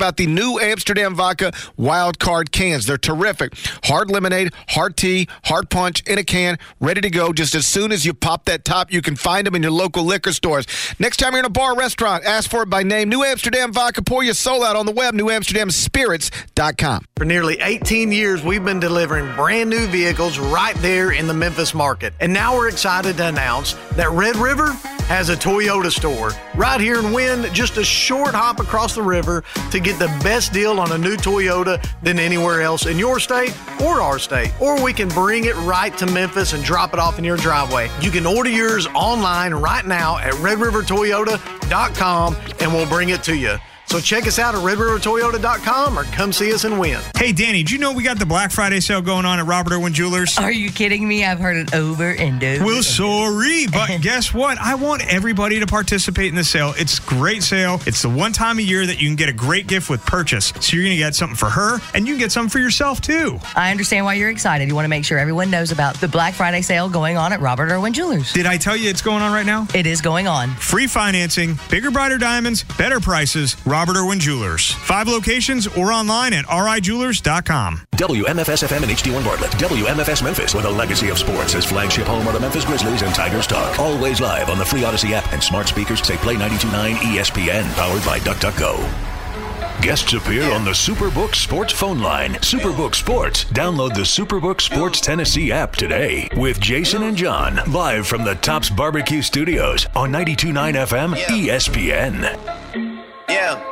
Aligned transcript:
about 0.00 0.16
the 0.16 0.26
new 0.26 0.58
Amsterdam 0.58 1.14
Vodka 1.14 1.52
Wild 1.76 2.18
Card 2.18 2.52
cans. 2.52 2.86
They're 2.86 2.96
terrific. 2.96 3.52
Hard 3.84 4.10
lemonade, 4.10 4.54
hard 4.68 4.96
tea, 4.96 5.28
hard 5.44 5.68
punch 5.68 6.02
in 6.06 6.16
a 6.16 6.24
can, 6.24 6.58
ready 6.80 7.02
to 7.02 7.10
go. 7.10 7.34
Just 7.34 7.54
as 7.54 7.66
soon 7.66 7.92
as 7.92 8.06
you 8.06 8.14
pop 8.14 8.46
that 8.46 8.64
top, 8.64 8.90
you 8.90 9.02
can 9.02 9.14
find 9.14 9.46
them 9.46 9.54
in 9.54 9.62
your 9.62 9.72
local 9.72 10.02
liquor 10.02 10.32
stores. 10.32 10.66
Next 10.98 11.18
time 11.18 11.34
you're 11.34 11.40
in 11.40 11.44
a 11.44 11.50
bar 11.50 11.72
or 11.72 11.76
restaurant, 11.76 12.24
ask 12.24 12.48
for 12.50 12.62
it 12.62 12.70
by 12.70 12.82
name. 12.82 13.10
New 13.10 13.22
Amsterdam 13.22 13.74
Vodka. 13.74 14.00
Pour 14.00 14.24
your 14.24 14.32
soul 14.32 14.64
out 14.64 14.74
on 14.74 14.86
the 14.86 14.92
web. 14.92 15.14
NewAmsterdamSpirits.com. 15.14 17.04
For 17.16 17.26
nearly 17.26 17.60
18 17.60 18.10
years, 18.10 18.42
we've 18.42 18.64
been 18.64 18.80
delivering 18.80 19.34
brand 19.34 19.68
new 19.68 19.86
vehicles 19.88 20.38
right 20.38 20.76
there 20.76 21.12
in 21.12 21.26
the 21.26 21.34
Memphis 21.34 21.74
market. 21.74 22.14
And 22.20 22.32
now 22.32 22.56
we're 22.56 22.70
excited 22.70 23.18
to 23.18 23.26
announce 23.26 23.74
that 23.96 24.10
Red 24.10 24.36
River 24.36 24.72
has 25.10 25.28
a 25.28 25.36
Toyota 25.36 25.90
store 25.90 26.30
right 26.54 26.80
here 26.80 27.00
in 27.00 27.12
Wynne, 27.12 27.52
just 27.52 27.76
a 27.78 27.84
short 27.84 28.32
hop 28.32 28.60
across 28.60 28.94
the 28.94 29.02
river 29.02 29.42
to 29.72 29.80
get 29.80 29.89
the 29.98 30.08
best 30.22 30.52
deal 30.52 30.78
on 30.78 30.92
a 30.92 30.98
new 30.98 31.16
Toyota 31.16 31.84
than 32.02 32.18
anywhere 32.18 32.62
else 32.62 32.86
in 32.86 32.98
your 32.98 33.20
state 33.20 33.56
or 33.82 34.00
our 34.00 34.18
state. 34.18 34.52
Or 34.60 34.82
we 34.82 34.92
can 34.92 35.08
bring 35.08 35.44
it 35.44 35.56
right 35.56 35.96
to 35.98 36.06
Memphis 36.06 36.52
and 36.52 36.62
drop 36.62 36.92
it 36.92 37.00
off 37.00 37.18
in 37.18 37.24
your 37.24 37.36
driveway. 37.36 37.90
You 38.00 38.10
can 38.10 38.26
order 38.26 38.50
yours 38.50 38.86
online 38.88 39.54
right 39.54 39.86
now 39.86 40.18
at 40.18 40.32
redrivertoyota.com 40.34 42.36
and 42.60 42.72
we'll 42.72 42.88
bring 42.88 43.10
it 43.10 43.22
to 43.24 43.36
you. 43.36 43.56
So 43.90 43.98
check 43.98 44.28
us 44.28 44.38
out 44.38 44.54
at 44.54 44.60
redrivertoyota.com 44.60 45.98
or 45.98 46.04
come 46.04 46.32
see 46.32 46.54
us 46.54 46.62
and 46.62 46.78
win. 46.78 47.00
Hey, 47.16 47.32
Danny, 47.32 47.64
do 47.64 47.74
you 47.74 47.80
know 47.80 47.92
we 47.92 48.04
got 48.04 48.20
the 48.20 48.24
Black 48.24 48.52
Friday 48.52 48.78
sale 48.78 49.02
going 49.02 49.26
on 49.26 49.40
at 49.40 49.46
Robert 49.46 49.72
Irwin 49.72 49.92
Jewelers? 49.92 50.38
Are 50.38 50.52
you 50.52 50.70
kidding 50.70 51.08
me? 51.08 51.24
I've 51.24 51.40
heard 51.40 51.56
it 51.56 51.74
over 51.74 52.12
and 52.12 52.42
over. 52.44 52.64
Well, 52.64 52.84
sorry, 52.84 53.66
but 53.66 53.88
guess 54.00 54.32
what? 54.32 54.58
I 54.58 54.76
want 54.76 55.02
everybody 55.12 55.58
to 55.58 55.66
participate 55.66 56.28
in 56.28 56.36
the 56.36 56.44
sale. 56.44 56.72
It's 56.76 57.00
great 57.00 57.42
sale. 57.42 57.80
It's 57.84 58.00
the 58.02 58.08
one 58.08 58.32
time 58.32 58.60
a 58.60 58.62
year 58.62 58.86
that 58.86 59.00
you 59.00 59.08
can 59.08 59.16
get 59.16 59.28
a 59.28 59.32
great 59.32 59.66
gift 59.66 59.90
with 59.90 60.06
purchase. 60.06 60.52
So 60.60 60.76
you're 60.76 60.84
going 60.84 60.94
to 60.94 61.02
get 61.02 61.16
something 61.16 61.34
for 61.34 61.50
her, 61.50 61.80
and 61.92 62.06
you 62.06 62.14
can 62.14 62.20
get 62.20 62.30
something 62.30 62.48
for 62.50 62.60
yourself 62.60 63.00
too. 63.00 63.40
I 63.56 63.72
understand 63.72 64.04
why 64.04 64.14
you're 64.14 64.30
excited. 64.30 64.68
You 64.68 64.76
want 64.76 64.84
to 64.84 64.88
make 64.90 65.04
sure 65.04 65.18
everyone 65.18 65.50
knows 65.50 65.72
about 65.72 65.96
the 65.96 66.06
Black 66.06 66.34
Friday 66.34 66.62
sale 66.62 66.88
going 66.88 67.16
on 67.16 67.32
at 67.32 67.40
Robert 67.40 67.72
Irwin 67.72 67.92
Jewelers. 67.92 68.32
Did 68.32 68.46
I 68.46 68.56
tell 68.56 68.76
you 68.76 68.88
it's 68.88 69.02
going 69.02 69.20
on 69.20 69.32
right 69.32 69.46
now? 69.46 69.66
It 69.74 69.88
is 69.88 70.00
going 70.00 70.28
on. 70.28 70.50
Free 70.50 70.86
financing, 70.86 71.58
bigger, 71.68 71.90
brighter 71.90 72.18
diamonds, 72.18 72.62
better 72.62 73.00
prices. 73.00 73.56
Robert 73.66 73.79
Irwin 73.88 74.20
Jewelers. 74.20 74.72
Five 74.72 75.08
locations 75.08 75.66
or 75.66 75.92
online 75.92 76.32
at 76.32 76.44
rijewelers.com. 76.46 77.82
WMFS 77.92 78.66
FM 78.66 78.82
and 78.82 78.92
HD1 78.92 79.24
Bartlett. 79.24 79.50
WMFS 79.52 80.22
Memphis 80.22 80.54
with 80.54 80.64
a 80.64 80.70
legacy 80.70 81.08
of 81.08 81.18
sports 81.18 81.54
as 81.54 81.64
flagship 81.64 82.06
home 82.06 82.26
of 82.26 82.34
the 82.34 82.40
Memphis 82.40 82.64
Grizzlies 82.64 83.02
and 83.02 83.14
Tigers 83.14 83.46
talk. 83.46 83.78
Always 83.78 84.20
live 84.20 84.50
on 84.50 84.58
the 84.58 84.64
free 84.64 84.84
Odyssey 84.84 85.14
app 85.14 85.32
and 85.32 85.42
smart 85.42 85.68
speakers 85.68 86.06
say 86.06 86.16
Play 86.18 86.36
92.9 86.36 86.94
ESPN 86.96 87.72
powered 87.74 88.04
by 88.04 88.18
DuckDuckGo. 88.20 89.10
Guests 89.82 90.12
appear 90.12 90.50
on 90.52 90.64
the 90.66 90.72
Superbook 90.72 91.34
Sports 91.34 91.72
phone 91.72 92.00
line. 92.00 92.34
Superbook 92.34 92.94
Sports. 92.94 93.44
Download 93.44 93.94
the 93.94 94.02
Superbook 94.02 94.60
Sports 94.60 95.00
Tennessee 95.00 95.52
app 95.52 95.74
today 95.74 96.28
with 96.36 96.60
Jason 96.60 97.02
and 97.04 97.16
John 97.16 97.60
live 97.72 98.06
from 98.06 98.22
the 98.22 98.34
Tops 98.34 98.68
Barbecue 98.68 99.22
Studios 99.22 99.86
on 99.96 100.12
92.9 100.12 100.74
FM 100.86 101.14
ESPN. 101.14 102.89
Yeah. 103.30 103.62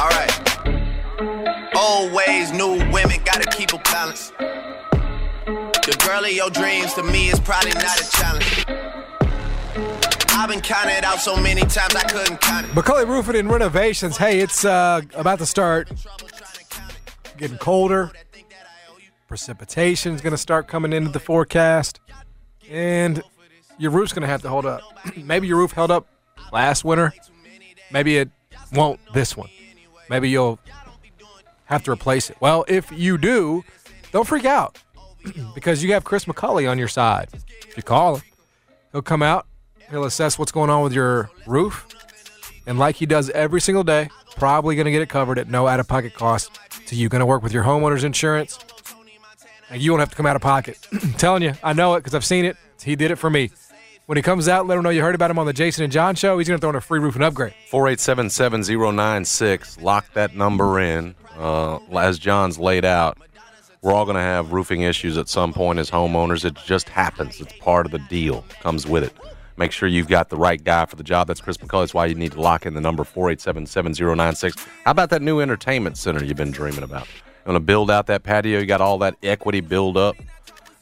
All 0.00 0.08
right. 0.08 1.76
Old 1.76 2.12
ways, 2.14 2.50
new 2.50 2.78
women, 2.90 3.20
gotta 3.26 3.44
keep 3.50 3.74
a 3.74 3.78
balance. 3.78 4.30
The 4.30 6.04
girl 6.06 6.24
of 6.24 6.32
your 6.32 6.48
dreams 6.48 6.94
to 6.94 7.02
me 7.02 7.28
is 7.28 7.38
probably 7.40 7.72
not 7.72 8.00
a 8.00 8.10
challenge. 8.10 8.64
I've 10.30 10.48
been 10.48 10.62
counted 10.62 11.04
out 11.04 11.20
so 11.20 11.36
many 11.36 11.60
times 11.60 11.94
I 11.94 12.04
couldn't 12.08 12.40
count 12.40 12.66
it. 12.66 12.72
McCully 12.72 13.06
Roofing 13.06 13.36
and 13.36 13.50
Renovations. 13.50 14.16
Hey, 14.16 14.40
it's 14.40 14.64
uh, 14.64 15.02
about 15.14 15.38
to 15.40 15.46
start 15.46 15.90
getting 17.36 17.58
colder. 17.58 18.12
Precipitation 19.28 20.14
is 20.14 20.22
going 20.22 20.30
to 20.30 20.38
start 20.38 20.68
coming 20.68 20.94
into 20.94 21.10
the 21.10 21.20
forecast. 21.20 22.00
And 22.70 23.22
your 23.76 23.90
roof's 23.90 24.14
going 24.14 24.22
to 24.22 24.28
have 24.28 24.40
to 24.42 24.48
hold 24.48 24.64
up. 24.64 24.80
Maybe 25.16 25.48
your 25.48 25.58
roof 25.58 25.72
held 25.72 25.90
up 25.90 26.06
last 26.50 26.82
winter. 26.82 27.12
Maybe 27.90 28.18
it 28.18 28.30
won't 28.72 29.00
this 29.12 29.36
one. 29.36 29.48
Maybe 30.08 30.28
you'll 30.28 30.58
have 31.66 31.84
to 31.84 31.90
replace 31.92 32.30
it. 32.30 32.36
Well, 32.40 32.64
if 32.68 32.90
you 32.90 33.16
do, 33.18 33.64
don't 34.12 34.26
freak 34.26 34.44
out 34.44 34.78
because 35.54 35.82
you 35.82 35.92
have 35.92 36.04
Chris 36.04 36.24
McCully 36.24 36.68
on 36.70 36.78
your 36.78 36.88
side. 36.88 37.28
If 37.68 37.76
you 37.76 37.82
call 37.82 38.16
him, 38.16 38.22
he'll 38.92 39.02
come 39.02 39.22
out, 39.22 39.46
he'll 39.90 40.04
assess 40.04 40.38
what's 40.38 40.52
going 40.52 40.70
on 40.70 40.82
with 40.82 40.92
your 40.92 41.30
roof, 41.46 41.86
and 42.66 42.78
like 42.78 42.96
he 42.96 43.06
does 43.06 43.30
every 43.30 43.60
single 43.60 43.84
day, 43.84 44.08
probably 44.36 44.74
going 44.74 44.84
to 44.84 44.90
get 44.90 45.02
it 45.02 45.08
covered 45.08 45.38
at 45.38 45.48
no 45.48 45.66
out 45.66 45.80
of 45.80 45.88
pocket 45.88 46.14
cost 46.14 46.58
to 46.86 46.96
you. 46.96 47.08
Going 47.08 47.20
to 47.20 47.26
work 47.26 47.42
with 47.42 47.52
your 47.52 47.64
homeowner's 47.64 48.04
insurance. 48.04 48.58
And 49.70 49.80
you 49.80 49.92
won't 49.92 50.00
have 50.00 50.10
to 50.10 50.16
come 50.16 50.26
out 50.26 50.34
of 50.34 50.42
pocket. 50.42 50.78
Telling 51.18 51.42
you, 51.42 51.54
I 51.62 51.72
know 51.72 51.94
it 51.94 52.00
because 52.00 52.14
I've 52.14 52.24
seen 52.24 52.44
it. 52.44 52.56
He 52.82 52.96
did 52.96 53.10
it 53.10 53.16
for 53.16 53.30
me. 53.30 53.50
When 54.10 54.16
he 54.16 54.22
comes 54.22 54.48
out, 54.48 54.66
let 54.66 54.76
him 54.76 54.82
know 54.82 54.90
you 54.90 55.02
heard 55.02 55.14
about 55.14 55.30
him 55.30 55.38
on 55.38 55.46
the 55.46 55.52
Jason 55.52 55.84
and 55.84 55.92
John 55.92 56.16
show. 56.16 56.36
He's 56.36 56.48
going 56.48 56.58
to 56.58 56.60
throw 56.60 56.70
in 56.70 56.74
a 56.74 56.80
free 56.80 56.98
roof 56.98 57.14
and 57.14 57.22
upgrade. 57.22 57.54
4877096. 57.70 59.80
Lock 59.80 60.12
that 60.14 60.34
number 60.34 60.80
in. 60.80 61.14
Uh, 61.38 61.78
as 61.96 62.18
John's 62.18 62.58
laid 62.58 62.84
out, 62.84 63.18
we're 63.82 63.92
all 63.92 64.04
going 64.04 64.16
to 64.16 64.20
have 64.20 64.52
roofing 64.52 64.80
issues 64.80 65.16
at 65.16 65.28
some 65.28 65.52
point 65.52 65.78
as 65.78 65.92
homeowners. 65.92 66.44
It 66.44 66.56
just 66.66 66.88
happens. 66.88 67.40
It's 67.40 67.56
part 67.60 67.86
of 67.86 67.92
the 67.92 68.00
deal. 68.00 68.44
Comes 68.62 68.84
with 68.84 69.04
it. 69.04 69.12
Make 69.56 69.70
sure 69.70 69.88
you've 69.88 70.08
got 70.08 70.28
the 70.28 70.36
right 70.36 70.64
guy 70.64 70.86
for 70.86 70.96
the 70.96 71.04
job. 71.04 71.28
That's 71.28 71.40
Chris 71.40 71.58
McCullough. 71.58 71.82
That's 71.82 71.94
why 71.94 72.06
you 72.06 72.16
need 72.16 72.32
to 72.32 72.40
lock 72.40 72.66
in 72.66 72.74
the 72.74 72.80
number 72.80 73.04
4877096. 73.04 74.66
How 74.86 74.90
about 74.90 75.10
that 75.10 75.22
new 75.22 75.38
entertainment 75.38 75.96
center 75.96 76.24
you've 76.24 76.36
been 76.36 76.50
dreaming 76.50 76.82
about? 76.82 77.06
You 77.06 77.52
want 77.52 77.54
to 77.54 77.60
build 77.60 77.92
out 77.92 78.08
that 78.08 78.24
patio? 78.24 78.58
You 78.58 78.66
got 78.66 78.80
all 78.80 78.98
that 78.98 79.14
equity 79.22 79.60
build 79.60 79.96
up? 79.96 80.16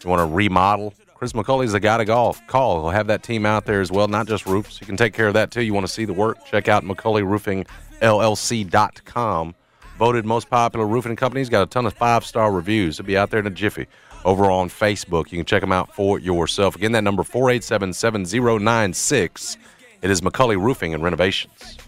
You 0.02 0.08
want 0.08 0.26
to 0.26 0.34
remodel? 0.34 0.94
Chris 1.18 1.32
McCulley's 1.32 1.72
the 1.72 1.80
guy 1.80 1.98
to 1.98 2.04
golf. 2.04 2.40
Call. 2.46 2.82
He'll 2.82 2.90
have 2.90 3.08
that 3.08 3.24
team 3.24 3.44
out 3.44 3.66
there 3.66 3.80
as 3.80 3.90
well, 3.90 4.06
not 4.06 4.28
just 4.28 4.46
roofs. 4.46 4.80
You 4.80 4.86
can 4.86 4.96
take 4.96 5.12
care 5.12 5.26
of 5.26 5.34
that 5.34 5.50
too. 5.50 5.62
You 5.62 5.74
want 5.74 5.84
to 5.84 5.92
see 5.92 6.04
the 6.04 6.12
work? 6.12 6.46
Check 6.46 6.68
out 6.68 6.84
McCulleyRoofingLLC.com. 6.84 9.54
Voted 9.98 10.24
most 10.24 10.48
popular 10.48 10.86
roofing 10.86 11.16
companies. 11.16 11.48
Got 11.48 11.62
a 11.62 11.66
ton 11.66 11.86
of 11.86 11.94
five 11.94 12.24
star 12.24 12.52
reviews. 12.52 13.00
It'll 13.00 13.08
be 13.08 13.18
out 13.18 13.30
there 13.30 13.40
in 13.40 13.48
a 13.48 13.50
jiffy. 13.50 13.88
Over 14.24 14.48
on 14.48 14.68
Facebook, 14.68 15.32
you 15.32 15.38
can 15.38 15.44
check 15.44 15.60
them 15.60 15.72
out 15.72 15.92
for 15.92 16.20
yourself. 16.20 16.76
Again, 16.76 16.92
that 16.92 17.02
number 17.02 17.24
4877096. 17.24 19.56
It 20.02 20.10
is 20.10 20.20
McCulley 20.20 20.56
Roofing 20.56 20.94
and 20.94 21.02
Renovations. 21.02 21.78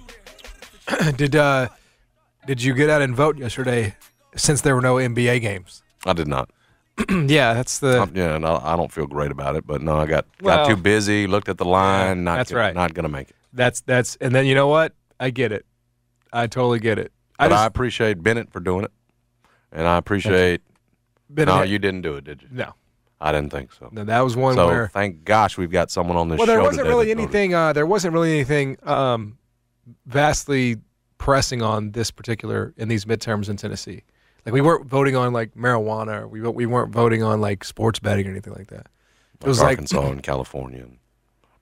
did 1.15 1.37
uh, 1.37 1.69
did 2.49 2.61
you 2.61 2.75
get 2.75 2.91
out 2.91 3.01
and 3.01 3.15
vote 3.15 3.39
yesterday 3.39 3.95
since 4.35 4.63
there 4.63 4.75
were 4.75 4.81
no 4.81 4.97
NBA 4.97 5.41
games? 5.41 5.85
I 6.05 6.15
did 6.15 6.27
not. 6.27 6.51
yeah, 7.29 7.55
that's 7.55 7.79
the 7.79 8.03
Um, 8.03 8.13
yeah, 8.15 8.39
no, 8.39 8.61
I 8.63 8.77
don't 8.77 8.93
feel 8.93 9.07
great 9.07 9.31
about 9.31 9.57
it, 9.57 9.67
but 9.67 9.83
no, 9.83 9.97
I 9.99 10.07
got 10.07 10.27
Well- 10.41 10.67
got 10.67 10.69
too 10.69 10.77
busy. 10.77 11.27
Looked 11.27 11.49
at 11.49 11.59
the 11.59 11.65
line. 11.65 12.25
not 12.25 12.37
that's 12.37 12.51
gonna- 12.51 12.63
right. 12.63 12.75
Not 12.75 12.95
going 12.95 13.05
to 13.05 13.09
make 13.11 13.31
it. 13.31 13.37
that's 13.53 13.81
that's 13.83 14.17
and 14.21 14.35
then 14.35 14.47
you 14.47 14.55
know 14.55 14.69
what? 14.69 14.95
I 15.19 15.31
get 15.31 15.53
it. 15.53 15.67
I 16.33 16.47
totally 16.47 16.79
get 16.79 16.99
it. 16.99 17.13
I 17.39 17.49
But 17.49 17.57
I, 17.59 17.67
appreciate 17.67 18.23
Bennett 18.23 18.53
for 18.53 18.61
doing 18.61 18.85
it, 18.85 18.93
and 19.73 19.87
I 19.87 19.97
appreciate. 19.97 20.61
been 21.33 21.47
no, 21.47 21.63
you 21.63 21.79
didn't 21.79 22.03
do 22.03 22.15
it, 22.17 22.25
did 22.25 22.43
you? 22.43 22.49
no. 22.53 22.75
I 23.23 23.33
didn't 23.33 23.51
think 23.51 23.71
so. 23.73 23.91
No, 23.93 24.03
that 24.05 24.21
was 24.21 24.35
one 24.35 24.55
so 24.55 24.67
where 24.67 24.89
thank 24.89 25.25
gosh 25.25 25.59
we've 25.59 25.71
got 25.71 25.91
someone 25.91 26.17
on 26.17 26.29
this 26.31 26.39
well, 26.39 26.47
show. 26.47 26.53
there 26.53 26.63
wasn't 26.63 26.87
really 26.87 27.11
anything. 27.11 27.53
Uh, 27.55 27.75
there 27.75 27.85
wasn't 27.85 28.15
really 28.15 28.33
anything 28.33 28.79
um, 28.85 29.37
vastly 30.07 30.77
pressing 31.19 31.61
on 31.61 31.91
this 31.91 32.11
particular 32.11 32.73
in 32.79 32.89
these 32.89 33.05
midterms 33.05 33.51
in 33.51 33.57
Tennessee. 33.59 34.03
Like 34.45 34.53
we 34.55 34.61
weren't 34.61 34.87
voting 34.87 35.17
on 35.17 35.33
like 35.33 35.55
marijuana. 35.55 36.23
Or 36.23 36.29
we 36.29 36.41
we 36.41 36.67
weren't 36.67 36.93
voting 36.93 37.23
on 37.23 37.41
like 37.41 37.65
sports 37.65 37.99
betting 37.99 38.27
or 38.27 38.31
anything 38.31 38.55
like 38.55 38.69
that. 38.69 38.87
It 39.41 39.47
was 39.47 39.61
like 39.61 39.71
Arkansas 39.71 40.11
and 40.11 40.23
California, 40.23 40.83
and 40.83 40.99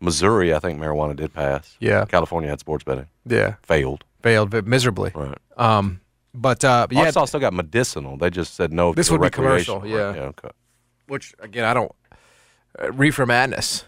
Missouri. 0.00 0.52
I 0.54 0.58
think 0.58 0.80
marijuana 0.80 1.14
did 1.14 1.32
pass. 1.32 1.76
Yeah. 1.80 2.04
California 2.06 2.50
had 2.50 2.60
sports 2.60 2.84
betting, 2.84 3.06
yeah, 3.24 3.54
failed. 3.62 4.04
failed 4.22 4.50
but 4.50 4.66
miserably. 4.66 5.12
Right. 5.14 5.38
Um, 5.56 6.00
but 6.34 6.64
uh, 6.64 6.86
but 6.88 6.94
yeah, 6.94 7.00
Arkansas 7.00 7.26
still 7.26 7.40
got 7.40 7.52
medicinal. 7.52 8.16
They 8.16 8.30
just 8.30 8.54
said 8.54 8.72
no. 8.72 8.94
This 8.94 9.06
to 9.06 9.14
would 9.14 9.22
be 9.22 9.30
commercial, 9.30 9.86
yeah. 9.86 10.10
Right, 10.10 10.18
okay. 10.18 10.50
which 11.06 11.34
again 11.38 11.64
I 11.64 11.74
don't 11.74 11.92
uh, 12.80 12.92
reefer 12.92 13.26
madness. 13.26 13.84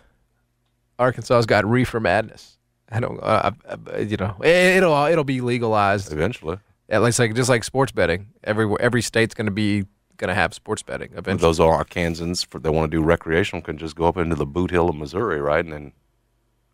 Arkansas's 0.98 1.46
got 1.46 1.64
reefer 1.64 2.00
madness. 2.00 2.58
I 2.92 3.00
don't, 3.00 3.20
uh, 3.22 3.52
you 3.98 4.16
know, 4.16 4.36
it, 4.42 4.76
it'll 4.78 5.06
it'll 5.06 5.24
be 5.24 5.40
legalized 5.40 6.12
Eventually, 6.12 6.58
at 6.90 7.02
least 7.02 7.18
like 7.18 7.34
just 7.34 7.48
like 7.48 7.64
sports 7.64 7.92
betting. 7.92 8.28
Every 8.44 8.68
every 8.80 9.02
state's 9.02 9.34
going 9.34 9.46
to 9.46 9.52
be 9.52 9.84
going 10.16 10.28
to 10.28 10.34
have 10.34 10.52
sports 10.52 10.82
betting 10.82 11.10
eventually. 11.12 11.40
those 11.48 11.58
are 11.60 11.82
Arkansans 11.82 12.46
for, 12.46 12.58
that 12.58 12.70
want 12.72 12.90
to 12.90 12.96
do 12.96 13.02
recreational 13.02 13.62
can 13.62 13.78
just 13.78 13.96
go 13.96 14.04
up 14.04 14.18
into 14.18 14.34
the 14.36 14.46
bootheel 14.46 14.88
of 14.90 14.94
Missouri, 14.94 15.40
right, 15.40 15.64
and 15.64 15.72
then 15.72 15.92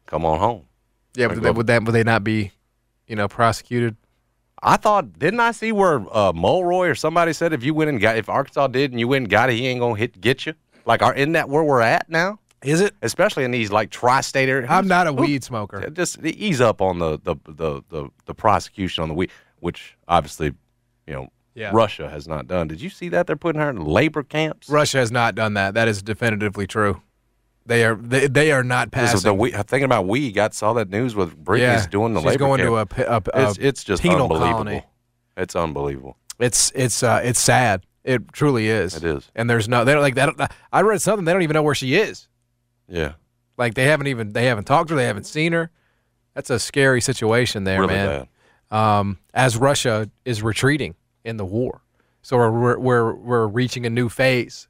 come 0.06 0.24
on 0.24 0.38
home. 0.40 0.64
yeah, 1.14 1.28
but 1.28 1.36
that, 1.36 1.42
what- 1.50 1.56
would 1.58 1.66
that 1.68 1.84
would 1.84 1.92
they 1.92 2.02
not 2.04 2.24
be, 2.24 2.52
you 3.06 3.14
know, 3.16 3.28
prosecuted? 3.28 3.96
I 4.62 4.78
thought, 4.78 5.18
didn't 5.18 5.40
I 5.40 5.52
see 5.52 5.70
where 5.70 6.04
uh, 6.16 6.32
Mulroy 6.32 6.88
or 6.88 6.94
somebody 6.94 7.32
said 7.34 7.52
if 7.52 7.62
you 7.62 7.74
went 7.74 7.90
and 7.90 8.00
got 8.00 8.16
if 8.16 8.28
Arkansas 8.28 8.68
did 8.68 8.90
and 8.90 8.98
you 8.98 9.06
went 9.06 9.24
and 9.24 9.30
got 9.30 9.50
it, 9.50 9.54
he 9.54 9.66
ain't 9.68 9.80
gonna 9.80 9.96
hit 9.96 10.20
get 10.20 10.46
you. 10.46 10.54
Like, 10.86 11.02
are 11.02 11.14
isn't 11.14 11.32
that 11.32 11.48
where 11.48 11.62
we're 11.62 11.82
at 11.82 12.08
now? 12.08 12.40
Is 12.62 12.80
it? 12.80 12.94
Especially 13.02 13.44
in 13.44 13.50
these 13.50 13.70
like 13.70 13.90
tri-state 13.90 14.48
areas. 14.48 14.68
I'm 14.70 14.88
not 14.88 15.06
a 15.06 15.12
weed 15.12 15.44
smoker. 15.44 15.88
Just 15.90 16.24
ease 16.24 16.60
up 16.60 16.80
on 16.80 16.98
the 16.98 17.18
the, 17.22 17.36
the 17.46 17.82
the 17.90 18.08
the 18.24 18.34
prosecution 18.34 19.02
on 19.02 19.08
the 19.08 19.14
weed. 19.14 19.30
Which 19.60 19.96
obviously, 20.08 20.52
you 21.06 21.14
know, 21.14 21.28
Yeah. 21.54 21.70
Russia 21.72 22.08
has 22.10 22.28
not 22.28 22.46
done. 22.46 22.68
Did 22.68 22.80
you 22.80 22.90
see 22.90 23.08
that 23.10 23.26
they're 23.26 23.36
putting 23.36 23.60
her 23.60 23.70
in 23.70 23.84
labor 23.84 24.22
camps? 24.22 24.68
Russia 24.68 24.98
has 24.98 25.10
not 25.10 25.34
done 25.34 25.54
that. 25.54 25.74
That 25.74 25.88
is 25.88 26.02
definitively 26.02 26.66
true. 26.66 27.00
They 27.64 27.84
are 27.84 27.96
they, 27.96 28.28
they 28.28 28.52
are 28.52 28.62
not 28.62 28.92
This 28.92 29.02
is 29.02 29.10
passing. 29.14 29.28
the 29.28 29.34
we, 29.34 29.50
thinking 29.50 29.84
about 29.84 30.06
we 30.06 30.30
got 30.30 30.54
saw 30.54 30.72
that 30.74 30.88
news 30.88 31.16
with 31.16 31.42
Brittney's 31.44 31.60
yeah, 31.84 31.86
doing 31.88 32.14
the 32.14 32.20
she's 32.20 32.26
labor 32.26 32.38
going 32.38 32.60
camp. 32.60 32.94
to 32.94 33.10
a, 33.12 33.16
a, 33.16 33.22
a 33.34 33.48
it's, 33.50 33.58
it's 33.58 33.84
just 33.84 34.02
penal 34.02 34.22
unbelievable. 34.22 34.52
colony. 34.52 34.84
It's 35.36 35.56
unbelievable. 35.56 36.16
It's 36.38 36.70
it's 36.76 37.02
uh, 37.02 37.20
it's 37.24 37.40
sad. 37.40 37.84
It 38.04 38.32
truly 38.32 38.68
is. 38.68 38.94
It 38.94 39.02
is. 39.02 39.28
And 39.34 39.50
there's 39.50 39.68
no 39.68 39.84
they 39.84 39.92
don't 39.94 40.02
like 40.02 40.14
that. 40.14 40.54
I 40.72 40.82
read 40.82 41.02
something 41.02 41.24
they 41.24 41.32
don't 41.32 41.42
even 41.42 41.54
know 41.54 41.62
where 41.64 41.74
she 41.74 41.96
is. 41.96 42.28
Yeah, 42.88 43.14
Like 43.58 43.74
they 43.74 43.86
haven't 43.86 44.06
even 44.06 44.32
they 44.32 44.44
haven't 44.44 44.66
talked 44.66 44.88
to 44.90 44.94
her. 44.94 45.00
They 45.00 45.06
haven't 45.08 45.24
seen 45.26 45.52
her. 45.52 45.70
That's 46.34 46.50
a 46.50 46.60
scary 46.60 47.00
situation 47.00 47.64
there, 47.64 47.80
really 47.80 47.94
man. 47.94 48.06
bad. 48.20 48.28
Um, 48.70 49.18
as 49.32 49.56
Russia 49.56 50.10
is 50.24 50.42
retreating 50.42 50.94
in 51.24 51.36
the 51.36 51.44
war, 51.44 51.82
so 52.22 52.36
we're 52.36 52.78
we're 52.78 53.14
we're, 53.14 53.46
reaching 53.46 53.86
a 53.86 53.90
new 53.90 54.08
phase 54.08 54.66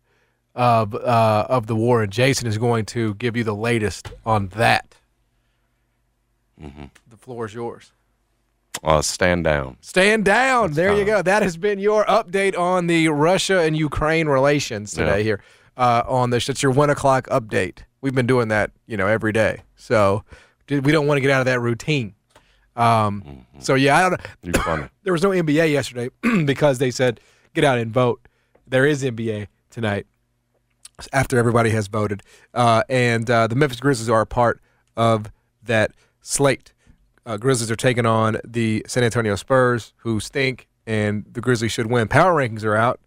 of 0.55 0.95
uh, 0.95 1.47
of 1.49 1.67
the 1.67 1.77
war, 1.77 2.03
and 2.03 2.13
Jason 2.13 2.47
is 2.47 2.59
going 2.59 2.85
to 2.87 3.15
give 3.15 3.37
you 3.37 3.45
the 3.45 3.55
latest 3.55 4.13
on 4.27 4.49
that. 4.49 4.97
Mm-hmm. 6.61 6.85
The 7.09 7.17
floor 7.17 7.47
is 7.47 7.55
yours. 7.55 7.93
Uh, 8.85 9.01
stand 9.03 9.45
down. 9.45 9.77
Stand 9.81 10.25
down. 10.25 10.73
there 10.73 10.95
you 10.95 11.05
go. 11.05 11.23
That 11.23 11.43
has 11.43 11.57
been 11.57 11.79
your 11.79 12.05
update 12.05 12.59
on 12.59 12.87
the 12.87 13.09
Russia 13.09 13.61
and 13.61 13.77
Ukraine 13.77 14.29
relations 14.29 14.93
today 14.93 15.19
Yeah. 15.19 15.25
here 15.25 15.43
uh, 15.77 16.03
on 16.07 16.31
this. 16.31 16.49
It's 16.49 16.63
your 16.63 16.73
one 16.73 16.91
o'clock 16.91 17.27
update. 17.29 17.79
We've 18.01 18.15
been 18.15 18.27
doing 18.27 18.49
that, 18.49 18.73
you 18.87 18.97
know, 18.97 19.07
every 19.07 19.33
day. 19.33 19.63
So 19.77 20.25
we 20.69 20.81
don't 20.81 21.07
want 21.07 21.17
to 21.17 21.21
get 21.21 21.31
out 21.31 21.41
of 21.41 21.47
that 21.47 21.61
routine. 21.61 22.15
Um, 22.77 23.23
Mm-hmm. 23.23 23.61
So 23.61 23.75
yeah, 23.75 23.97
I 23.97 24.03
don't 24.03 24.13
know. 24.13 24.19
You're 24.43 24.63
funny. 24.63 24.89
There 25.03 25.13
was 25.13 25.23
no 25.23 25.31
NBA 25.31 25.71
yesterday 25.71 26.11
because 26.45 26.79
they 26.79 26.91
said 26.91 27.21
get 27.55 27.65
out 27.65 27.79
and 27.79 27.93
vote. 27.93 28.21
There 28.67 28.85
is 28.85 29.03
NBA 29.03 29.47
tonight 29.71 30.07
after 31.13 31.39
everybody 31.39 31.71
has 31.71 31.87
voted, 31.89 32.23
uh, 32.55 32.83
and 32.89 33.31
uh, 33.31 33.47
the 33.47 33.55
Memphis 33.55 33.81
Grizzlies 33.81 34.11
are 34.11 34.21
a 34.23 34.27
part 34.27 34.61
of 34.97 35.31
that 35.63 35.93
slate. 36.21 36.73
Uh, 37.25 37.37
Grizzlies 37.37 37.71
are 37.71 37.77
taking 37.77 38.07
on 38.07 38.39
the 38.45 38.85
San 38.89 39.05
Antonio 39.05 39.37
Spurs, 39.37 39.93
who 39.99 40.21
stink, 40.21 40.69
and 40.87 41.25
the 41.31 41.41
Grizzlies 41.41 41.73
should 41.73 41.87
win. 41.87 42.09
Power 42.09 42.35
rankings 42.35 42.65
are 42.65 42.77
out. 42.77 43.01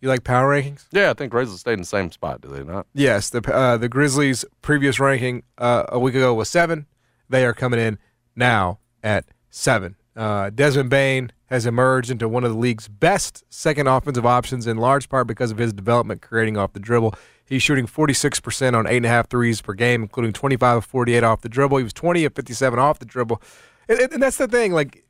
You 0.00 0.08
like 0.08 0.24
power 0.24 0.50
rankings? 0.50 0.86
Yeah, 0.90 1.10
I 1.10 1.14
think 1.14 1.30
Grizzlies 1.30 1.60
stayed 1.60 1.74
in 1.74 1.80
the 1.80 1.84
same 1.84 2.10
spot, 2.10 2.40
do 2.40 2.48
they 2.48 2.64
not? 2.64 2.86
Yes. 2.92 3.30
The 3.30 3.40
uh, 3.54 3.76
the 3.76 3.88
Grizzlies' 3.88 4.44
previous 4.60 4.98
ranking 4.98 5.42
uh, 5.58 5.84
a 5.90 5.98
week 5.98 6.14
ago 6.14 6.34
was 6.34 6.48
seven. 6.48 6.86
They 7.28 7.44
are 7.44 7.54
coming 7.54 7.78
in 7.78 7.98
now 8.34 8.78
at 9.02 9.24
seven. 9.50 9.96
Uh, 10.14 10.50
Desmond 10.50 10.90
Bane 10.90 11.32
has 11.46 11.64
emerged 11.66 12.10
into 12.10 12.28
one 12.28 12.44
of 12.44 12.52
the 12.52 12.58
league's 12.58 12.88
best 12.88 13.44
second 13.48 13.86
offensive 13.86 14.26
options, 14.26 14.66
in 14.66 14.76
large 14.76 15.08
part 15.08 15.26
because 15.26 15.50
of 15.50 15.58
his 15.58 15.72
development 15.72 16.20
creating 16.22 16.56
off 16.56 16.72
the 16.72 16.80
dribble. 16.80 17.14
He's 17.44 17.62
shooting 17.62 17.86
46% 17.86 18.74
on 18.74 18.86
eight 18.86 18.98
and 18.98 19.06
a 19.06 19.08
half 19.08 19.28
threes 19.28 19.60
per 19.60 19.72
game, 19.74 20.02
including 20.02 20.32
25 20.32 20.76
of 20.78 20.84
48 20.84 21.24
off 21.24 21.40
the 21.42 21.48
dribble. 21.48 21.78
He 21.78 21.84
was 21.84 21.92
20 21.92 22.24
of 22.24 22.34
57 22.34 22.78
off 22.78 22.98
the 22.98 23.04
dribble, 23.04 23.40
and, 23.88 23.98
and- 24.00 24.12
and 24.14 24.22
that's 24.22 24.36
the 24.38 24.48
thing. 24.48 24.72
Like 24.72 25.04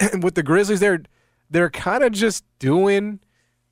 with 0.20 0.34
the 0.34 0.42
Grizzlies, 0.42 0.80
they're 0.80 1.02
they're 1.50 1.70
kind 1.70 2.04
of 2.04 2.12
just 2.12 2.44
doing 2.58 3.20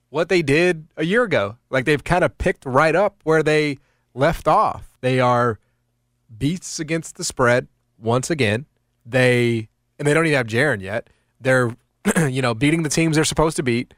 what 0.09 0.29
they 0.29 0.41
did 0.41 0.87
a 0.97 1.05
year 1.05 1.23
ago. 1.23 1.57
Like 1.69 1.85
they've 1.85 2.03
kind 2.03 2.23
of 2.23 2.37
picked 2.37 2.65
right 2.65 2.95
up 2.95 3.17
where 3.23 3.43
they 3.43 3.77
left 4.13 4.47
off. 4.47 4.97
They 5.01 5.19
are 5.19 5.59
beats 6.37 6.79
against 6.79 7.15
the 7.17 7.23
spread 7.23 7.67
once 7.97 8.29
again. 8.29 8.65
They 9.09 9.69
and 9.99 10.07
they 10.07 10.13
don't 10.13 10.25
even 10.25 10.37
have 10.37 10.47
Jaren 10.47 10.81
yet. 10.81 11.09
They're 11.39 11.75
you 12.29 12.41
know 12.41 12.53
beating 12.53 12.83
the 12.83 12.89
teams 12.89 13.15
they're 13.15 13.25
supposed 13.25 13.55
to 13.57 13.63
beat, 13.63 13.93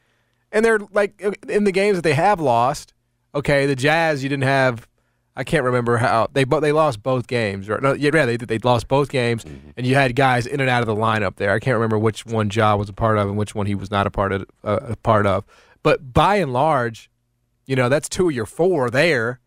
and 0.52 0.64
they're 0.64 0.80
like 0.92 1.22
in 1.48 1.64
the 1.64 1.72
games 1.72 1.98
that 1.98 2.04
they 2.04 2.14
have 2.14 2.40
lost. 2.40 2.94
Okay, 3.34 3.66
the 3.66 3.76
Jazz 3.76 4.24
you 4.24 4.30
didn't 4.30 4.44
have. 4.44 4.88
I 5.36 5.44
can't 5.44 5.64
remember 5.64 5.98
how 5.98 6.28
they 6.34 6.44
but 6.44 6.60
they 6.60 6.72
lost 6.72 7.02
both 7.02 7.28
games. 7.28 7.70
Right? 7.70 7.82
No, 7.82 7.94
yeah, 7.94 8.26
they 8.26 8.38
they 8.38 8.58
lost 8.60 8.88
both 8.88 9.10
games, 9.10 9.46
and 9.78 9.86
you 9.86 9.96
had 9.96 10.16
guys 10.16 10.46
in 10.46 10.60
and 10.60 10.70
out 10.70 10.82
of 10.82 10.88
the 10.88 10.96
lineup 10.96 11.36
there. 11.38 11.52
I 11.52 11.60
can't 11.60 11.76
remember 11.76 11.98
which 11.98 12.26
one 12.26 12.50
Ja 12.52 12.76
was 12.76 12.90
a 12.90 12.94
part 12.94 13.18
of 13.18 13.28
and 13.28 13.38
which 13.38 13.56
one 13.56 13.66
he 13.66 13.76
was 13.76 13.90
not 13.90 14.06
a 14.06 14.12
part 14.12 14.32
of. 14.32 14.46
Uh, 14.64 14.80
a 14.82 14.96
part 14.98 15.26
of, 15.26 15.46
but 15.84 16.14
by 16.14 16.36
and 16.38 16.52
large, 16.52 17.10
you 17.66 17.76
know 17.76 17.90
that's 17.90 18.10
two 18.10 18.30
of 18.30 18.36
your 18.36 18.46
four 18.46 18.90
there. 18.90 19.40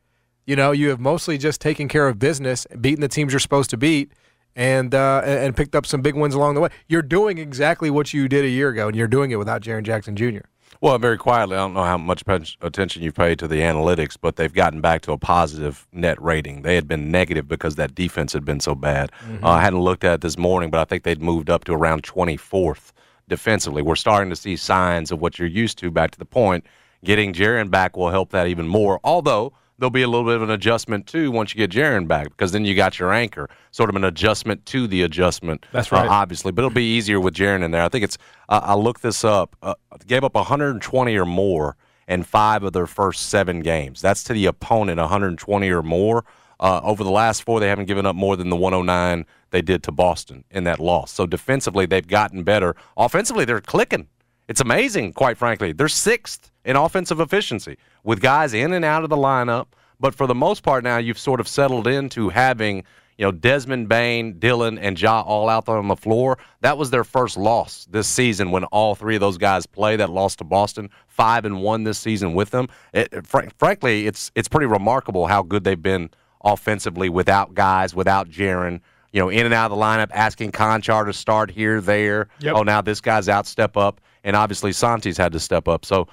You 0.47 0.57
know 0.57 0.73
you 0.73 0.89
have 0.89 1.01
mostly 1.01 1.37
just 1.37 1.61
taken 1.61 1.89
care 1.89 2.09
of 2.09 2.19
business, 2.19 2.67
beating 2.81 3.01
the 3.01 3.09
teams 3.09 3.33
you're 3.33 3.41
supposed 3.41 3.71
to 3.71 3.77
beat, 3.77 4.13
and 4.57 4.95
uh, 4.95 5.23
and 5.25 5.57
picked 5.57 5.75
up 5.75 5.87
some 5.87 6.03
big 6.03 6.15
wins 6.15 6.35
along 6.35 6.55
the 6.55 6.61
way. 6.61 6.69
You're 6.89 7.03
doing 7.03 7.39
exactly 7.39 7.91
what 7.91 8.13
you 8.13 8.29
did 8.29 8.45
a 8.45 8.49
year 8.49 8.69
ago, 8.69 8.89
and 8.89 8.97
you're 8.97 9.09
doing 9.09 9.31
it 9.31 9.37
without 9.37 9.63
Jaren 9.63 9.83
Jackson 9.83 10.17
Jr. 10.17 10.41
Well, 10.81 10.99
very 10.99 11.17
quietly, 11.17 11.55
I 11.55 11.61
don't 11.61 11.75
know 11.75 11.85
how 11.85 11.97
much 11.97 12.25
attention 12.61 13.05
you've 13.05 13.15
paid 13.15 13.39
to 13.39 13.47
the 13.47 13.61
analytics, 13.61 14.17
but 14.21 14.35
they've 14.35 14.53
gotten 14.53 14.81
back 14.81 15.03
to 15.03 15.13
a 15.13 15.19
positive 15.19 15.87
net 15.93 16.21
rating. 16.21 16.63
They 16.63 16.75
had 16.75 16.89
been 16.89 17.13
negative 17.13 17.47
because 17.47 17.77
that 17.77 17.95
defense 17.95 18.33
had 18.33 18.45
been 18.45 18.59
so 18.59 18.75
bad. 18.75 19.13
Uh, 19.45 19.51
I 19.51 19.63
hadn't 19.63 19.79
looked 19.79 20.03
at 20.03 20.15
it 20.15 20.21
this 20.23 20.37
morning, 20.37 20.71
but 20.71 20.81
I 20.81 20.85
think 20.85 21.05
they'd 21.05 21.23
moved 21.23 21.51
up 21.51 21.63
to 21.65 21.73
around 21.73 22.03
24th 22.03 22.91
defensively. 23.29 23.81
We're 23.81 23.95
starting 23.95 24.31
to 24.31 24.37
see 24.37 24.57
signs 24.57 25.13
of 25.13 25.21
what 25.21 25.39
you're 25.39 25.47
used 25.47 25.79
to. 25.79 25.91
Back 25.93 26.11
to 26.13 26.19
the 26.19 26.25
point, 26.25 26.67
getting 27.05 27.33
Jaren 27.33 27.71
back 27.71 27.97
will 27.97 28.11
help 28.11 28.31
that 28.31 28.49
even 28.49 28.67
more. 28.67 28.99
Although 29.05 29.53
there'll 29.79 29.91
be 29.91 30.03
a 30.03 30.09
little 30.09 30.27
bit 30.27 30.37
of 30.37 30.43
an 30.43 30.51
adjustment 30.51 31.07
too 31.07 31.31
once 31.31 31.55
you 31.55 31.59
get 31.59 31.71
Jaren 31.71 32.07
back, 32.07 32.29
because 32.29 32.53
then 32.53 32.65
you 32.65 32.75
got 32.75 32.99
your 32.99 33.13
anchor, 33.13 33.49
sort 33.71 33.91
of 33.91 33.97
an 33.97 34.05
adjustment 34.05 34.65
to 34.67 34.87
the 34.87 35.03
adjustment. 35.03 35.67
That's 35.73 35.93
uh, 35.93 35.97
right. 35.97 36.09
obviously, 36.09 36.53
but 36.53 36.63
it'll 36.63 36.71
be 36.71 36.97
easier 36.97 37.21
with 37.21 37.35
Jaren 37.35 37.63
in 37.63 37.71
there. 37.71 37.83
I 37.83 37.89
think 37.89 38.05
it's. 38.05 38.19
Uh, 38.49 38.61
I 38.63 38.75
looked 38.75 39.03
this 39.03 39.25
up. 39.25 39.57
Uh, 39.63 39.75
gave 40.07 40.25
up 40.25 40.35
120 40.35 41.17
or 41.17 41.25
more 41.25 41.77
in 42.09 42.23
five 42.23 42.63
of 42.63 42.73
their 42.73 42.87
first 42.87 43.29
seven 43.29 43.61
games. 43.61 44.01
That's 44.01 44.23
to 44.25 44.33
the 44.33 44.47
opponent 44.47 44.99
120 44.99 45.71
or 45.71 45.83
more. 45.83 46.25
Uh, 46.61 46.81
over 46.85 47.03
the 47.03 47.11
last 47.11 47.43
four, 47.43 47.59
they 47.59 47.69
haven't 47.69 47.87
given 47.87 48.07
up 48.07 48.15
more 48.15 48.37
than 48.37 48.49
the 48.49 48.57
109 48.57 49.27
they 49.51 49.63
did 49.63 49.83
to 49.83 49.91
Boston 49.91 50.45
in 50.51 50.63
that 50.63 50.79
loss. 50.79 51.11
So 51.11 51.27
defensively, 51.27 51.87
they've 51.87 52.07
gotten 52.07 52.45
better. 52.45 52.77
Offensively, 52.97 53.45
they're 53.45 53.61
clicking. 53.61 54.07
It's 54.47 54.61
amazing, 54.61 55.15
quite 55.15 55.37
frankly. 55.37 55.73
They're 55.73 55.89
sixth 55.89 56.52
in 56.65 56.77
offensive 56.77 57.21
efficiency 57.21 57.77
with 58.05 58.21
guys 58.21 58.55
in 58.55 58.73
and 58.73 58.85
out 58.85 59.05
of 59.05 59.11
the 59.11 59.17
lineup. 59.17 59.67
But 60.01 60.15
for 60.15 60.27
the 60.27 60.35
most 60.35 60.63
part, 60.63 60.83
now 60.83 60.99
you've 60.99 61.19
sort 61.19 61.41
of 61.41 61.47
settled 61.47 61.87
into 61.87 62.29
having 62.31 62.85
you 63.19 63.27
know, 63.27 63.33
Desmond 63.33 63.89
Bane, 63.89 64.39
Dillon, 64.39 64.79
and 64.79 65.01
Ja 65.01 65.21
all 65.21 65.49
out 65.49 65.67
there 65.67 65.77
on 65.77 65.89
the 65.89 65.97
floor. 65.97 66.39
That 66.61 66.79
was 66.79 66.91
their 66.91 67.05
first 67.05 67.37
loss 67.37 67.87
this 67.91 68.09
season 68.09 68.51
when 68.51 68.65
all 68.65 68.95
three 68.95 69.15
of 69.15 69.21
those 69.21 69.39
guys 69.39 69.67
play. 69.67 69.97
That 69.97 70.11
loss 70.11 70.37
to 70.37 70.45
Boston, 70.45 70.91
five 71.07 71.45
and 71.45 71.63
one 71.63 71.85
this 71.85 71.99
season 71.99 72.35
with 72.35 72.51
them. 72.51 72.69
It, 72.93 73.25
fr- 73.27 73.43
frankly, 73.59 74.07
it's 74.07 74.33
it's 74.35 74.49
pretty 74.49 74.67
remarkable 74.67 75.27
how 75.27 75.43
good 75.43 75.65
they've 75.65 75.81
been 75.81 76.11
offensively 76.43 77.09
without 77.09 77.55
guys, 77.55 77.95
without 77.95 78.29
Jaren. 78.29 78.81
You 79.13 79.21
know, 79.21 79.29
in 79.29 79.45
and 79.45 79.55
out 79.55 79.71
of 79.71 79.79
the 79.79 79.83
lineup, 79.85 80.09
asking 80.13 80.53
Konchar 80.53 81.05
to 81.05 81.13
start 81.13 81.51
here, 81.51 81.83
there. 81.83 82.29
Yep. 82.41 82.55
Oh, 82.57 82.63
now 82.63 82.81
this 82.81 83.03
guy's 83.03 83.29
out, 83.29 83.47
step 83.47 83.77
up, 83.77 84.01
and 84.25 84.37
obviously 84.37 84.73
Santi's 84.73 85.17
had 85.17 85.33
to 85.33 85.41
step 85.41 85.69
up. 85.69 85.85
So 85.85 86.09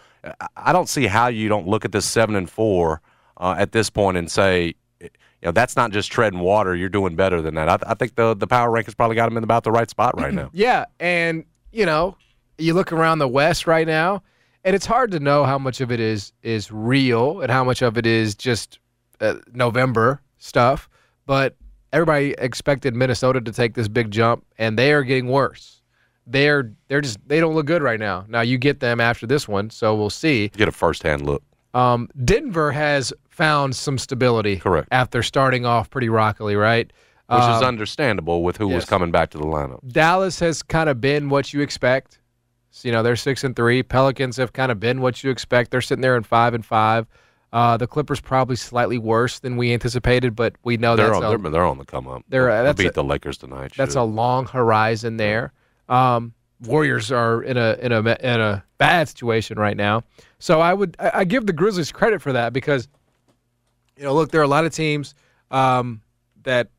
I- 0.56 0.72
don't 0.72 0.89
see 0.89 1.08
how 1.08 1.28
you 1.28 1.48
don't 1.50 1.68
look 1.68 1.86
at 1.86 1.92
this 1.92 2.06
seven 2.06 2.36
and 2.36 2.50
four 2.50 3.01
uh, 3.38 3.56
at 3.58 3.72
this 3.72 3.89
point 3.89 4.18
and 4.18 4.30
say, 4.30 4.74
you 5.00 5.10
know, 5.46 5.51
that's 5.51 5.75
not 5.78 5.92
just 5.92 6.12
treading 6.12 6.39
water. 6.39 6.75
You're 6.75 6.89
doing 6.89 7.16
better 7.16 7.42
than 7.42 7.56
that. 7.56 7.70
I, 7.70 7.78
I 7.92 7.94
think 7.94 8.16
the 8.16 8.36
the 8.36 8.48
power 8.48 8.70
rankings 8.70 8.98
probably 8.98 9.16
got 9.16 9.25
them 9.30 9.38
in 9.38 9.44
about 9.46 9.63
the 9.63 9.72
right 9.72 9.89
spot 9.89 10.20
right 10.20 10.34
now. 10.34 10.50
Yeah, 10.54 10.86
and 11.00 11.46
you 11.72 11.86
know, 11.86 12.18
you 12.58 12.74
look 12.74 12.92
around 12.92 13.20
the 13.20 13.28
West 13.30 13.66
right 13.66 13.88
now, 13.88 14.22
and 14.66 14.75
it's 14.75 14.86
hard 14.86 15.12
to 15.12 15.20
know 15.22 15.46
how 15.46 15.58
much 15.58 15.80
of 15.80 15.92
it 15.94 16.01
is 16.01 16.34
is 16.44 16.70
real 16.72 17.39
and 17.39 17.50
how 17.50 17.63
much 17.63 17.82
of 17.82 17.98
it 17.98 18.06
is 18.06 18.36
just 18.36 18.80
uh, 19.22 19.36
November 19.54 20.22
stuff. 20.39 20.89
But 21.25 21.56
everybody 21.94 22.36
expected 22.38 22.94
Minnesota 22.94 23.39
to 23.39 23.51
take 23.54 23.75
this 23.75 23.88
big 23.88 24.12
jump, 24.12 24.46
and 24.58 24.78
they 24.78 24.92
are 24.92 25.04
getting 25.04 25.28
worse. 25.30 25.79
They're 26.30 26.72
they're 26.88 27.02
just 27.02 27.18
they 27.28 27.40
don't 27.40 27.56
look 27.56 27.66
good 27.66 27.82
right 27.82 28.00
now. 28.00 28.26
Now 28.28 28.42
you 28.42 28.58
get 28.58 28.80
them 28.80 29.00
after 29.00 29.26
this 29.28 29.48
one, 29.48 29.70
so 29.70 29.96
we'll 29.96 30.10
see. 30.10 30.50
Get 30.50 30.68
a 30.68 30.72
first 30.72 31.04
hand 31.04 31.26
look. 31.26 31.44
Um, 31.74 32.08
Denver 32.24 32.72
has 32.72 33.14
found 33.30 33.76
some 33.76 33.98
stability, 33.98 34.58
Correct. 34.58 34.88
after 34.92 35.24
starting 35.24 35.66
off 35.66 35.90
pretty 35.90 36.10
rockily, 36.10 36.56
right? 36.56 36.92
Which 37.30 37.40
is 37.40 37.46
Um, 37.46 37.64
understandable 37.64 38.44
with 38.44 38.58
who 38.58 38.68
was 38.68 38.86
coming 38.86 39.12
back 39.12 39.30
to 39.32 39.38
the 39.38 39.44
lineup. 39.46 39.80
Dallas 39.92 40.40
has 40.40 40.64
kind 40.64 40.90
of 40.90 41.00
been 41.00 41.30
what 41.30 41.54
you 41.54 41.62
expect. 41.62 42.20
So, 42.72 42.88
you 42.88 42.92
know, 42.92 43.04
they're 43.04 43.16
six 43.16 43.44
and 43.44 43.56
three. 43.56 43.82
Pelicans 43.84 44.36
have 44.38 44.52
kind 44.54 44.72
of 44.72 44.80
been 44.80 45.00
what 45.02 45.24
you 45.24 45.30
expect. 45.30 45.70
They're 45.72 45.82
sitting 45.82 46.02
there 46.02 46.18
in 46.18 46.24
five 46.24 46.54
and 46.56 46.66
five. 46.66 47.06
Uh, 47.54 47.78
the 47.78 47.88
Clippers 47.88 48.20
probably 48.20 48.56
slightly 48.56 48.98
worse 48.98 49.40
than 49.40 49.58
we 49.58 49.74
anticipated, 49.74 50.36
but 50.36 50.54
we 50.64 50.78
know 50.78 50.96
they're, 50.96 51.08
that's 51.08 51.18
on, 51.18 51.24
a, 51.36 51.38
they're, 51.38 51.52
they're 51.52 51.66
on 51.66 51.78
the 51.80 51.86
come 51.86 52.08
up. 52.08 52.24
They're, 52.30 52.50
uh, 52.50 52.56
They'll 52.58 52.64
that's 52.66 52.78
beat 52.78 52.88
a- 52.90 52.94
the 52.94 53.04
Lakers 53.04 53.38
tonight. 53.38 53.74
that's 53.78 53.94
should. 53.94 54.02
a 54.02 54.04
long 54.04 54.46
horizon 54.48 55.18
there. 55.18 55.52
Um, 55.89 56.34
Warriors 56.62 57.10
are 57.12 57.41
in 57.41 57.55
a 57.55 57.77
in 57.79 57.91
a 57.93 58.00
in 58.00 58.41
a 58.41 58.63
bad 58.77 59.08
situation 59.08 59.58
right 59.58 59.77
now. 59.77 60.03
So 60.39 60.60
I 60.60 60.74
would 60.74 60.96
I, 61.00 61.12
I 61.15 61.24
give 61.24 61.46
the 61.46 61.53
Grizzlies 61.53 61.91
credit 61.91 62.22
for 62.22 62.34
that 62.34 62.51
because 62.51 62.88
you 63.96 64.03
know 64.03 64.13
look 64.13 64.31
there 64.31 64.41
are 64.41 64.46
a 64.46 64.48
lot 64.48 64.65
of 64.65 64.74
teams 64.74 65.15
um, 65.51 66.01
that 66.43 66.69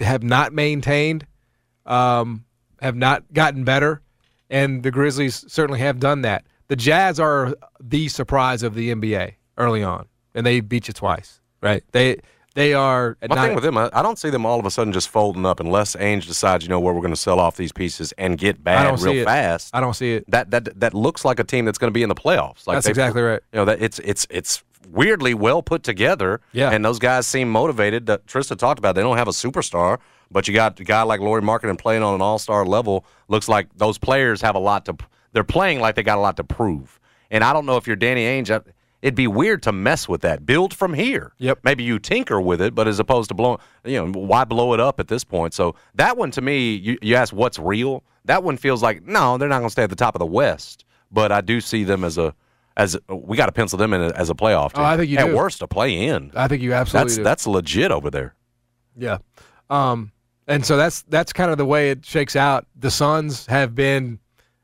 have 0.00 0.22
not 0.22 0.52
maintained, 0.52 1.26
um, 1.86 2.44
have 2.80 2.96
not 2.96 3.32
gotten 3.32 3.62
better, 3.62 4.02
and 4.48 4.82
the 4.82 4.90
Grizzlies 4.90 5.44
certainly 5.46 5.80
have 5.80 6.00
done 6.00 6.22
that. 6.22 6.44
The 6.66 6.76
Jazz 6.76 7.20
are 7.20 7.54
the 7.80 8.08
surprise 8.08 8.62
of 8.62 8.74
the 8.74 8.92
NBA 8.92 9.34
early 9.56 9.84
on, 9.84 10.06
and 10.34 10.44
they 10.44 10.60
beat 10.60 10.88
you 10.88 10.94
twice, 10.94 11.40
right? 11.62 11.84
They 11.92 12.18
they 12.54 12.74
are. 12.74 13.16
My 13.28 13.34
not- 13.36 13.46
thing 13.46 13.54
with 13.54 13.64
them, 13.64 13.78
I, 13.78 13.90
I 13.92 14.02
don't 14.02 14.18
see 14.18 14.30
them 14.30 14.44
all 14.44 14.58
of 14.58 14.66
a 14.66 14.70
sudden 14.70 14.92
just 14.92 15.08
folding 15.08 15.46
up 15.46 15.60
unless 15.60 15.94
Ainge 15.96 16.26
decides, 16.26 16.64
you 16.64 16.68
know, 16.70 16.80
where 16.80 16.92
we're 16.92 17.00
going 17.00 17.12
to 17.12 17.20
sell 17.20 17.38
off 17.38 17.56
these 17.56 17.72
pieces 17.72 18.12
and 18.18 18.36
get 18.38 18.62
bad 18.62 19.00
real 19.00 19.24
fast. 19.24 19.70
I 19.74 19.80
don't 19.80 19.94
see 19.94 20.14
it. 20.14 20.30
That 20.30 20.50
that 20.50 20.80
that 20.80 20.94
looks 20.94 21.24
like 21.24 21.38
a 21.38 21.44
team 21.44 21.64
that's 21.64 21.78
going 21.78 21.90
to 21.90 21.94
be 21.94 22.02
in 22.02 22.08
the 22.08 22.14
playoffs. 22.14 22.66
Like 22.66 22.76
That's 22.76 22.86
exactly 22.86 23.22
right. 23.22 23.40
You 23.52 23.58
know 23.58 23.64
that 23.66 23.80
it's 23.80 23.98
it's 24.00 24.26
it's 24.30 24.62
weirdly 24.88 25.34
well 25.34 25.62
put 25.62 25.82
together. 25.82 26.40
Yeah. 26.52 26.70
and 26.70 26.84
those 26.84 26.98
guys 26.98 27.26
seem 27.26 27.50
motivated. 27.50 28.06
That 28.06 28.26
Trista 28.26 28.56
talked 28.56 28.78
about. 28.78 28.94
They 28.94 29.02
don't 29.02 29.16
have 29.16 29.28
a 29.28 29.32
superstar, 29.32 29.98
but 30.30 30.48
you 30.48 30.54
got 30.54 30.80
a 30.80 30.84
guy 30.84 31.02
like 31.02 31.20
Lauri 31.20 31.42
Markkanen 31.42 31.78
playing 31.78 32.02
on 32.02 32.14
an 32.14 32.20
all 32.22 32.38
star 32.38 32.66
level. 32.66 33.04
Looks 33.28 33.48
like 33.48 33.68
those 33.76 33.98
players 33.98 34.40
have 34.42 34.54
a 34.56 34.60
lot 34.60 34.86
to. 34.86 34.96
They're 35.32 35.44
playing 35.44 35.80
like 35.80 35.94
they 35.94 36.02
got 36.02 36.18
a 36.18 36.20
lot 36.20 36.36
to 36.38 36.44
prove. 36.44 36.98
And 37.30 37.44
I 37.44 37.52
don't 37.52 37.64
know 37.66 37.76
if 37.76 37.86
you're 37.86 37.94
Danny 37.96 38.24
Ainge. 38.24 38.50
I- 38.50 38.68
It'd 39.02 39.14
be 39.14 39.26
weird 39.26 39.62
to 39.62 39.72
mess 39.72 40.08
with 40.08 40.20
that. 40.22 40.44
Build 40.44 40.74
from 40.74 40.92
here. 40.92 41.32
Yep. 41.38 41.60
Maybe 41.64 41.84
you 41.84 41.98
tinker 41.98 42.40
with 42.40 42.60
it, 42.60 42.74
but 42.74 42.86
as 42.86 42.98
opposed 42.98 43.28
to 43.30 43.34
blowing, 43.34 43.58
you 43.84 44.04
know, 44.04 44.12
why 44.20 44.44
blow 44.44 44.74
it 44.74 44.80
up 44.80 45.00
at 45.00 45.08
this 45.08 45.24
point? 45.24 45.54
So 45.54 45.74
that 45.94 46.16
one 46.16 46.30
to 46.32 46.42
me, 46.42 46.74
you, 46.74 46.98
you 47.00 47.14
ask 47.14 47.32
what's 47.32 47.58
real. 47.58 48.04
That 48.26 48.42
one 48.42 48.56
feels 48.58 48.82
like 48.82 49.06
no, 49.06 49.38
they're 49.38 49.48
not 49.48 49.58
going 49.58 49.68
to 49.68 49.72
stay 49.72 49.84
at 49.84 49.90
the 49.90 49.96
top 49.96 50.14
of 50.14 50.18
the 50.18 50.26
West. 50.26 50.84
But 51.10 51.32
I 51.32 51.40
do 51.40 51.60
see 51.60 51.84
them 51.84 52.04
as 52.04 52.18
a 52.18 52.34
as 52.76 52.96
we 53.08 53.36
got 53.36 53.46
to 53.46 53.52
pencil 53.52 53.78
them 53.78 53.92
in 53.92 54.00
as 54.00 54.30
a 54.30 54.34
playoff 54.34 54.74
team. 54.74 54.82
Oh, 54.82 54.86
I 54.86 54.96
think 54.96 55.10
you 55.10 55.18
at 55.18 55.26
do. 55.26 55.36
worst 55.36 55.62
a 55.62 55.66
play 55.66 56.06
in. 56.06 56.30
I 56.34 56.46
think 56.48 56.62
you 56.62 56.72
absolutely 56.72 57.08
That's 57.08 57.16
do. 57.16 57.24
that's 57.24 57.46
legit 57.46 57.90
over 57.90 58.10
there. 58.10 58.34
Yeah. 58.96 59.18
Um, 59.70 60.12
and 60.46 60.64
so 60.64 60.76
that's 60.76 61.02
that's 61.02 61.32
kind 61.32 61.50
of 61.50 61.58
the 61.58 61.66
way 61.66 61.90
it 61.90 62.04
shakes 62.04 62.36
out. 62.36 62.66
The 62.76 62.90
Suns 62.90 63.46
have 63.46 63.74
been, 63.74 64.18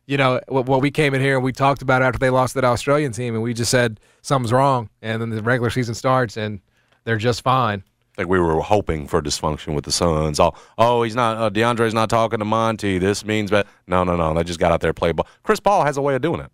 you 0.07 0.17
know, 0.17 0.41
what, 0.49 0.67
what 0.67 0.81
we 0.81 0.91
came 0.91 1.15
in 1.15 1.21
here 1.21 1.35
and 1.37 1.45
we 1.45 1.53
talked 1.53 1.83
about 1.83 2.03
after 2.03 2.19
they 2.19 2.31
lost 2.31 2.55
that 2.55 2.65
Australian 2.65 3.13
team, 3.13 3.35
and 3.35 3.43
we 3.43 3.53
just 3.55 3.71
said 3.71 4.01
something's 4.23 4.53
wrong, 4.53 4.89
and 5.03 5.21
then 5.21 5.31
the 5.31 5.43
regular 5.43 5.71
season 5.71 5.95
starts 5.95 6.37
and 6.37 6.61
they're 7.05 7.17
just 7.17 7.43
fine. 7.43 7.83
I 8.15 8.23
think 8.23 8.31
we 8.31 8.41
were 8.41 8.61
hoping 8.63 9.07
for 9.07 9.21
dysfunction 9.21 9.75
with 9.75 9.85
the 9.85 9.93
Suns. 9.93 10.41
Oh, 10.41 10.55
oh, 10.79 11.03
he's 11.03 11.15
not. 11.15 11.37
Uh, 11.37 11.51
DeAndre's 11.51 11.93
not 11.93 12.09
talking 12.09 12.39
to 12.39 12.47
Monty. 12.47 12.99
This 12.99 13.27
means 13.27 13.51
that 13.51 13.67
no, 13.87 14.05
no, 14.05 14.17
no. 14.17 14.33
They 14.33 14.43
just 14.43 14.59
got 14.59 14.73
out 14.73 14.81
there 14.81 14.95
play 14.95 15.13
ball. 15.13 15.27
Chris 15.43 15.61
Paul 15.61 15.85
has 15.85 15.99
a 15.99 16.03
way 16.03 16.15
of 16.15 16.23
doing 16.23 16.41
it. 16.41 16.51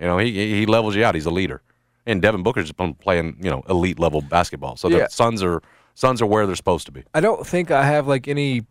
You 0.00 0.06
know, 0.06 0.18
he 0.18 0.32
he 0.32 0.66
levels 0.66 0.96
you 0.96 1.04
out. 1.04 1.14
He's 1.14 1.26
a 1.26 1.30
leader, 1.30 1.62
and 2.04 2.20
Devin 2.20 2.42
Booker's 2.42 2.72
playing 3.00 3.36
you 3.40 3.48
know 3.48 3.62
elite 3.68 4.00
level 4.00 4.22
basketball. 4.22 4.76
So 4.76 4.88
Yeah. 4.88 5.04
the 5.04 5.08
Suns 5.10 5.40
are 5.40 5.62
Suns 5.94 6.20
are 6.20 6.26
where 6.26 6.46
they're 6.46 6.56
supposed 6.56 6.86
to 6.86 6.92
be. 6.92 7.04
I 7.14 7.20
don't 7.20 7.46
think 7.46 7.70
I 7.70 7.84
have 7.84 8.08
like 8.08 8.26
any, 8.26 8.66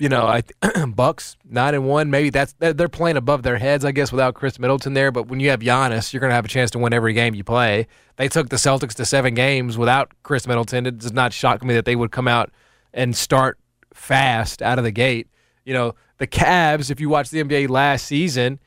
you 0.00 0.08
know, 0.08 0.26
I 0.26 0.42
Bucks 0.88 1.36
nine 1.44 1.74
and 1.74 1.86
one. 1.86 2.10
Maybe 2.10 2.30
that's 2.30 2.54
they're 2.58 2.88
playing 2.88 3.18
above 3.18 3.42
their 3.42 3.58
heads, 3.58 3.84
I 3.84 3.92
guess, 3.92 4.10
without 4.10 4.34
Khris 4.34 4.58
Middleton 4.58 4.94
there. 4.94 5.12
But 5.12 5.28
when 5.28 5.40
you 5.40 5.50
have 5.50 5.60
Giannis, 5.60 6.12
you're 6.12 6.20
going 6.20 6.30
to 6.30 6.34
have 6.34 6.46
a 6.46 6.48
chance 6.48 6.70
to 6.70 6.78
win 6.78 6.94
every 6.94 7.12
game 7.12 7.34
you 7.34 7.44
play. 7.44 7.86
They 8.16 8.26
took 8.26 8.48
the 8.48 8.56
Celtics 8.56 8.94
to 8.94 9.04
seven 9.04 9.34
games 9.34 9.76
without 9.76 10.10
Khris 10.22 10.46
Middleton. 10.46 10.86
It 10.86 10.98
does 10.98 11.12
not 11.12 11.34
shock 11.34 11.62
me 11.62 11.74
that 11.74 11.84
they 11.84 11.96
would 11.96 12.10
come 12.10 12.26
out 12.26 12.50
and 12.94 13.14
start 13.14 13.58
fast 13.92 14.62
out 14.62 14.78
of 14.78 14.84
the 14.84 14.90
gate. 14.90 15.28
You 15.66 15.74
know, 15.74 15.94
the 16.16 16.26
Cavs. 16.26 16.90
If 16.90 16.98
you 16.98 17.10
watch 17.10 17.28
the 17.28 17.44
NBA 17.44 17.68
last 17.68 18.06
season, 18.06 18.58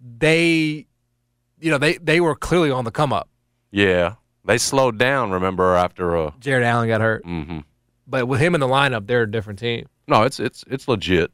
they, 0.00 0.86
you 1.60 1.70
know, 1.70 1.78
they 1.78 1.98
they 1.98 2.22
were 2.22 2.34
clearly 2.34 2.70
on 2.70 2.84
the 2.84 2.90
come 2.90 3.12
up. 3.12 3.28
Yeah, 3.70 4.14
they 4.42 4.56
slowed 4.56 4.96
down. 4.96 5.32
Remember 5.32 5.74
after 5.74 6.16
uh, 6.16 6.30
Jarrett 6.40 6.64
Allen 6.64 6.88
got 6.88 7.02
hurt, 7.02 7.26
Mm 7.26 7.46
hmm 7.46 7.58
but 8.08 8.26
with 8.26 8.40
him 8.40 8.54
in 8.54 8.60
the 8.60 8.66
lineup, 8.68 9.06
they're 9.06 9.22
a 9.22 9.30
different 9.30 9.58
team. 9.58 9.86
no, 10.06 10.22
it's 10.22 10.40
it's 10.40 10.64
it's 10.68 10.88
legit 10.88 11.30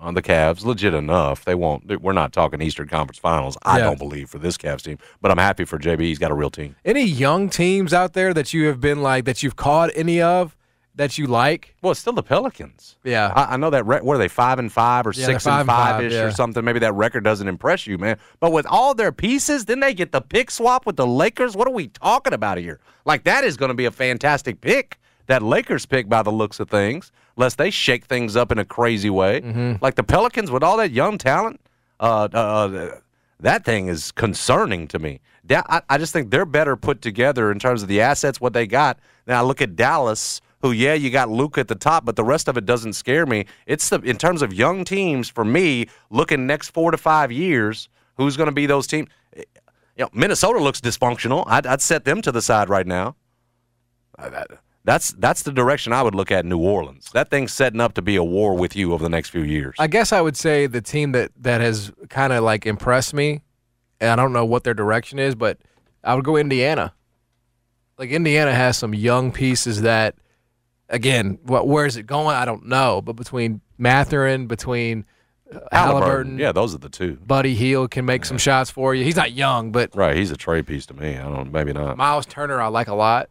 on 0.00 0.14
the 0.14 0.22
Cavs. 0.22 0.64
Legit 0.64 0.94
enough. 0.94 1.44
They 1.44 1.54
won't. 1.54 2.00
We're 2.00 2.12
not 2.12 2.32
talking 2.32 2.60
Eastern 2.62 2.88
Conference 2.88 3.18
Finals. 3.18 3.56
I 3.64 3.78
Yeah. 3.78 3.84
don't 3.84 3.98
believe 3.98 4.28
for 4.30 4.38
this 4.38 4.56
Cavs 4.56 4.82
team, 4.82 4.98
but 5.20 5.30
I'm 5.30 5.38
happy 5.38 5.64
for 5.64 5.78
JB. 5.78 6.00
He's 6.02 6.18
got 6.18 6.30
a 6.30 6.34
real 6.34 6.50
team. 6.50 6.76
Any 6.84 7.02
young 7.04 7.48
teams 7.50 7.92
out 7.92 8.12
there 8.12 8.32
that 8.34 8.52
you 8.52 8.66
have 8.66 8.80
been 8.80 9.02
like 9.02 9.24
that 9.24 9.42
you've 9.42 9.56
caught 9.56 9.90
any 9.96 10.20
of 10.22 10.54
that 10.94 11.16
you 11.18 11.26
like? 11.28 11.74
Well, 11.82 11.92
it's 11.92 12.00
still 12.00 12.12
the 12.12 12.22
Pelicans. 12.24 12.96
Yeah. 13.04 13.32
I, 13.34 13.54
I 13.54 13.56
know 13.56 13.70
that. 13.70 13.86
Re- 13.86 14.00
what 14.00 14.14
are 14.14 14.18
they? 14.18 14.28
Five 14.28 14.58
and 14.60 14.72
five 14.72 15.06
or 15.06 15.12
Yeah, 15.14 15.26
six 15.26 15.44
five 15.44 15.60
and 15.60 15.68
five, 15.68 16.04
ish 16.04 16.12
yeah. 16.12 16.22
or 16.22 16.30
something. 16.32 16.64
Maybe 16.64 16.78
that 16.80 16.94
record 16.94 17.22
doesn't 17.24 17.46
impress 17.48 17.86
you, 17.86 17.98
man. 17.98 18.18
But 18.40 18.52
with 18.52 18.66
all 18.66 18.94
their 18.94 19.12
pieces, 19.12 19.64
then 19.66 19.80
they 19.80 19.94
get 19.94 20.12
the 20.12 20.20
pick 20.20 20.50
swap 20.50 20.86
with 20.86 20.96
the 20.96 21.06
Lakers. 21.06 21.56
What 21.56 21.66
are 21.68 21.72
we 21.74 21.88
talking 21.88 22.32
about 22.32 22.58
here? 22.58 22.78
Like 23.04 23.24
that 23.24 23.42
is 23.44 23.56
going 23.56 23.70
to 23.70 23.74
be 23.74 23.84
a 23.84 23.90
fantastic 23.92 24.60
pick. 24.60 24.98
That 25.28 25.42
Lakers 25.42 25.86
pick, 25.86 26.08
by 26.08 26.22
the 26.22 26.32
looks 26.32 26.58
of 26.58 26.68
things, 26.68 27.12
lest 27.36 27.56
they 27.56 27.70
shake 27.70 28.06
things 28.06 28.34
up 28.34 28.50
in 28.50 28.58
a 28.58 28.64
crazy 28.64 29.10
way. 29.10 29.40
Mm-hmm. 29.40 29.74
Like 29.80 29.94
the 29.94 30.02
Pelicans 30.02 30.50
with 30.50 30.62
all 30.62 30.76
that 30.78 30.90
young 30.90 31.16
talent, 31.18 31.60
uh, 32.00 32.28
uh, 32.32 32.96
that 33.40 33.64
thing 33.64 33.88
is 33.88 34.10
concerning 34.10 34.88
to 34.88 34.98
me. 34.98 35.20
Da- 35.46 35.62
I, 35.68 35.82
I 35.88 35.98
just 35.98 36.12
think 36.12 36.30
they're 36.30 36.46
better 36.46 36.76
put 36.76 37.00
together 37.02 37.52
in 37.52 37.58
terms 37.58 37.82
of 37.82 37.88
the 37.88 38.00
assets, 38.00 38.40
what 38.40 38.52
they 38.52 38.66
got. 38.66 38.98
Now 39.26 39.40
I 39.40 39.42
look 39.46 39.62
at 39.62 39.76
Dallas, 39.76 40.40
who, 40.62 40.72
yeah, 40.72 40.94
you 40.94 41.10
got 41.10 41.28
Luke 41.28 41.58
at 41.58 41.68
the 41.68 41.74
top, 41.74 42.04
but 42.04 42.16
the 42.16 42.24
rest 42.24 42.48
of 42.48 42.56
it 42.56 42.66
doesn't 42.66 42.94
scare 42.94 43.26
me. 43.26 43.46
It's 43.66 43.90
the 43.90 44.00
in 44.00 44.16
terms 44.16 44.42
of 44.42 44.52
young 44.52 44.84
teams 44.84 45.28
for 45.28 45.44
me, 45.44 45.86
looking 46.10 46.46
next 46.46 46.70
four 46.70 46.90
to 46.90 46.96
five 46.96 47.30
years, 47.30 47.88
who's 48.16 48.36
going 48.36 48.48
to 48.48 48.52
be 48.52 48.66
those 48.66 48.86
teams? 48.86 49.08
You 49.36 49.44
know, 50.04 50.08
Minnesota 50.12 50.58
looks 50.58 50.80
dysfunctional. 50.80 51.44
I'd, 51.46 51.66
I'd 51.66 51.82
set 51.82 52.04
them 52.04 52.22
to 52.22 52.32
the 52.32 52.42
side 52.42 52.68
right 52.68 52.86
now. 52.86 53.14
That- 54.88 54.94
That's 54.94 55.12
that's 55.12 55.42
the 55.42 55.52
direction 55.52 55.92
I 55.92 56.02
would 56.02 56.14
look 56.14 56.32
at 56.32 56.44
New 56.46 56.58
Orleans. 56.58 57.10
That 57.12 57.30
thing's 57.30 57.52
setting 57.52 57.80
up 57.80 57.92
to 57.94 58.02
be 58.02 58.16
a 58.16 58.24
war 58.24 58.54
with 58.54 58.74
you 58.74 58.92
over 58.94 59.02
the 59.02 59.10
next 59.10 59.28
few 59.30 59.42
years. 59.42 59.74
I 59.78 59.86
guess 59.86 60.12
I 60.12 60.20
would 60.20 60.36
say 60.36 60.66
the 60.66 60.80
team 60.80 61.12
that 61.12 61.30
that 61.40 61.60
has 61.60 61.92
kind 62.08 62.32
of 62.32 62.42
like 62.42 62.64
impressed 62.66 63.12
me, 63.14 63.42
and 64.00 64.10
I 64.10 64.16
don't 64.16 64.32
know 64.32 64.44
what 64.46 64.64
their 64.64 64.74
direction 64.74 65.18
is, 65.18 65.34
but 65.34 65.58
I 66.02 66.14
would 66.14 66.24
go 66.24 66.36
Indiana. 66.36 66.94
Like 67.98 68.10
Indiana 68.10 68.52
has 68.54 68.78
some 68.78 68.94
young 68.94 69.30
pieces 69.32 69.82
that, 69.82 70.14
again, 70.88 71.38
what 71.42 71.68
where 71.68 71.84
is 71.84 71.96
it 71.96 72.04
going? 72.06 72.34
I 72.36 72.44
don't 72.44 72.66
know. 72.66 73.02
But 73.02 73.14
between 73.14 73.60
Mathurin, 73.76 74.46
between 74.46 75.04
uh, 75.52 75.58
Halliburton, 75.72 76.38
Yeah, 76.38 76.52
those 76.52 76.74
are 76.74 76.78
the 76.78 76.88
two. 76.88 77.16
Buddy 77.26 77.54
Hield 77.54 77.90
can 77.90 78.04
make 78.04 78.24
some 78.24 78.38
shots 78.38 78.70
for 78.70 78.94
you. 78.94 79.04
He's 79.04 79.16
not 79.16 79.32
young, 79.32 79.70
but 79.72 79.94
Right, 79.94 80.16
he's 80.16 80.30
a 80.30 80.36
trade 80.36 80.66
piece 80.66 80.86
to 80.86 80.94
me. 80.94 81.16
I 81.18 81.22
don't 81.24 81.52
maybe 81.52 81.72
not. 81.72 81.96
Miles 81.96 82.24
Turner 82.26 82.60
I 82.60 82.68
like 82.68 82.88
a 82.88 82.94
lot. 82.94 83.28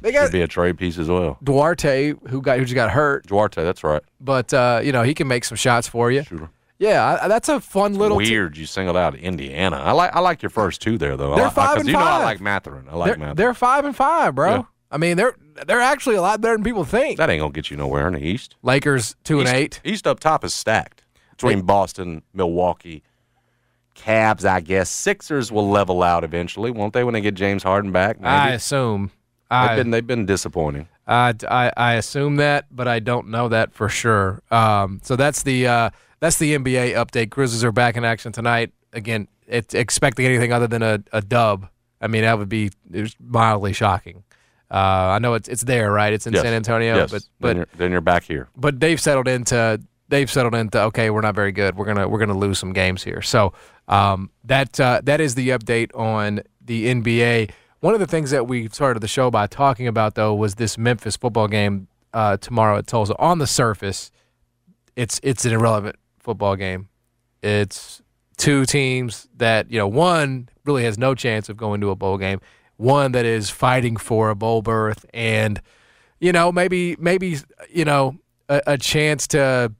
They 0.00 0.12
Could 0.12 0.18
got 0.18 0.32
be 0.32 0.42
a 0.42 0.48
trade 0.48 0.78
piece 0.78 0.98
as 0.98 1.08
well. 1.08 1.38
Duarte 1.42 2.14
who 2.28 2.40
got 2.40 2.58
who 2.58 2.64
just 2.64 2.74
got 2.74 2.90
hurt, 2.90 3.26
Duarte, 3.26 3.62
that's 3.64 3.82
right. 3.82 4.02
but 4.20 4.52
uh, 4.54 4.80
you 4.82 4.92
know 4.92 5.02
he 5.02 5.14
can 5.14 5.26
make 5.28 5.44
some 5.44 5.56
shots 5.56 5.88
for 5.88 6.10
you. 6.10 6.22
Shooter. 6.24 6.50
Yeah, 6.78 7.18
I, 7.22 7.26
that's 7.28 7.48
a 7.48 7.58
fun 7.58 7.94
little. 7.94 8.18
t- 8.20 8.30
Weird 8.30 8.56
you 8.56 8.64
singled 8.64 8.96
out 8.96 9.16
Indiana. 9.16 9.76
I 9.78 9.90
like 9.92 10.14
I 10.14 10.20
like 10.20 10.42
your 10.42 10.50
first 10.50 10.80
two 10.80 10.96
there 10.98 11.16
though. 11.16 11.34
They're 11.34 11.46
I, 11.46 11.50
five 11.50 11.70
because 11.74 11.80
and 11.80 11.88
you 11.88 11.94
know 11.94 11.98
I 12.04 12.22
like 12.22 12.40
Mathurin. 12.40 12.86
I 12.88 12.94
like 12.96 13.08
they're, 13.08 13.18
Mathurin. 13.18 13.36
they're 13.36 13.54
five 13.54 13.84
and 13.84 13.96
five, 13.96 14.34
bro. 14.36 14.50
Yeah. 14.50 14.62
I 14.90 14.96
mean, 14.96 15.16
they're 15.16 15.34
they're 15.66 15.80
actually 15.80 16.14
a 16.14 16.22
lot 16.22 16.40
better 16.40 16.54
than 16.54 16.62
people 16.62 16.84
think. 16.84 17.18
that 17.18 17.28
ain't 17.28 17.40
gonna 17.40 17.52
get 17.52 17.70
you 17.70 17.76
nowhere 17.76 18.06
in 18.06 18.14
the 18.14 18.24
East. 18.24 18.54
Lakers 18.62 19.16
two 19.24 19.40
and 19.40 19.48
eight. 19.48 19.80
East 19.84 20.06
up 20.06 20.20
top 20.20 20.44
is 20.44 20.54
stacked 20.54 21.02
between 21.32 21.62
Boston, 21.62 22.22
Milwaukee, 22.32 23.02
Cavs. 23.96 24.44
I 24.44 24.60
guess 24.60 24.88
Sixers 24.88 25.50
will 25.50 25.68
level 25.68 26.02
out 26.02 26.22
eventually, 26.24 26.70
won't 26.70 26.92
they? 26.92 27.04
When 27.04 27.14
they 27.14 27.20
get 27.20 27.34
James 27.34 27.62
Harden 27.64 27.90
back, 27.92 28.18
maybe. 28.20 28.28
I 28.28 28.50
assume. 28.52 29.10
They've 29.50 29.76
been 29.76 29.90
they've 29.90 30.06
been 30.06 30.26
disappointing. 30.26 30.88
I, 31.06 31.34
I 31.48 31.72
I 31.76 31.92
assume 31.94 32.36
that, 32.36 32.66
but 32.70 32.86
I 32.88 32.98
don't 32.98 33.28
know 33.28 33.48
that 33.48 33.72
for 33.72 33.88
sure. 33.88 34.42
Um, 34.50 35.00
so 35.02 35.16
that's 35.16 35.42
the 35.42 35.66
uh, 35.66 35.90
that's 36.20 36.38
the 36.38 36.54
NBA 36.56 36.94
update. 36.94 37.30
Grizzlies 37.30 37.64
are 37.64 37.72
back 37.72 37.96
in 37.96 38.04
action 38.04 38.32
tonight. 38.32 38.72
Again, 38.92 39.28
it's 39.46 39.74
expecting 39.74 40.26
anything 40.26 40.52
other 40.52 40.66
than 40.66 40.82
a, 40.82 41.02
a 41.12 41.20
dub. 41.22 41.68
I 42.00 42.06
mean, 42.08 42.22
that 42.22 42.38
would 42.38 42.48
be 42.48 42.70
it 42.92 43.00
was 43.00 43.16
mildly 43.20 43.72
shocking. 43.72 44.22
Uh, 44.70 44.74
I 45.16 45.18
know 45.18 45.32
it's 45.34 45.48
it's 45.48 45.62
there, 45.64 45.90
right? 45.90 46.12
It's 46.12 46.26
in 46.26 46.34
Yes. 46.34 46.42
San 46.42 46.52
Antonio, 46.52 46.96
yes. 46.96 47.10
but 47.10 47.22
then 47.22 47.28
but 47.40 47.56
you're, 47.56 47.66
then 47.78 47.90
you're 47.90 48.00
back 48.02 48.24
here. 48.24 48.48
but 48.56 48.78
they've 48.80 49.00
settled 49.00 49.26
into 49.28 49.80
they've 50.08 50.30
settled 50.30 50.54
into 50.54 50.78
okay, 50.84 51.08
we're 51.08 51.22
not 51.22 51.34
very 51.34 51.52
good. 51.52 51.76
We're 51.76 51.86
gonna 51.86 52.06
we're 52.06 52.18
gonna 52.18 52.36
lose 52.36 52.58
some 52.58 52.74
games 52.74 53.02
here. 53.02 53.22
So 53.22 53.54
um, 53.88 54.30
that 54.44 54.78
uh, 54.78 55.00
that 55.04 55.22
is 55.22 55.34
the 55.36 55.48
update 55.50 55.90
on 55.94 56.40
the 56.62 56.86
NBA. 56.94 57.50
One 57.80 57.94
of 57.94 58.00
the 58.00 58.06
things 58.06 58.30
that 58.30 58.46
we 58.46 58.68
started 58.68 59.00
the 59.00 59.08
show 59.08 59.30
by 59.30 59.46
talking 59.46 59.86
about 59.86 60.14
though 60.14 60.34
was 60.34 60.56
this 60.56 60.76
Memphis 60.76 61.16
football 61.16 61.48
game 61.48 61.88
uh, 62.12 62.36
tomorrow 62.36 62.78
at 62.78 62.86
Tulsa. 62.86 63.16
On 63.18 63.38
the 63.38 63.46
surface, 63.46 64.10
it's 64.96 65.20
it's 65.22 65.44
an 65.44 65.52
irrelevant 65.52 65.96
football 66.18 66.56
game. 66.56 66.88
It's 67.42 68.02
two 68.36 68.64
teams 68.64 69.28
that 69.36 69.70
you 69.70 69.78
know 69.78 69.86
one 69.86 70.48
really 70.64 70.84
has 70.84 70.98
no 70.98 71.14
chance 71.14 71.48
of 71.48 71.56
going 71.56 71.80
to 71.80 71.90
a 71.90 71.96
bowl 71.96 72.18
game. 72.18 72.40
One 72.76 73.12
that 73.12 73.24
is 73.24 73.50
fighting 73.50 73.96
for 73.96 74.30
a 74.30 74.34
bowl 74.34 74.62
berth 74.62 75.06
and 75.14 75.60
you 76.20 76.32
know, 76.32 76.50
maybe 76.50 76.96
maybe 76.98 77.38
you 77.70 77.84
know 77.84 78.18
a, 78.48 78.62
a 78.66 78.78
chance 78.78 79.26
to. 79.28 79.72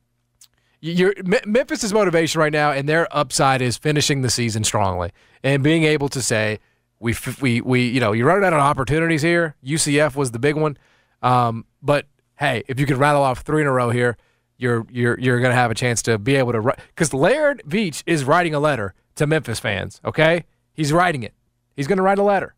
Your 0.81 1.13
Me- 1.25 1.41
Memphis's 1.45 1.93
motivation 1.93 2.41
right 2.41 2.53
now, 2.53 2.71
and 2.71 2.89
their 2.89 3.09
upside 3.11 3.61
is 3.61 3.77
finishing 3.77 4.23
the 4.23 4.31
season 4.31 4.63
strongly 4.63 5.11
and 5.43 5.61
being 5.61 5.83
able 5.83 6.09
to 6.11 6.23
say 6.23 6.61
we 7.01 7.15
we 7.41 7.61
we 7.61 7.87
you 7.87 8.01
know 8.01 8.13
you're 8.13 8.27
running 8.27 8.45
out 8.45 8.53
of 8.53 8.61
opportunities 8.61 9.23
here. 9.23 9.57
UCF 9.65 10.17
was 10.17 10.31
the 10.33 10.39
big 10.39 10.57
one, 10.57 10.77
um, 11.23 11.65
but 11.83 12.07
hey, 12.37 12.63
if 12.69 12.81
you 12.81 12.87
could 12.87 12.97
rattle 12.97 13.23
off 13.23 13.41
three 13.41 13.63
in 13.63 13.67
a 13.67 13.73
row 13.73 13.91
here, 13.91 14.17
you're 14.57 14.87
you're 14.91 15.19
you're 15.19 15.41
going 15.41 15.51
to 15.51 15.57
have 15.57 15.71
a 15.71 15.75
chance 15.75 16.03
to 16.03 16.19
be 16.19 16.37
able 16.37 16.53
to 16.53 16.75
because 16.89 17.15
Laird 17.15 17.63
Veatch 17.67 18.03
is 18.07 18.25
writing 18.25 18.55
a 18.55 18.61
letter 18.61 18.95
to 19.15 19.27
Memphis 19.27 19.61
fans. 19.61 20.01
Okay, 20.05 20.45
he's 20.73 20.93
writing 20.93 21.23
it. 21.23 21.35
He's 21.77 21.87
going 21.87 21.99
to 21.99 22.03
write 22.03 22.19
a 22.19 22.25
letter, 22.25 22.55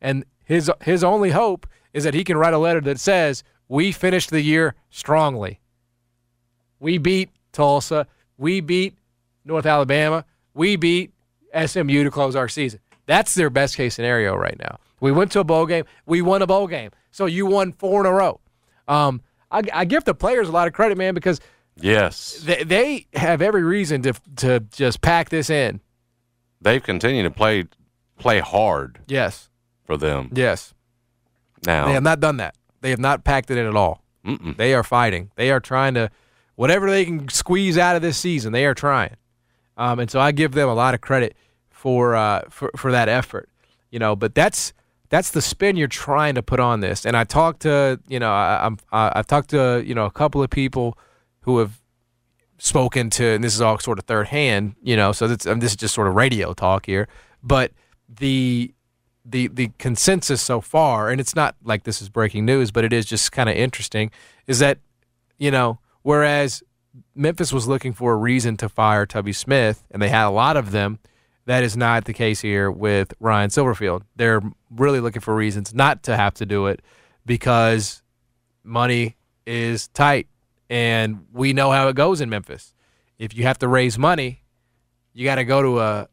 and 0.00 0.24
his 0.44 0.70
his 0.82 1.04
only 1.04 1.30
hope 1.30 1.66
is 1.92 2.04
that 2.04 2.14
he 2.14 2.24
can 2.24 2.36
write 2.36 2.54
a 2.54 2.58
letter 2.58 2.80
that 2.80 2.98
says 2.98 3.44
we 3.68 3.92
finished 3.92 4.30
the 4.30 4.40
year 4.40 4.74
strongly. 4.90 5.60
We 6.78 6.98
beat 6.98 7.30
Tulsa. 7.52 8.06
We 8.36 8.60
beat 8.60 8.98
North 9.44 9.66
Alabama. 9.66 10.24
We 10.52 10.76
beat 10.76 11.12
SMU 11.54 12.04
to 12.04 12.10
close 12.10 12.36
our 12.36 12.48
season. 12.48 12.80
That's 13.06 13.34
their 13.34 13.50
best 13.50 13.76
case 13.76 13.94
scenario 13.94 14.34
right 14.36 14.58
now. 14.58 14.78
We 15.00 15.12
went 15.12 15.32
to 15.32 15.40
a 15.40 15.44
bowl 15.44 15.66
game. 15.66 15.84
We 16.06 16.22
won 16.22 16.42
a 16.42 16.46
bowl 16.46 16.66
game. 16.66 16.90
So 17.10 17.26
you 17.26 17.46
won 17.46 17.72
four 17.72 18.00
in 18.00 18.06
a 18.06 18.12
row. 18.12 18.40
Um, 18.88 19.22
I, 19.50 19.62
I 19.72 19.84
give 19.84 20.04
the 20.04 20.14
players 20.14 20.48
a 20.48 20.52
lot 20.52 20.66
of 20.66 20.72
credit, 20.74 20.98
man, 20.98 21.14
because 21.14 21.40
Yes. 21.78 22.38
they, 22.44 22.64
they 22.64 23.06
have 23.14 23.42
every 23.42 23.62
reason 23.62 24.02
to 24.02 24.14
to 24.36 24.60
just 24.60 25.00
pack 25.02 25.28
this 25.28 25.50
in. 25.50 25.80
They've 26.60 26.82
continued 26.82 27.24
to 27.24 27.30
play 27.30 27.64
play 28.18 28.40
hard 28.40 28.98
Yes, 29.06 29.50
for 29.84 29.96
them. 29.96 30.30
yes. 30.32 30.72
Now 31.66 31.86
They 31.86 31.92
have 31.92 32.02
not 32.02 32.20
done 32.20 32.38
that. 32.38 32.54
They 32.80 32.90
have 32.90 32.98
not 32.98 33.24
packed 33.24 33.50
it 33.50 33.58
in 33.58 33.66
at 33.66 33.76
all. 33.76 34.02
Mm-mm. 34.24 34.56
They 34.56 34.72
are 34.74 34.82
fighting. 34.82 35.30
They 35.36 35.50
are 35.50 35.60
trying 35.60 35.94
to 35.94 36.10
whatever 36.54 36.88
they 36.90 37.04
can 37.04 37.28
squeeze 37.28 37.76
out 37.76 37.94
of 37.96 38.02
this 38.02 38.16
season. 38.16 38.52
They 38.52 38.64
are 38.66 38.74
trying, 38.74 39.16
um, 39.76 39.98
and 39.98 40.10
so 40.10 40.18
I 40.18 40.32
give 40.32 40.52
them 40.52 40.68
a 40.68 40.74
lot 40.74 40.94
of 40.94 41.00
credit 41.02 41.36
for 41.86 42.16
uh, 42.16 42.42
for 42.50 42.72
for 42.76 42.90
that 42.90 43.08
effort. 43.08 43.48
You 43.92 44.00
know, 44.00 44.16
but 44.16 44.34
that's 44.34 44.72
that's 45.08 45.30
the 45.30 45.40
spin 45.40 45.76
you're 45.76 45.86
trying 45.86 46.34
to 46.34 46.42
put 46.42 46.58
on 46.58 46.80
this. 46.80 47.06
And 47.06 47.16
I 47.16 47.22
talked 47.22 47.60
to 47.60 48.00
you 48.08 48.18
know 48.18 48.32
I, 48.32 48.66
I'm 48.66 48.78
I, 48.90 49.12
I've 49.14 49.28
talked 49.28 49.50
to 49.50 49.84
you 49.86 49.94
know 49.94 50.04
a 50.04 50.10
couple 50.10 50.42
of 50.42 50.50
people 50.50 50.98
who 51.42 51.58
have 51.58 51.80
spoken 52.58 53.08
to, 53.10 53.24
and 53.24 53.44
this 53.44 53.54
is 53.54 53.60
all 53.60 53.78
sort 53.78 54.00
of 54.00 54.04
third 54.04 54.26
hand. 54.26 54.74
You 54.82 54.96
know, 54.96 55.12
so 55.12 55.28
this, 55.28 55.46
um, 55.46 55.60
this 55.60 55.70
is 55.70 55.76
just 55.76 55.94
sort 55.94 56.08
of 56.08 56.16
radio 56.16 56.54
talk 56.54 56.86
here, 56.86 57.06
but 57.40 57.70
the 58.08 58.74
the 59.24 59.46
the 59.46 59.70
consensus 59.78 60.42
so 60.42 60.60
far, 60.60 61.08
and 61.08 61.20
it's 61.20 61.36
not 61.36 61.54
like 61.62 61.84
this 61.84 62.02
is 62.02 62.08
breaking 62.08 62.46
news, 62.46 62.72
but 62.72 62.82
it 62.82 62.92
is 62.92 63.06
just 63.06 63.30
kind 63.30 63.48
of 63.48 63.54
interesting, 63.54 64.10
is 64.48 64.58
that 64.58 64.78
you 65.38 65.52
know 65.52 65.78
whereas 66.02 66.64
Memphis 67.14 67.52
was 67.52 67.68
looking 67.68 67.92
for 67.92 68.12
a 68.12 68.16
reason 68.16 68.56
to 68.56 68.68
fire 68.68 69.06
Tubby 69.06 69.32
Smith, 69.32 69.84
and 69.92 70.02
they 70.02 70.08
had 70.08 70.26
a 70.26 70.30
lot 70.30 70.56
of 70.56 70.72
them. 70.72 70.98
That 71.46 71.62
is 71.62 71.76
not 71.76 72.04
the 72.04 72.12
case 72.12 72.40
here 72.40 72.70
with 72.70 73.14
Ryan 73.20 73.50
Silverfield. 73.50 74.02
They're 74.16 74.42
really 74.70 75.00
looking 75.00 75.22
for 75.22 75.34
reasons 75.34 75.72
not 75.72 76.02
to 76.04 76.16
have 76.16 76.34
to 76.34 76.46
do 76.46 76.66
it 76.66 76.82
because 77.24 78.02
money 78.64 79.16
is 79.46 79.88
tight, 79.88 80.26
and 80.68 81.24
we 81.32 81.52
know 81.52 81.70
how 81.70 81.88
it 81.88 81.94
goes 81.94 82.20
in 82.20 82.28
Memphis. 82.28 82.74
If 83.18 83.34
you 83.34 83.44
have 83.44 83.58
to 83.60 83.68
raise 83.68 83.96
money, 83.96 84.42
you 85.14 85.24
got 85.24 85.36
to 85.36 85.44
go 85.44 85.62
to 85.62 85.80
a 85.80 86.08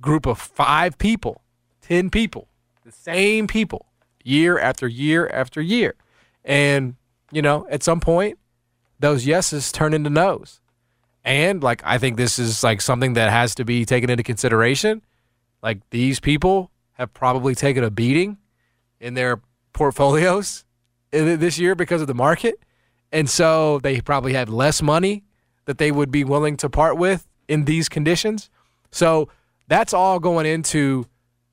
group 0.00 0.26
of 0.26 0.38
five 0.38 0.98
people, 0.98 1.42
10 1.80 2.10
people, 2.10 2.48
the 2.84 2.92
same 2.92 3.46
people, 3.46 3.86
year 4.22 4.58
after 4.58 4.86
year 4.86 5.26
after 5.28 5.60
year. 5.60 5.94
And, 6.44 6.96
you 7.32 7.40
know, 7.40 7.66
at 7.70 7.82
some 7.82 8.00
point, 8.00 8.38
those 9.00 9.26
yeses 9.26 9.72
turn 9.72 9.94
into 9.94 10.10
nos. 10.10 10.60
And, 11.24 11.62
like, 11.62 11.82
I 11.84 11.98
think 11.98 12.16
this 12.16 12.38
is 12.38 12.62
like 12.62 12.80
something 12.80 13.14
that 13.14 13.30
has 13.30 13.54
to 13.56 13.64
be 13.64 13.84
taken 13.84 14.10
into 14.10 14.22
consideration. 14.22 15.02
Like, 15.62 15.78
these 15.90 16.20
people 16.20 16.70
have 16.92 17.12
probably 17.14 17.54
taken 17.54 17.82
a 17.82 17.90
beating 17.90 18.38
in 19.00 19.14
their 19.14 19.40
portfolios 19.72 20.64
this 21.10 21.58
year 21.58 21.74
because 21.74 22.00
of 22.00 22.06
the 22.06 22.14
market. 22.14 22.60
And 23.10 23.30
so 23.30 23.78
they 23.78 24.00
probably 24.00 24.32
had 24.32 24.48
less 24.48 24.82
money 24.82 25.24
that 25.66 25.78
they 25.78 25.90
would 25.90 26.10
be 26.10 26.24
willing 26.24 26.56
to 26.58 26.68
part 26.68 26.98
with 26.98 27.26
in 27.48 27.64
these 27.64 27.88
conditions. 27.88 28.50
So 28.90 29.28
that's 29.68 29.94
all 29.94 30.18
going 30.18 30.46
into 30.46 31.06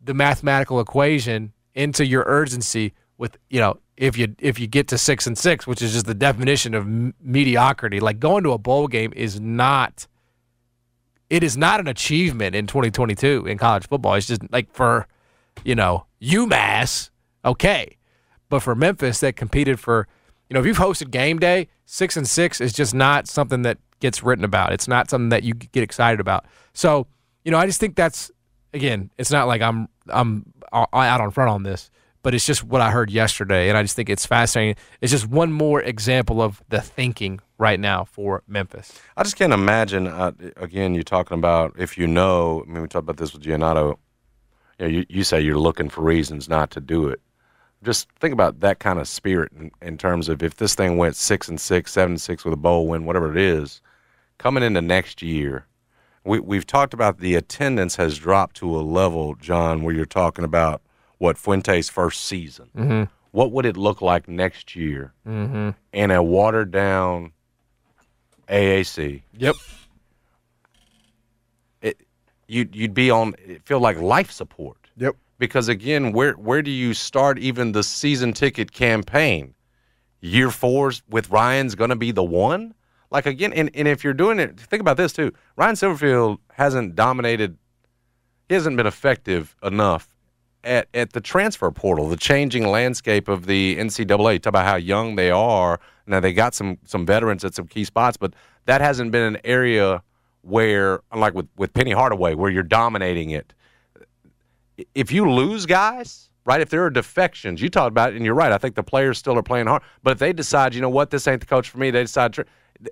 the 0.04 0.14
mathematical 0.14 0.80
equation 0.80 1.54
into 1.74 2.06
your 2.06 2.24
urgency 2.28 2.94
with 3.18 3.38
you 3.50 3.60
know 3.60 3.80
if 4.02 4.18
you 4.18 4.36
if 4.40 4.60
you 4.60 4.68
get 4.68 4.90
to 4.90 4.98
6 4.98 5.28
and 5.28 5.38
6 5.38 5.68
which 5.68 5.82
is 5.82 5.94
just 5.94 6.06
the 6.08 6.14
definition 6.14 6.74
of 6.74 6.86
mediocrity 7.22 8.00
like 8.00 8.20
going 8.20 8.44
to 8.44 8.52
a 8.52 8.58
bowl 8.58 8.88
game 8.88 9.14
is 9.16 9.40
not 9.40 10.08
it 11.32 11.44
is 11.44 11.56
not 11.56 11.80
an 11.80 11.88
achievement 11.88 12.56
in 12.56 12.68
2022 12.68 13.46
in 13.48 13.58
college 13.58 13.88
football. 13.88 14.16
It's 14.16 14.28
just 14.28 14.42
like 14.52 14.72
for 14.74 15.08
you 15.64 15.74
know 15.74 16.06
UMass 16.22 17.10
okay. 17.46 17.98
But 18.50 18.60
for 18.60 18.76
Memphis 18.76 19.22
that 19.22 19.38
competed 19.38 19.80
for 19.80 20.10
you 20.50 20.54
know 20.54 20.60
if 20.60 20.66
you've 20.66 20.78
hosted 20.78 21.10
game 21.10 21.40
day 21.40 21.70
6 21.86 22.18
and 22.18 22.28
6 22.28 22.62
is 22.62 22.74
just 22.74 22.94
not 22.94 23.30
something 23.30 23.62
that 23.62 23.78
gets 24.02 24.22
written 24.22 24.44
about. 24.44 24.74
It's 24.74 24.90
not 24.90 25.10
something 25.10 25.30
that 25.30 25.44
you 25.44 25.54
get 25.54 25.84
excited 25.84 26.20
about. 26.20 26.46
So 26.74 27.08
you 27.46 27.52
know 27.52 27.58
I 27.58 27.66
just 27.66 27.80
think 27.80 27.96
that's 27.96 28.30
again 28.74 29.10
it's 29.18 29.32
not 29.32 29.48
like 29.48 29.62
I'm 29.62 29.88
I'm 30.10 30.52
out 30.74 31.22
on 31.22 31.32
front 31.32 31.50
on 31.50 31.64
this 31.64 31.90
but 32.24 32.34
it's 32.34 32.46
just 32.46 32.64
what 32.64 32.82
I 32.82 32.92
heard 32.92 33.10
yesterday 33.10 33.70
and 33.70 33.78
I 33.78 33.82
just 33.82 33.96
think 33.96 34.10
it's 34.10 34.26
fascinating 34.26 34.76
it's 35.02 35.12
just 35.12 35.28
one 35.28 35.52
more 35.52 35.82
example 35.82 36.42
of 36.42 36.62
the 36.70 36.82
thinking 36.82 37.40
right 37.58 37.80
now 37.80 38.06
for 38.06 38.44
Memphis 38.48 39.00
I 39.18 39.24
just 39.24 39.36
can't 39.36 39.54
imagine. 39.54 40.08
Uh, 40.08 40.32
again, 40.58 40.96
you're 40.96 41.04
talking 41.04 41.38
about 41.38 41.76
if 41.78 41.98
you 41.98 42.08
know. 42.08 42.64
I 42.68 42.72
mean, 42.72 42.82
we 42.82 42.88
talked 42.88 43.04
about 43.04 43.18
this 43.18 43.34
with 43.34 43.44
Giannato. 43.44 44.00
You, 44.80 44.86
know, 44.86 44.88
you 44.88 45.06
you 45.10 45.24
say 45.24 45.40
you're 45.42 45.60
looking 45.60 45.90
for 45.90 46.02
reasons 46.02 46.50
not 46.50 46.72
to 46.72 46.82
do 46.82 47.08
it. 47.08 47.22
Just 47.84 48.10
think 48.20 48.34
about 48.34 48.60
that 48.62 48.80
kind 48.80 49.00
of 49.00 49.08
spirit 49.08 49.52
in, 49.52 49.72
in 49.82 49.98
terms 49.98 50.30
of 50.30 50.42
if 50.42 50.56
this 50.56 50.76
thing 50.76 50.98
went 50.98 51.16
six 51.16 51.48
and 51.48 51.62
six, 51.62 51.92
seven 51.92 52.14
and 52.14 52.22
six 52.22 52.44
with 52.44 52.54
a 52.54 52.58
bowl 52.58 52.88
win, 52.88 53.06
whatever 53.06 53.32
it 53.32 53.38
is, 53.38 53.82
coming 54.38 54.64
into 54.64 54.82
next 54.82 55.22
year. 55.22 55.68
We 56.24 56.40
we've 56.40 56.68
talked 56.68 56.94
about 56.96 57.20
the 57.20 57.36
attendance 57.36 57.96
has 57.98 58.18
dropped 58.18 58.56
to 58.58 58.76
a 58.76 58.82
level, 58.82 59.36
John, 59.36 59.84
where 59.84 59.94
you're 59.94 60.06
talking 60.06 60.46
about 60.46 60.82
what 61.22 61.38
Fuente's 61.38 61.88
first 61.88 62.26
season. 62.26 62.68
Mhm. 62.76 63.08
What 63.30 63.52
would 63.52 63.68
it 63.68 63.78
look 63.78 64.02
like 64.02 64.28
next 64.28 64.76
year 64.76 65.14
Mhm. 65.26 65.76
in 65.94 66.10
a 66.10 66.24
watered 66.24 66.72
down 66.72 67.32
AAC? 68.50 69.22
Yep. 69.38 69.56
It 71.82 72.02
you'd 72.48 72.76
you'd 72.76 72.96
be 72.96 73.12
on 73.12 73.36
it 73.38 73.64
feel 73.64 73.80
like 73.80 73.98
life 73.98 74.32
support. 74.32 74.78
Yep. 74.98 75.16
Because 75.38 75.68
again, 75.70 76.12
where 76.12 76.34
where 76.34 76.64
do 76.64 76.72
you 76.72 76.94
start 76.96 77.38
even 77.38 77.72
the 77.72 77.84
season 77.84 78.34
ticket 78.34 78.72
campaign? 78.72 79.54
Year 80.22 80.50
fours 80.50 81.04
with 81.08 81.30
Ryan's 81.30 81.76
gonna 81.76 81.96
be 81.96 82.12
the 82.12 82.24
one? 82.24 82.74
Like 83.12 83.28
again, 83.28 83.54
and, 83.54 83.70
and 83.76 83.88
if 83.88 84.04
you're 84.04 84.14
doing 84.14 84.40
it, 84.40 84.60
think 84.60 84.82
about 84.82 84.98
this 84.98 85.14
too. 85.14 85.34
Ryan 85.56 85.76
Silverfield 85.76 86.40
hasn't 86.54 86.96
dominated 86.96 87.58
he 88.50 88.56
hasn't 88.56 88.76
been 88.76 88.88
effective 88.88 89.56
enough 89.64 90.11
at, 90.64 90.88
at 90.94 91.14
the 91.14 91.22
transfer 91.22 91.72
portal, 91.72 92.08
the 92.10 92.18
changing 92.18 92.68
landscape 92.68 93.28
of 93.28 93.46
the 93.46 93.78
NCAA. 93.78 94.42
Talk 94.42 94.50
about 94.50 94.66
how 94.66 94.76
young 94.76 95.16
they 95.16 95.32
are. 95.32 95.80
Now 96.08 96.20
they 96.20 96.34
got 96.34 96.54
some 96.54 96.78
some 96.86 97.06
veterans 97.06 97.44
at 97.46 97.54
some 97.54 97.68
key 97.68 97.84
spots, 97.84 98.18
but 98.18 98.34
that 98.66 98.82
hasn't 98.82 99.12
been 99.12 99.36
an 99.36 99.42
area 99.44 100.04
where, 100.42 101.02
unlike 101.12 101.34
with 101.34 101.48
with 101.56 101.74
Penny 101.74 101.92
Hardaway, 101.92 102.36
where 102.36 102.52
you're 102.52 102.64
dominating 102.64 103.32
it. 103.32 103.54
If 104.96 105.12
you 105.12 105.30
lose 105.30 105.66
guys, 105.66 106.30
right? 106.46 106.60
If 106.60 106.70
there 106.70 106.84
are 106.84 106.90
defections, 106.90 107.62
you 107.62 107.70
talked 107.70 107.90
about 107.90 108.14
it, 108.14 108.16
and 108.16 108.26
you're 108.26 108.36
right. 108.36 108.52
I 108.52 108.58
think 108.58 108.76
the 108.76 108.84
players 108.84 109.18
still 109.18 109.38
are 109.38 109.44
playing 109.44 109.68
hard, 109.68 109.84
but 110.04 110.12
if 110.12 110.20
they 110.20 110.34
decide, 110.34 110.74
you 110.74 110.82
know 110.82 110.90
what, 110.90 111.12
this 111.12 111.28
ain't 111.28 111.42
the 111.42 111.48
coach 111.48 111.70
for 111.70 111.78
me, 111.78 111.92
they 111.92 112.02
decide. 112.02 112.34
Tra- 112.34 112.46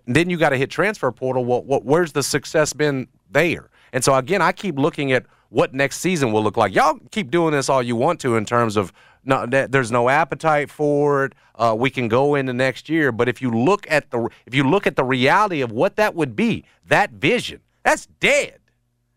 then 0.06 0.30
you 0.30 0.38
got 0.38 0.50
to 0.50 0.58
hit 0.58 0.70
transfer 0.70 1.12
portal. 1.12 1.46
What, 1.46 1.66
what, 1.66 1.84
where's 1.84 2.12
the 2.12 2.22
success 2.24 2.74
been 2.74 3.08
there? 3.32 3.70
And 3.92 4.04
so 4.04 4.14
again, 4.14 4.42
I 4.42 4.52
keep 4.52 4.78
looking 4.78 5.12
at 5.12 5.26
what 5.50 5.74
next 5.74 5.98
season 6.00 6.32
will 6.32 6.44
look 6.44 6.58
like. 6.58 6.74
Y'all 6.74 7.00
keep 7.12 7.32
doing 7.32 7.52
this 7.52 7.70
all 7.70 7.84
you 7.84 7.96
want 7.96 8.20
to 8.22 8.36
in 8.36 8.46
terms 8.46 8.78
of 8.78 8.94
no, 9.26 9.46
there's 9.46 9.92
no 9.92 10.08
appetite 10.10 10.70
for 10.70 11.26
it. 11.26 11.34
Uh, 11.56 11.76
we 11.78 11.90
can 11.90 12.08
go 12.08 12.36
into 12.36 12.54
next 12.54 12.88
year, 12.88 13.12
but 13.12 13.28
if 13.28 13.42
you 13.42 13.52
look 13.52 13.86
at 13.90 14.10
the 14.12 14.30
if 14.46 14.56
you 14.56 14.64
look 14.64 14.88
at 14.88 14.96
the 14.96 15.04
reality 15.04 15.62
of 15.62 15.72
what 15.72 15.98
that 15.98 16.16
would 16.16 16.36
be, 16.36 16.64
that 16.88 17.12
vision, 17.12 17.60
that's 17.84 18.06
dead. 18.20 18.60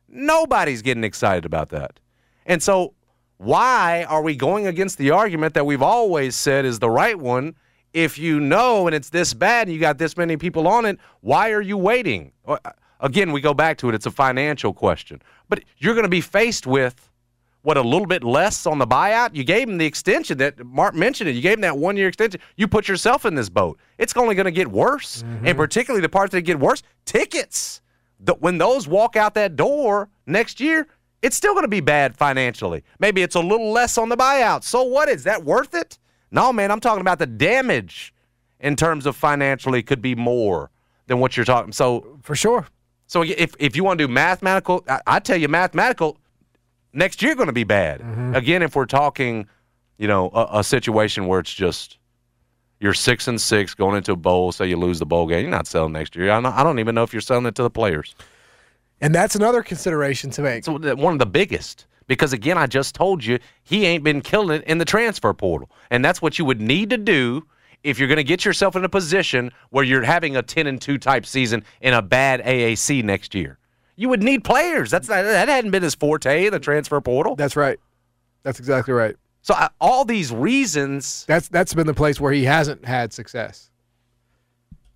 Nobody's 0.09 0.83
getting 0.83 1.05
excited 1.05 1.45
about 1.45 1.69
that. 1.71 2.01
And 2.45 2.63
so, 2.63 2.95
why 3.39 4.05
are 4.05 4.23
we 4.23 4.35
going 4.35 4.67
against 4.67 4.99
the 4.99 5.11
argument 5.11 5.55
that 5.55 5.65
we've 5.65 5.83
always 5.83 6.35
said 6.35 6.65
is 6.65 6.81
the 6.81 6.91
right 6.91 7.19
one? 7.19 7.55
If 7.93 8.19
you 8.19 8.41
know 8.41 8.87
and 8.87 8.97
it's 8.97 9.11
this 9.11 9.35
bad 9.35 9.69
and 9.69 9.75
you 9.75 9.81
got 9.81 9.99
this 9.99 10.17
many 10.17 10.37
people 10.37 10.67
on 10.67 10.85
it, 10.85 10.99
why 11.21 11.53
are 11.53 11.61
you 11.61 11.77
waiting? 11.77 12.33
Again, 13.03 13.33
we 13.33 13.41
go 13.41 13.53
back 13.53 13.79
to 13.79 13.89
it. 13.89 13.95
It's 13.95 14.07
a 14.07 14.11
financial 14.11 14.73
question. 14.73 15.21
But 15.49 15.65
you're 15.79 15.95
going 15.95 16.05
to 16.05 16.09
be 16.09 16.21
faced 16.21 16.67
with 16.67 17.11
what 17.63 17.77
a 17.77 17.83
little 17.83 18.07
bit 18.07 18.25
less 18.25 18.65
on 18.65 18.79
the 18.79 18.87
buyout. 18.87 19.35
You 19.35 19.45
gave 19.45 19.69
him 19.69 19.79
the 19.79 19.87
extension 19.87 20.39
that 20.39 20.65
Mark 20.65 20.95
mentioned 20.95 21.29
it. 21.29 21.35
You 21.35 21.43
gave 21.43 21.55
him 21.55 21.61
that 21.63 21.77
one 21.77 21.97
year 21.97 22.09
extension. 22.09 22.41
You 22.57 22.69
put 22.69 22.89
yourself 22.89 23.25
in 23.25 23.35
this 23.35 23.49
boat. 23.49 23.79
It's 23.99 24.17
only 24.17 24.35
going 24.35 24.47
to 24.47 24.53
get 24.53 24.69
worse. 24.69 25.23
Mm-hmm. 25.23 25.49
And 25.49 25.57
particularly 25.57 26.01
the 26.01 26.09
parts 26.09 26.33
that 26.33 26.43
get 26.43 26.59
worse, 26.59 26.83
tickets. 27.05 27.83
The, 28.21 28.35
when 28.35 28.59
those 28.59 28.87
walk 28.87 29.17
out 29.17 29.35
that 29.35 29.57
door 29.57 30.09
next 30.27 30.61
year, 30.61 30.87
it's 31.23 31.37
still 31.37 31.55
going 31.55 31.65
to 31.65 31.69
be 31.69 31.81
bad 31.81 32.17
financially. 32.17 32.85
Maybe 32.99 33.23
it's 33.23 33.35
a 33.35 33.41
little 33.41 33.73
less 33.73 33.99
on 33.99 34.09
the 34.09 34.17
buyout. 34.17 34.63
So 34.63 34.85
what? 34.85 35.09
Is 35.09 35.25
that 35.25 35.45
worth 35.45 35.75
it? 35.75 35.99
No, 36.31 36.53
man, 36.53 36.71
I'm 36.71 36.81
talking 36.81 37.01
about 37.01 37.19
the 37.19 37.27
damage 37.27 38.15
in 38.61 38.77
terms 38.77 39.07
of 39.07 39.17
financially 39.17 39.83
could 39.83 40.01
be 40.01 40.15
more 40.15 40.71
than 41.07 41.19
what 41.19 41.37
you're 41.37 41.45
talking. 41.45 41.73
So 41.73 42.19
for 42.23 42.35
sure. 42.35 42.67
So 43.13 43.21
if 43.21 43.55
if 43.59 43.77
you 43.77 43.85
want 43.85 43.99
to 43.99 44.07
do 44.07 44.11
mathematical, 44.11 44.83
I, 44.89 45.01
I 45.07 45.19
tell 45.19 45.37
you 45.37 45.47
mathematical. 45.47 46.17
Next 46.95 47.21
year 47.21 47.35
going 47.35 47.49
to 47.49 47.53
be 47.53 47.65
bad. 47.65 48.01
Mm-hmm. 48.01 48.35
Again, 48.35 48.63
if 48.63 48.75
we're 48.75 48.87
talking, 48.87 49.47
you 49.99 50.09
know, 50.09 50.31
a, 50.33 50.61
a 50.61 50.65
situation 50.65 51.27
where 51.27 51.39
it's 51.41 51.53
just 51.53 51.99
you're 52.81 52.95
six 52.95 53.29
and 53.29 53.39
six 53.39 53.75
going 53.75 53.99
into 53.99 54.13
a 54.13 54.17
bowl. 54.17 54.51
Say 54.51 54.67
you 54.67 54.79
lose 54.79 54.99
the 54.99 55.05
bowl 55.05 55.27
game, 55.27 55.43
you're 55.43 55.51
not 55.51 55.67
selling 55.67 55.93
next 55.93 56.17
year. 56.17 56.31
I 56.31 56.41
don't, 56.41 56.55
I 56.55 56.63
don't 56.63 56.79
even 56.79 56.95
know 56.95 57.03
if 57.03 57.13
you're 57.13 57.21
selling 57.21 57.45
it 57.45 57.55
to 57.57 57.63
the 57.63 57.71
players. 57.71 58.15
And 59.03 59.15
that's 59.15 59.35
another 59.35 59.63
consideration 59.63 60.31
to 60.31 60.41
make. 60.41 60.67
It's 60.67 60.69
one 60.69 61.13
of 61.13 61.19
the 61.19 61.27
biggest 61.27 61.87
because 62.07 62.33
again, 62.33 62.57
I 62.57 62.67
just 62.67 62.95
told 62.95 63.23
you 63.23 63.39
he 63.63 63.85
ain't 63.85 64.05
been 64.05 64.23
killing 64.23 64.63
it 64.63 64.67
in 64.67 64.79
the 64.79 64.87
transfer 64.87 65.35
portal, 65.35 65.71
and 65.91 66.03
that's 66.03 66.23
what 66.23 66.39
you 66.39 66.47
would 66.47 66.63
need 66.63 66.89
to 66.89 66.97
do 66.97 67.47
if 67.85 67.99
you're 67.99 68.09
going 68.09 68.17
to 68.17 68.25
get 68.25 68.45
yourself 68.45 68.77
in 68.77 68.85
a 68.85 68.89
position 68.89 69.51
where 69.71 69.85
you're 69.85 70.03
having 70.03 70.37
a 70.37 70.43
10 70.43 70.67
and 70.67 70.81
2 70.81 70.99
type 70.99 71.27
season 71.27 71.65
in 71.81 71.95
a 71.95 72.03
bad 72.03 72.41
AAC 72.43 73.03
next 73.03 73.35
year. 73.35 73.59
You 73.97 74.09
would 74.09 74.23
need 74.23 74.45
players. 74.45 74.91
That's 74.91 75.09
not, 75.09 75.23
that 75.23 75.49
hadn't 75.49 75.71
been 75.71 75.83
his 75.83 75.95
forte, 75.95 76.47
in 76.47 76.53
the 76.53 76.59
transfer 76.59 77.01
portal. 77.01 77.37
That's 77.37 77.57
right. 77.57 77.79
That's 78.43 78.59
exactly 78.59 78.95
right. 78.95 79.17
So 79.43 79.55
I, 79.55 79.69
all 79.81 80.05
these 80.05 80.33
reasons. 80.33 81.25
That's 81.27 81.49
that's 81.49 81.75
been 81.75 81.87
the 81.87 81.95
place 81.95 82.21
where 82.21 82.33
he 82.33 82.45
hasn't 82.45 82.85
had 82.85 83.13
success, 83.13 83.71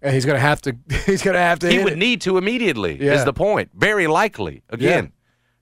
and 0.00 0.14
he's 0.14 0.24
going 0.24 0.36
to 0.36 0.40
have 0.40 0.62
to. 0.62 0.76
He's 1.04 1.22
going 1.22 1.34
to 1.34 1.40
have 1.40 1.58
to. 1.60 1.70
He 1.70 1.82
would 1.82 1.94
it. 1.94 1.98
need 1.98 2.20
to 2.22 2.38
immediately. 2.38 2.96
Yeah. 3.02 3.14
Is 3.14 3.24
the 3.24 3.32
point? 3.32 3.70
Very 3.74 4.06
likely. 4.06 4.62
Again, 4.70 5.12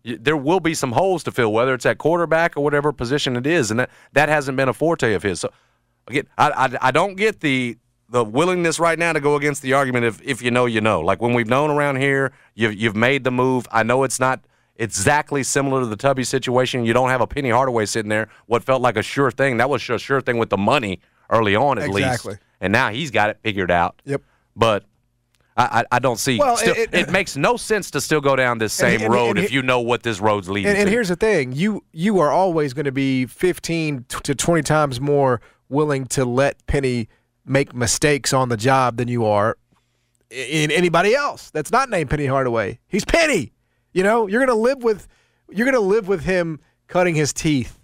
y 0.05 0.19
there 0.21 0.37
will 0.37 0.61
be 0.61 0.75
some 0.75 0.93
holes 0.93 1.25
to 1.25 1.33
fill, 1.33 1.53
whether 1.53 1.73
it's 1.73 1.87
at 1.87 1.97
quarterback 1.97 2.57
or 2.57 2.63
whatever 2.63 2.93
position 2.93 3.37
it 3.37 3.47
is, 3.47 3.71
and 3.71 3.81
that 3.81 3.91
that 4.13 4.29
hasn't 4.29 4.57
been 4.57 4.69
a 4.69 4.75
forte 4.75 5.15
of 5.15 5.23
his. 5.23 5.41
So 5.41 5.51
again, 6.09 6.27
I 6.39 6.51
I, 6.51 6.89
I 6.89 6.91
don't 6.91 7.15
get 7.17 7.41
the 7.41 7.77
the 8.11 8.25
willingness 8.25 8.79
right 8.79 8.99
now 8.99 9.13
to 9.13 9.21
go 9.21 9.35
against 9.37 9.63
the 9.63 9.73
argument 9.73 10.05
if 10.05 10.21
if 10.23 10.43
you 10.43 10.51
know 10.51 10.67
you 10.67 10.81
know. 10.81 11.01
Like 11.01 11.21
when 11.21 11.35
we've 11.35 11.49
known 11.49 11.71
around 11.71 11.97
here, 11.97 12.33
you've 12.55 12.75
you've 12.75 12.97
made 12.97 13.25
the 13.25 13.31
move. 13.31 13.67
I 13.73 13.83
know 13.83 14.05
it's 14.05 14.21
not 14.21 14.41
exactly 14.77 15.43
similar 15.43 15.81
to 15.81 15.87
the 15.87 15.97
Tubby 15.97 16.25
situation. 16.25 16.85
You 16.85 16.93
don't 16.93 17.09
have 17.09 17.21
a 17.21 17.27
Penny 17.27 17.51
Hardaway 17.51 17.87
sitting 17.87 18.09
there. 18.09 18.29
What 18.47 18.63
felt 18.65 18.83
like 18.83 18.97
a 18.97 19.03
sure 19.03 19.31
thing 19.31 19.57
that 19.59 19.71
was 19.71 19.89
a 19.89 19.99
sure 19.99 20.21
thing 20.21 20.39
with 20.39 20.51
the 20.51 20.57
money 20.59 21.01
early 21.31 21.57
on 21.57 21.79
at 21.79 21.89
least. 21.89 22.07
Exactly. 22.09 22.31
least, 22.33 22.43
and 22.61 22.73
now 22.73 22.91
he's 22.91 23.11
got 23.11 23.31
it 23.31 23.39
figured 23.43 23.71
out. 23.71 24.01
Yep. 24.05 24.23
But 24.57 24.85
I, 25.57 25.81
I, 25.81 25.97
I 25.97 25.99
don't 26.01 26.19
see. 26.19 26.39
Well, 26.39 26.57
still- 26.57 26.75
it- 26.77 26.93
it, 26.93 27.11
makes 27.11 27.37
no 27.37 27.57
sense 27.57 27.91
to 27.93 28.01
still 28.01 28.21
go 28.21 28.35
down 28.37 28.59
this 28.59 28.73
same 28.73 29.03
and- 29.03 29.13
road 29.13 29.37
and 29.37 29.45
if 29.47 29.53
you 29.53 29.63
know 29.63 29.81
what 29.81 30.03
this 30.03 30.21
road's 30.21 30.49
leading 30.49 30.71
And, 30.71 30.79
and 30.79 30.89
here's 30.89 31.09
the 31.09 31.17
thing: 31.17 31.53
you 31.53 31.85
you 31.93 32.19
are 32.21 32.31
always 32.31 32.75
going 32.75 32.85
to 32.87 32.93
be 32.93 33.27
15 33.27 34.05
to 34.09 34.35
20 34.35 34.63
times 34.63 35.01
more 35.01 35.41
willing 35.69 36.07
to 36.07 36.25
let 36.25 36.67
Penny 36.67 37.09
make 37.45 37.75
mistakes 37.75 38.33
on 38.33 38.49
the 38.49 38.57
job 38.57 38.97
than 38.97 39.09
you 39.09 39.25
are 39.25 39.57
in 40.31 40.71
anybody 40.71 41.15
else 41.15 41.51
that's 41.51 41.71
not 41.71 41.91
named 41.91 42.11
Penny 42.11 42.27
Hardaway. 42.27 42.79
He's 42.89 43.05
Penny. 43.05 43.53
You 43.93 44.03
know, 44.03 44.27
you're 44.27 44.45
going 44.45 44.57
to 44.57 44.63
live 44.63 44.83
with 44.83 45.07
you're 45.51 45.67
going 45.67 45.75
to 45.75 45.81
live 45.81 46.09
with 46.09 46.25
him 46.25 46.61
cutting 46.89 47.15
his 47.15 47.33
teeth 47.33 47.79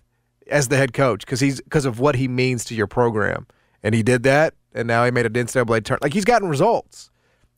as 0.49 0.69
the 0.69 0.77
head 0.77 0.93
coach 0.93 1.25
because 1.25 1.40
he's 1.40 1.61
because 1.61 1.85
of 1.85 2.01
what 2.01 2.16
he 2.16 2.29
means 2.29 2.64
to 2.66 2.75
your 2.75 2.87
program, 2.87 3.47
and 3.83 3.95
he 3.95 4.03
did 4.03 4.23
that, 4.25 4.55
and 4.75 4.88
now 4.88 5.05
he 5.05 5.11
made 5.11 5.27
an 5.27 5.33
NCAA 5.33 5.85
turn. 5.85 5.99
Like 6.03 6.12
he's 6.12 6.25
gotten 6.25 6.49
results. 6.49 7.11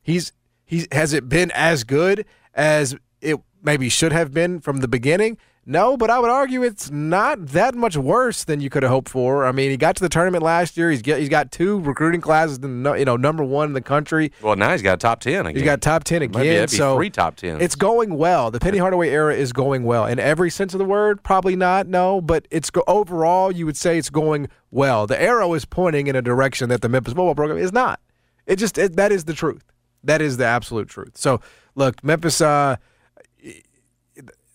He's 0.02 0.32
he's 0.64 0.86
has 0.92 1.12
it 1.12 1.28
been 1.28 1.50
as 1.52 1.84
good 1.84 2.26
as 2.54 2.94
it 3.20 3.40
maybe 3.62 3.88
should 3.88 4.12
have 4.12 4.32
been 4.32 4.60
from 4.60 4.78
the 4.78 4.88
beginning? 4.88 5.38
No, 5.64 5.96
but 5.96 6.10
I 6.10 6.18
would 6.18 6.30
argue 6.30 6.64
it's 6.64 6.90
not 6.90 7.46
that 7.48 7.76
much 7.76 7.96
worse 7.96 8.42
than 8.42 8.60
you 8.60 8.68
could 8.68 8.82
have 8.82 8.90
hoped 8.90 9.08
for. 9.08 9.44
I 9.44 9.52
mean, 9.52 9.70
he 9.70 9.76
got 9.76 9.94
to 9.94 10.02
the 10.02 10.08
tournament 10.08 10.42
last 10.42 10.76
year. 10.76 10.90
He's 10.90 11.02
get, 11.02 11.20
he's 11.20 11.28
got 11.28 11.52
two 11.52 11.78
recruiting 11.80 12.20
classes, 12.20 12.58
you 12.60 12.68
know, 13.04 13.16
number 13.16 13.44
one 13.44 13.68
in 13.68 13.72
the 13.72 13.80
country. 13.80 14.32
well, 14.42 14.56
now 14.56 14.72
he's 14.72 14.82
got 14.82 14.94
a 14.94 14.96
top 14.96 15.20
ten 15.20 15.46
again. 15.46 15.54
He's 15.54 15.64
got 15.64 15.80
top 15.80 16.02
ten 16.02 16.22
again. 16.22 16.42
Maybe 16.42 16.60
be 16.60 16.76
so 16.76 16.96
three 16.96 17.10
top 17.10 17.36
tens. 17.36 17.62
It's 17.62 17.76
going 17.76 18.16
well. 18.16 18.50
The 18.50 18.58
Penny 18.58 18.78
Hardaway 18.78 19.10
era 19.10 19.36
is 19.36 19.52
going 19.52 19.84
well 19.84 20.04
in 20.04 20.18
every 20.18 20.50
sense 20.50 20.74
of 20.74 20.78
the 20.78 20.84
word. 20.84 21.22
Probably 21.22 21.54
not, 21.54 21.86
no, 21.86 22.20
but 22.20 22.48
it's 22.50 22.70
go- 22.70 22.82
overall 22.88 23.52
you 23.52 23.64
would 23.64 23.76
say 23.76 23.98
it's 23.98 24.10
going 24.10 24.48
well. 24.72 25.06
The 25.06 25.20
arrow 25.22 25.54
is 25.54 25.64
pointing 25.64 26.08
in 26.08 26.16
a 26.16 26.22
direction 26.22 26.70
that 26.70 26.82
the 26.82 26.88
Memphis 26.88 27.12
football 27.12 27.36
program 27.36 27.58
is 27.58 27.72
not. 27.72 28.00
It 28.46 28.56
just 28.56 28.78
it, 28.78 28.96
that 28.96 29.12
is 29.12 29.26
the 29.26 29.34
truth. 29.34 29.62
That 30.02 30.20
is 30.20 30.38
the 30.38 30.44
absolute 30.44 30.88
truth. 30.88 31.16
So 31.16 31.40
look, 31.76 32.02
Memphis. 32.02 32.40
Uh, 32.40 32.78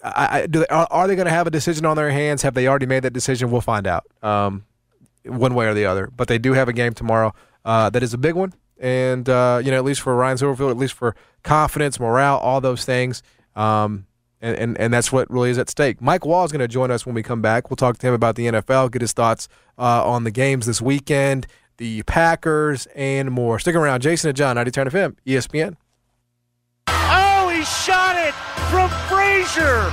I, 0.04 0.42
I, 0.42 0.48
do 0.48 0.60
they, 0.60 0.68
are, 0.68 0.88
are 0.92 1.08
they 1.08 1.16
going 1.16 1.26
to 1.26 1.32
have 1.32 1.48
a 1.48 1.52
decision 1.52 1.86
on 1.86 1.96
their 1.96 2.12
hands? 2.12 2.42
Have 2.44 2.54
they 2.54 2.68
already 2.68 2.86
made 2.86 3.04
that 3.04 3.14
decision? 3.14 3.50
We'll 3.50 3.62
find 3.62 3.88
out, 3.88 4.06
um, 4.22 4.66
one 5.26 5.54
way 5.54 5.68
or 5.68 5.74
the 5.74 5.86
other. 5.86 6.08
But 6.08 6.28
they 6.28 6.38
do 6.38 6.54
have 6.54 6.70
a 6.70 6.74
game 6.74 6.94
tomorrow 6.94 7.34
uh, 7.66 7.90
that 7.90 8.04
is 8.04 8.14
a 8.14 8.18
big 8.18 8.36
one, 8.36 8.54
and 8.80 9.28
uh, 9.28 9.62
you 9.64 9.72
know, 9.72 9.78
at 9.78 9.84
least 9.84 10.02
for 10.02 10.16
Ryan 10.16 10.38
Silverfield, 10.38 10.72
at 10.72 10.78
least 10.78 10.94
for 10.94 11.16
confidence, 11.44 12.00
morale, 12.00 12.38
all 12.38 12.62
those 12.62 12.86
things. 12.86 13.24
Um, 13.56 14.06
and, 14.40 14.56
and, 14.56 14.78
and 14.78 14.94
that's 14.94 15.12
what 15.12 15.30
really 15.32 15.50
is 15.50 15.58
at 15.58 15.70
stake. 15.70 16.02
Mike 16.02 16.22
Wahle 16.22 16.46
is 16.46 16.52
going 16.52 16.60
to 16.60 16.68
join 16.68 16.92
us 16.92 17.06
when 17.06 17.16
we 17.16 17.24
come 17.24 17.42
back. 17.42 17.70
We'll 17.70 17.78
talk 17.78 17.98
to 17.98 18.08
him 18.08 18.14
about 18.14 18.36
the 18.36 18.46
NFL, 18.46 18.92
get 18.92 19.02
his 19.02 19.14
thoughts 19.14 19.48
uh, 19.80 20.08
on 20.08 20.26
the 20.26 20.32
games 20.32 20.68
this 20.68 20.82
weekend, 20.82 21.48
the 21.78 22.04
Packers, 22.04 22.88
and 22.96 23.32
more. 23.32 23.58
Stick 23.58 23.76
around. 23.76 24.02
Jason 24.02 24.30
and 24.30 24.38
John, 24.38 24.56
90 24.56 24.72
Turn 24.72 24.88
FM, 24.90 25.16
ESPN. 25.26 25.76
It 28.28 28.34
from 28.70 28.90
Frazier. 29.08 29.88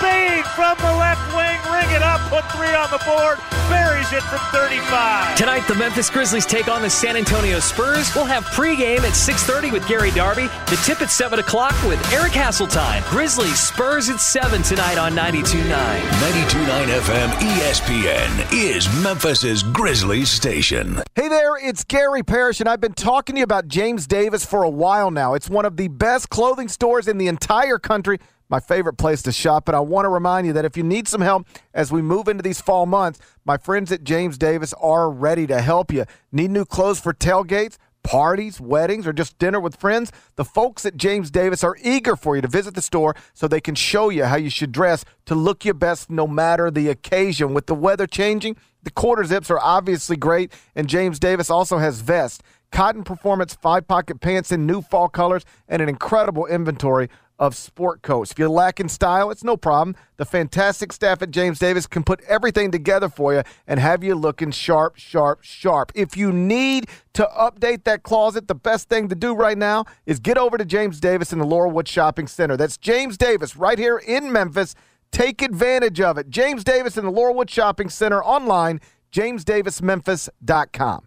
Bang 0.00 0.42
from 0.56 0.78
the 0.78 0.96
left 0.96 1.25
wing. 1.36 1.58
Ring 1.68 1.90
it 1.92 2.02
up. 2.02 2.20
Put 2.32 2.48
three 2.56 2.72
on 2.74 2.88
the 2.90 2.98
board. 3.04 3.38
Buries 3.68 4.10
it 4.12 4.22
from 4.24 4.40
35. 4.50 5.36
Tonight, 5.36 5.66
the 5.68 5.74
Memphis 5.74 6.08
Grizzlies 6.08 6.46
take 6.46 6.68
on 6.68 6.80
the 6.82 6.90
San 6.90 7.16
Antonio 7.16 7.60
Spurs. 7.60 8.14
We'll 8.14 8.24
have 8.24 8.44
pregame 8.46 9.00
at 9.00 9.12
6.30 9.12 9.72
with 9.72 9.86
Gary 9.86 10.10
Darby. 10.12 10.46
The 10.70 10.80
tip 10.84 11.02
at 11.02 11.10
7 11.10 11.38
o'clock 11.38 11.74
with 11.84 12.00
Eric 12.12 12.32
Hasseltine. 12.32 13.08
Grizzlies, 13.10 13.58
Spurs 13.60 14.08
at 14.08 14.20
7 14.20 14.62
tonight 14.62 14.98
on 14.98 15.12
92.9. 15.12 15.66
92.9 15.66 16.86
FM 16.86 17.28
ESPN 17.30 18.52
is 18.52 18.86
Memphis's 19.02 19.62
Grizzlies 19.62 20.30
station. 20.30 21.02
Hey 21.14 21.28
there, 21.28 21.56
it's 21.56 21.84
Gary 21.84 22.22
Parrish, 22.22 22.60
and 22.60 22.68
I've 22.68 22.80
been 22.80 22.94
talking 22.94 23.34
to 23.34 23.40
you 23.40 23.44
about 23.44 23.68
James 23.68 24.06
Davis 24.06 24.44
for 24.44 24.62
a 24.62 24.70
while 24.70 25.10
now. 25.10 25.34
It's 25.34 25.50
one 25.50 25.64
of 25.64 25.76
the 25.76 25.88
best 25.88 26.30
clothing 26.30 26.68
stores 26.68 27.08
in 27.08 27.18
the 27.18 27.26
entire 27.28 27.78
country, 27.78 28.18
my 28.48 28.60
favorite 28.60 28.94
place 28.94 29.22
to 29.22 29.32
shop. 29.32 29.68
And 29.68 29.76
I 29.76 29.80
want 29.80 30.04
to 30.04 30.08
remind 30.08 30.46
you 30.46 30.52
that 30.54 30.64
if 30.64 30.76
you 30.76 30.82
need 30.82 31.08
some 31.08 31.20
help 31.20 31.25
as 31.74 31.92
we 31.92 32.02
move 32.02 32.28
into 32.28 32.42
these 32.42 32.60
fall 32.60 32.86
months, 32.86 33.18
my 33.44 33.56
friends 33.56 33.92
at 33.92 34.04
James 34.04 34.38
Davis 34.38 34.72
are 34.80 35.10
ready 35.10 35.46
to 35.46 35.60
help 35.60 35.92
you. 35.92 36.04
Need 36.32 36.50
new 36.50 36.64
clothes 36.64 37.00
for 37.00 37.12
tailgates? 37.12 37.76
Parties, 38.02 38.60
weddings, 38.60 39.04
or 39.04 39.12
just 39.12 39.36
dinner 39.36 39.58
with 39.58 39.74
friends, 39.74 40.12
the 40.36 40.44
folks 40.44 40.86
at 40.86 40.96
James 40.96 41.28
Davis 41.28 41.64
are 41.64 41.76
eager 41.82 42.14
for 42.14 42.36
you 42.36 42.42
to 42.42 42.46
visit 42.46 42.74
the 42.74 42.80
store 42.80 43.16
so 43.34 43.48
they 43.48 43.60
can 43.60 43.74
show 43.74 44.10
you 44.10 44.24
how 44.24 44.36
you 44.36 44.48
should 44.48 44.70
dress 44.70 45.04
to 45.24 45.34
look 45.34 45.64
your 45.64 45.74
best 45.74 46.08
no 46.08 46.28
matter 46.28 46.70
the 46.70 46.88
occasion. 46.88 47.52
With 47.52 47.66
the 47.66 47.74
weather 47.74 48.06
changing, 48.06 48.56
the 48.84 48.92
quarter 48.92 49.24
zips 49.24 49.50
are 49.50 49.58
obviously 49.58 50.16
great, 50.16 50.52
and 50.76 50.88
James 50.88 51.18
Davis 51.18 51.50
also 51.50 51.78
has 51.78 52.00
vests, 52.00 52.44
cotton 52.70 53.02
performance 53.02 53.54
five 53.54 53.88
pocket 53.88 54.20
pants 54.20 54.52
in 54.52 54.66
new 54.66 54.82
fall 54.82 55.08
colors, 55.08 55.44
and 55.68 55.82
an 55.82 55.88
incredible 55.88 56.46
inventory 56.46 57.08
of 57.38 57.54
sport 57.54 58.02
coats. 58.02 58.30
If 58.30 58.38
you're 58.38 58.48
lacking 58.48 58.88
style, 58.88 59.30
it's 59.30 59.44
no 59.44 59.56
problem. 59.56 59.94
The 60.16 60.24
fantastic 60.24 60.92
staff 60.92 61.20
at 61.22 61.30
James 61.30 61.58
Davis 61.58 61.86
can 61.86 62.02
put 62.02 62.20
everything 62.22 62.70
together 62.70 63.08
for 63.08 63.34
you 63.34 63.42
and 63.66 63.78
have 63.78 64.02
you 64.02 64.14
looking 64.14 64.50
sharp, 64.50 64.96
sharp, 64.96 65.42
sharp. 65.42 65.92
If 65.94 66.16
you 66.16 66.32
need 66.32 66.88
to 67.14 67.28
update 67.38 67.84
that 67.84 68.02
closet, 68.02 68.48
the 68.48 68.54
best 68.54 68.88
thing 68.88 69.08
to 69.08 69.14
do 69.14 69.34
right 69.34 69.58
now 69.58 69.84
is 70.06 70.18
get 70.18 70.38
over 70.38 70.56
to 70.56 70.64
James 70.64 70.98
Davis 71.00 71.32
in 71.32 71.38
the 71.38 71.46
Laurelwood 71.46 71.86
Shopping 71.86 72.26
Center. 72.26 72.56
That's 72.56 72.76
James 72.76 73.16
Davis 73.18 73.56
right 73.56 73.78
here 73.78 73.98
in 73.98 74.32
Memphis. 74.32 74.74
Take 75.12 75.42
advantage 75.42 76.00
of 76.00 76.18
it. 76.18 76.30
James 76.30 76.64
Davis 76.64 76.96
in 76.96 77.04
the 77.04 77.12
Laurelwood 77.12 77.50
Shopping 77.50 77.88
Center 77.88 78.22
online, 78.22 78.80
jamesdavismemphis.com. 79.12 81.06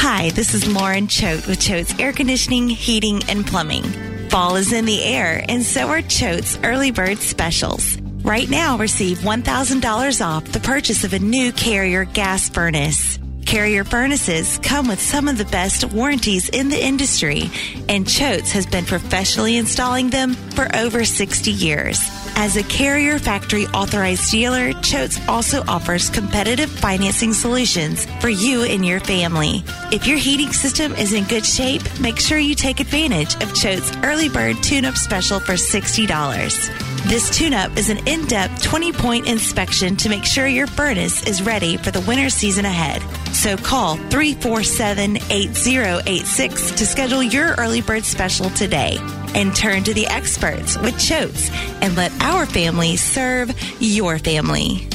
Hi, 0.00 0.30
this 0.30 0.54
is 0.54 0.72
Lauren 0.72 1.08
Choate 1.08 1.46
with 1.46 1.58
Choate's 1.58 1.98
Air 1.98 2.12
Conditioning, 2.12 2.68
Heating, 2.68 3.20
and 3.28 3.46
Plumbing. 3.46 4.17
Fall 4.30 4.56
is 4.56 4.74
in 4.74 4.84
the 4.84 5.02
air, 5.02 5.42
and 5.48 5.62
so 5.62 5.88
are 5.88 6.02
Choate's 6.02 6.58
early 6.62 6.90
bird 6.90 7.18
specials. 7.18 7.98
Right 8.22 8.48
now, 8.48 8.76
receive 8.76 9.18
$1,000 9.18 10.26
off 10.26 10.44
the 10.52 10.60
purchase 10.60 11.04
of 11.04 11.14
a 11.14 11.18
new 11.18 11.50
Carrier 11.52 12.04
gas 12.04 12.50
furnace. 12.50 13.18
Carrier 13.46 13.84
furnaces 13.84 14.58
come 14.58 14.86
with 14.86 15.00
some 15.00 15.28
of 15.28 15.38
the 15.38 15.46
best 15.46 15.84
warranties 15.84 16.50
in 16.50 16.68
the 16.68 16.84
industry, 16.84 17.50
and 17.88 18.04
Choates 18.04 18.50
has 18.50 18.66
been 18.66 18.84
professionally 18.84 19.56
installing 19.56 20.10
them 20.10 20.34
for 20.34 20.68
over 20.76 21.06
60 21.06 21.50
years. 21.50 21.98
As 22.40 22.56
a 22.56 22.62
Carrier 22.62 23.18
factory 23.18 23.66
authorized 23.66 24.30
dealer, 24.30 24.72
Choates 24.74 25.18
also 25.28 25.64
offers 25.66 26.08
competitive 26.08 26.70
financing 26.70 27.32
solutions 27.32 28.06
for 28.20 28.28
you 28.28 28.62
and 28.62 28.86
your 28.86 29.00
family. 29.00 29.64
If 29.90 30.06
your 30.06 30.18
heating 30.18 30.52
system 30.52 30.94
is 30.94 31.12
in 31.12 31.24
good 31.24 31.44
shape, 31.44 31.82
make 31.98 32.20
sure 32.20 32.38
you 32.38 32.54
take 32.54 32.78
advantage 32.78 33.34
of 33.42 33.54
Choates 33.54 33.92
early 34.04 34.28
bird 34.28 34.62
tune 34.62 34.84
up 34.84 34.94
special 34.94 35.40
for 35.40 35.54
$60. 35.54 37.08
This 37.08 37.28
tune 37.36 37.54
up 37.54 37.76
is 37.76 37.90
an 37.90 38.06
in 38.06 38.24
depth 38.26 38.62
20 38.62 38.92
point 38.92 39.26
inspection 39.26 39.96
to 39.96 40.08
make 40.08 40.24
sure 40.24 40.46
your 40.46 40.68
furnace 40.68 41.26
is 41.26 41.42
ready 41.42 41.76
for 41.76 41.90
the 41.90 42.02
winter 42.02 42.30
season 42.30 42.66
ahead. 42.66 43.02
So 43.34 43.56
call 43.56 43.96
347 43.96 45.16
8086 45.16 46.70
to 46.70 46.86
schedule 46.86 47.22
your 47.24 47.56
early 47.58 47.80
bird 47.80 48.04
special 48.04 48.48
today 48.50 48.98
and 49.34 49.54
turn 49.54 49.84
to 49.84 49.94
the 49.94 50.06
experts 50.06 50.76
with 50.78 50.94
Choates 50.94 51.50
and 51.82 51.96
let 51.96 52.12
our 52.22 52.46
family 52.46 52.96
serve 52.96 53.52
your 53.80 54.18
family. 54.18 54.88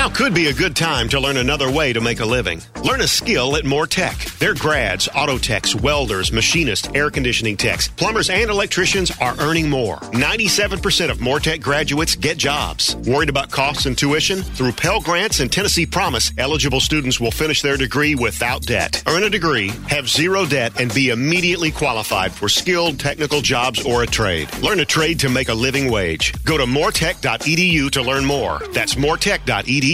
Now 0.00 0.08
could 0.08 0.32
be 0.32 0.46
a 0.46 0.54
good 0.54 0.74
time 0.74 1.10
to 1.10 1.20
learn 1.20 1.36
another 1.36 1.70
way 1.70 1.92
to 1.92 2.00
make 2.00 2.20
a 2.20 2.24
living. 2.24 2.62
Learn 2.82 3.02
a 3.02 3.06
skill 3.06 3.54
at 3.56 3.66
Moore 3.66 3.86
Tech. 3.86 4.16
Their 4.38 4.54
grads, 4.54 5.10
auto 5.14 5.36
techs, 5.36 5.74
welders, 5.74 6.32
machinists, 6.32 6.88
air 6.94 7.10
conditioning 7.10 7.58
techs, 7.58 7.88
plumbers, 7.88 8.30
and 8.30 8.50
electricians 8.50 9.12
are 9.20 9.38
earning 9.40 9.68
more. 9.68 9.96
97% 9.96 11.10
of 11.10 11.20
Moore 11.20 11.38
Tech 11.38 11.60
graduates 11.60 12.16
get 12.16 12.38
jobs. 12.38 12.96
Worried 13.06 13.28
about 13.28 13.50
costs 13.50 13.84
and 13.84 13.98
tuition? 13.98 14.40
Through 14.40 14.72
Pell 14.72 15.02
Grants 15.02 15.40
and 15.40 15.52
Tennessee 15.52 15.84
Promise, 15.84 16.32
eligible 16.38 16.80
students 16.80 17.20
will 17.20 17.30
finish 17.30 17.60
their 17.60 17.76
degree 17.76 18.14
without 18.14 18.62
debt. 18.62 19.02
Earn 19.06 19.24
a 19.24 19.28
degree, 19.28 19.68
have 19.88 20.08
zero 20.08 20.46
debt, 20.46 20.80
and 20.80 20.94
be 20.94 21.10
immediately 21.10 21.70
qualified 21.70 22.32
for 22.32 22.48
skilled 22.48 22.98
technical 22.98 23.42
jobs 23.42 23.84
or 23.84 24.02
a 24.02 24.06
trade. 24.06 24.48
Learn 24.62 24.80
a 24.80 24.86
trade 24.86 25.20
to 25.20 25.28
make 25.28 25.50
a 25.50 25.54
living 25.54 25.90
wage. 25.90 26.32
Go 26.46 26.56
to 26.56 26.64
mooretech.edu 26.64 27.90
to 27.90 28.00
learn 28.02 28.24
more. 28.24 28.62
That's 28.72 28.94
mooretech.edu. 28.94 29.89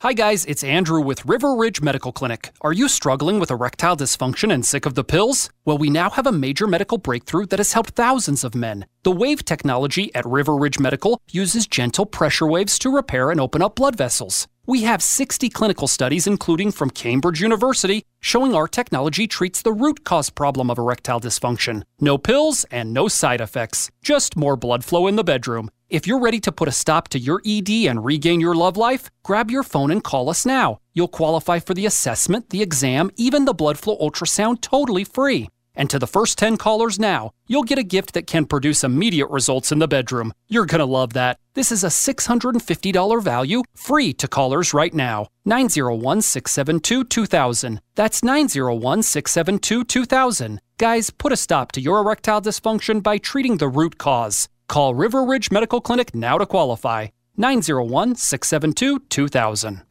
Hi, 0.00 0.14
guys, 0.14 0.46
it's 0.46 0.64
Andrew 0.64 1.02
with 1.02 1.26
River 1.26 1.54
Ridge 1.54 1.82
Medical 1.82 2.12
Clinic. 2.12 2.52
Are 2.62 2.72
you 2.72 2.88
struggling 2.88 3.38
with 3.38 3.50
erectile 3.50 3.94
dysfunction 3.94 4.50
and 4.50 4.64
sick 4.64 4.86
of 4.86 4.94
the 4.94 5.04
pills? 5.04 5.50
Well, 5.66 5.76
we 5.76 5.90
now 5.90 6.08
have 6.08 6.26
a 6.26 6.32
major 6.32 6.66
medical 6.66 6.96
breakthrough 6.96 7.44
that 7.48 7.58
has 7.58 7.74
helped 7.74 7.90
thousands 7.90 8.42
of 8.42 8.54
men. 8.54 8.86
The 9.02 9.10
wave 9.10 9.44
technology 9.44 10.14
at 10.14 10.24
River 10.24 10.56
Ridge 10.56 10.78
Medical 10.78 11.20
uses 11.30 11.66
gentle 11.66 12.06
pressure 12.06 12.46
waves 12.46 12.78
to 12.78 12.88
repair 12.88 13.30
and 13.30 13.38
open 13.38 13.60
up 13.60 13.74
blood 13.74 13.96
vessels. 13.96 14.48
We 14.66 14.84
have 14.84 15.02
60 15.02 15.50
clinical 15.50 15.88
studies, 15.88 16.26
including 16.26 16.72
from 16.72 16.88
Cambridge 16.88 17.42
University, 17.42 18.06
showing 18.20 18.54
our 18.54 18.66
technology 18.66 19.26
treats 19.26 19.60
the 19.60 19.74
root 19.74 20.04
cause 20.04 20.30
problem 20.30 20.70
of 20.70 20.78
erectile 20.78 21.20
dysfunction. 21.20 21.82
No 22.00 22.16
pills 22.16 22.64
and 22.70 22.94
no 22.94 23.08
side 23.08 23.42
effects, 23.42 23.90
just 24.00 24.38
more 24.38 24.56
blood 24.56 24.82
flow 24.82 25.06
in 25.06 25.16
the 25.16 25.24
bedroom. 25.24 25.68
If 25.90 26.06
you're 26.06 26.18
ready 26.18 26.40
to 26.40 26.50
put 26.50 26.66
a 26.66 26.72
stop 26.72 27.08
to 27.08 27.18
your 27.18 27.42
ED 27.44 27.68
and 27.68 28.02
regain 28.02 28.40
your 28.40 28.54
love 28.54 28.78
life, 28.78 29.10
grab 29.22 29.50
your 29.50 29.62
phone 29.62 29.90
and 29.90 30.02
call 30.02 30.30
us 30.30 30.46
now. 30.46 30.78
You'll 30.94 31.08
qualify 31.08 31.58
for 31.58 31.74
the 31.74 31.84
assessment, 31.84 32.48
the 32.48 32.62
exam, 32.62 33.10
even 33.16 33.44
the 33.44 33.52
blood 33.52 33.78
flow 33.78 33.98
ultrasound 33.98 34.62
totally 34.62 35.04
free. 35.04 35.48
And 35.76 35.90
to 35.90 35.98
the 35.98 36.06
first 36.06 36.38
10 36.38 36.56
callers 36.56 36.98
now, 36.98 37.32
you'll 37.46 37.64
get 37.64 37.78
a 37.78 37.82
gift 37.82 38.14
that 38.14 38.26
can 38.26 38.46
produce 38.46 38.82
immediate 38.82 39.28
results 39.28 39.72
in 39.72 39.78
the 39.78 39.88
bedroom. 39.88 40.32
You're 40.48 40.64
going 40.64 40.78
to 40.78 40.86
love 40.86 41.12
that. 41.12 41.38
This 41.52 41.70
is 41.70 41.84
a 41.84 41.88
$650 41.88 43.22
value, 43.22 43.62
free 43.76 44.14
to 44.14 44.26
callers 44.26 44.72
right 44.72 44.94
now. 44.94 45.26
901 45.44 46.22
672 46.22 47.04
2000. 47.04 47.80
That's 47.94 48.24
901 48.24 49.02
672 49.02 49.84
2000. 49.84 50.60
Guys, 50.78 51.10
put 51.10 51.32
a 51.32 51.36
stop 51.36 51.72
to 51.72 51.80
your 51.80 51.98
erectile 51.98 52.40
dysfunction 52.40 53.02
by 53.02 53.18
treating 53.18 53.58
the 53.58 53.68
root 53.68 53.98
cause. 53.98 54.48
Call 54.74 54.92
River 54.92 55.22
Ridge 55.22 55.52
Medical 55.52 55.80
Clinic 55.80 56.16
now 56.16 56.36
to 56.36 56.46
qualify. 56.46 57.06
901 57.36 58.16
672 58.16 58.98
2000. 59.08 59.82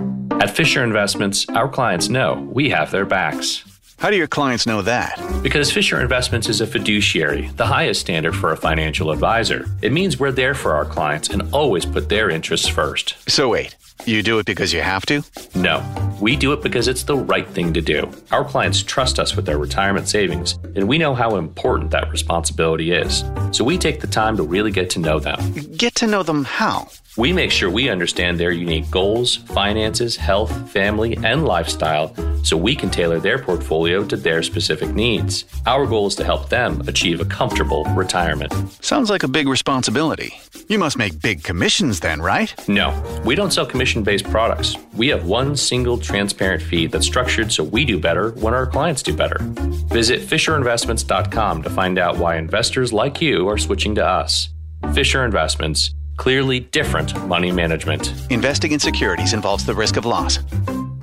At 0.42 0.54
Fisher 0.54 0.84
Investments, 0.84 1.48
our 1.48 1.70
clients 1.70 2.10
know 2.10 2.46
we 2.52 2.70
have 2.72 2.92
their 2.92 3.06
backs. 3.06 3.64
How 4.00 4.10
do 4.10 4.18
your 4.18 4.28
clients 4.28 4.68
know 4.68 4.82
that? 4.82 5.18
Because 5.42 5.72
Fisher 5.72 6.02
Investments 6.02 6.50
is 6.50 6.60
a 6.60 6.68
fiduciary, 6.68 7.48
the 7.56 7.66
highest 7.66 8.02
standard 8.02 8.36
for 8.36 8.52
a 8.52 8.58
financial 8.58 9.12
advisor. 9.12 9.66
It 9.82 9.94
means 9.94 10.20
we're 10.20 10.34
there 10.34 10.54
for 10.54 10.74
our 10.76 10.84
clients 10.84 11.30
and 11.30 11.44
always 11.54 11.86
put 11.86 12.10
their 12.10 12.30
interests 12.30 12.68
first. 12.68 13.16
So, 13.30 13.48
wait, 13.48 13.78
you 14.06 14.24
do 14.24 14.40
it 14.40 14.46
because 14.46 14.74
you 14.74 14.82
have 14.82 15.06
to? 15.08 15.24
No, 15.56 15.84
we 16.20 16.36
do 16.36 16.54
it 16.54 16.62
because 16.62 16.88
it's 16.88 17.04
the 17.04 17.18
right 17.18 17.48
thing 17.48 17.74
to 17.74 17.82
do. 17.82 18.10
Our 18.32 18.44
clients 18.44 18.84
trust 18.84 19.20
us 19.20 19.36
with 19.36 19.46
their 19.46 19.58
retirement 19.58 20.08
savings, 20.08 20.54
and 20.76 20.88
we 20.88 20.98
know 20.98 21.16
how 21.16 21.36
important 21.36 21.92
that 21.92 22.10
responsibility 22.12 22.92
is. 22.92 23.24
So, 23.52 23.64
we 23.64 23.78
take 23.78 24.02
the 24.02 24.08
time 24.08 24.38
to 24.38 24.44
really 24.44 24.72
get 24.72 24.90
to 24.92 25.00
know 25.00 25.20
them. 25.20 25.54
Get 25.78 25.96
to 25.96 26.08
know 26.08 26.24
them 26.24 26.44
how? 26.44 26.90
We 27.16 27.32
make 27.32 27.52
sure 27.52 27.70
we 27.70 27.90
understand 27.90 28.40
their 28.40 28.50
unique 28.50 28.90
goals, 28.90 29.36
finances, 29.36 30.16
health, 30.16 30.72
family, 30.72 31.16
and 31.24 31.46
lifestyle 31.46 32.16
so 32.44 32.58
we 32.58 32.76
can 32.76 32.90
tailor 32.90 33.20
their 33.20 33.38
portfolio 33.38 34.04
to 34.06 34.18
their 34.18 34.42
specific 34.42 34.96
needs. 34.96 35.46
Our 35.68 35.86
goal 35.86 36.08
is 36.08 36.16
to 36.16 36.24
help 36.24 36.50
them 36.50 36.82
achieve 36.88 37.22
a 37.22 37.26
comfortable 37.26 37.86
retirement. 37.86 38.52
Sounds 38.84 39.12
like 39.12 39.22
a 39.22 39.28
big 39.28 39.48
responsibility. 39.48 40.34
You 40.68 40.80
must 40.80 40.98
make 40.98 41.22
big 41.22 41.44
commissions 41.44 42.00
then, 42.00 42.20
right? 42.20 42.52
No, 42.68 42.92
we 43.24 43.36
don't 43.36 43.54
sell 43.54 43.68
commission 43.68 44.02
based 44.02 44.26
products. 44.26 44.76
We 44.96 45.08
have 45.10 45.26
one 45.26 45.56
single 45.56 46.00
transparent 46.00 46.64
fee 46.64 46.88
that's 46.88 47.06
structured 47.06 47.52
so 47.52 47.64
we 47.64 47.86
do 47.86 48.00
better 48.00 48.32
when 48.32 48.56
our 48.56 48.66
clients 48.66 49.04
do 49.04 49.16
better. 49.16 49.38
Visit 49.92 50.22
FisherInvestments.com 50.22 51.62
to 51.62 51.70
find 51.70 52.00
out 52.00 52.18
why 52.18 52.38
investors 52.38 52.92
like 52.92 53.22
you 53.22 53.48
are 53.48 53.60
switching 53.60 53.94
to 53.96 54.06
us. 54.06 54.50
Fisher 54.94 55.24
Investments 55.24 55.94
Clearly 56.18 56.60
different 56.60 57.16
money 57.28 57.52
management. 57.52 58.14
Investing 58.30 58.72
in 58.72 58.80
securities 58.80 59.34
involves 59.34 59.66
the 59.66 59.74
risk 59.74 59.98
of 59.98 60.06
loss. 60.06 60.40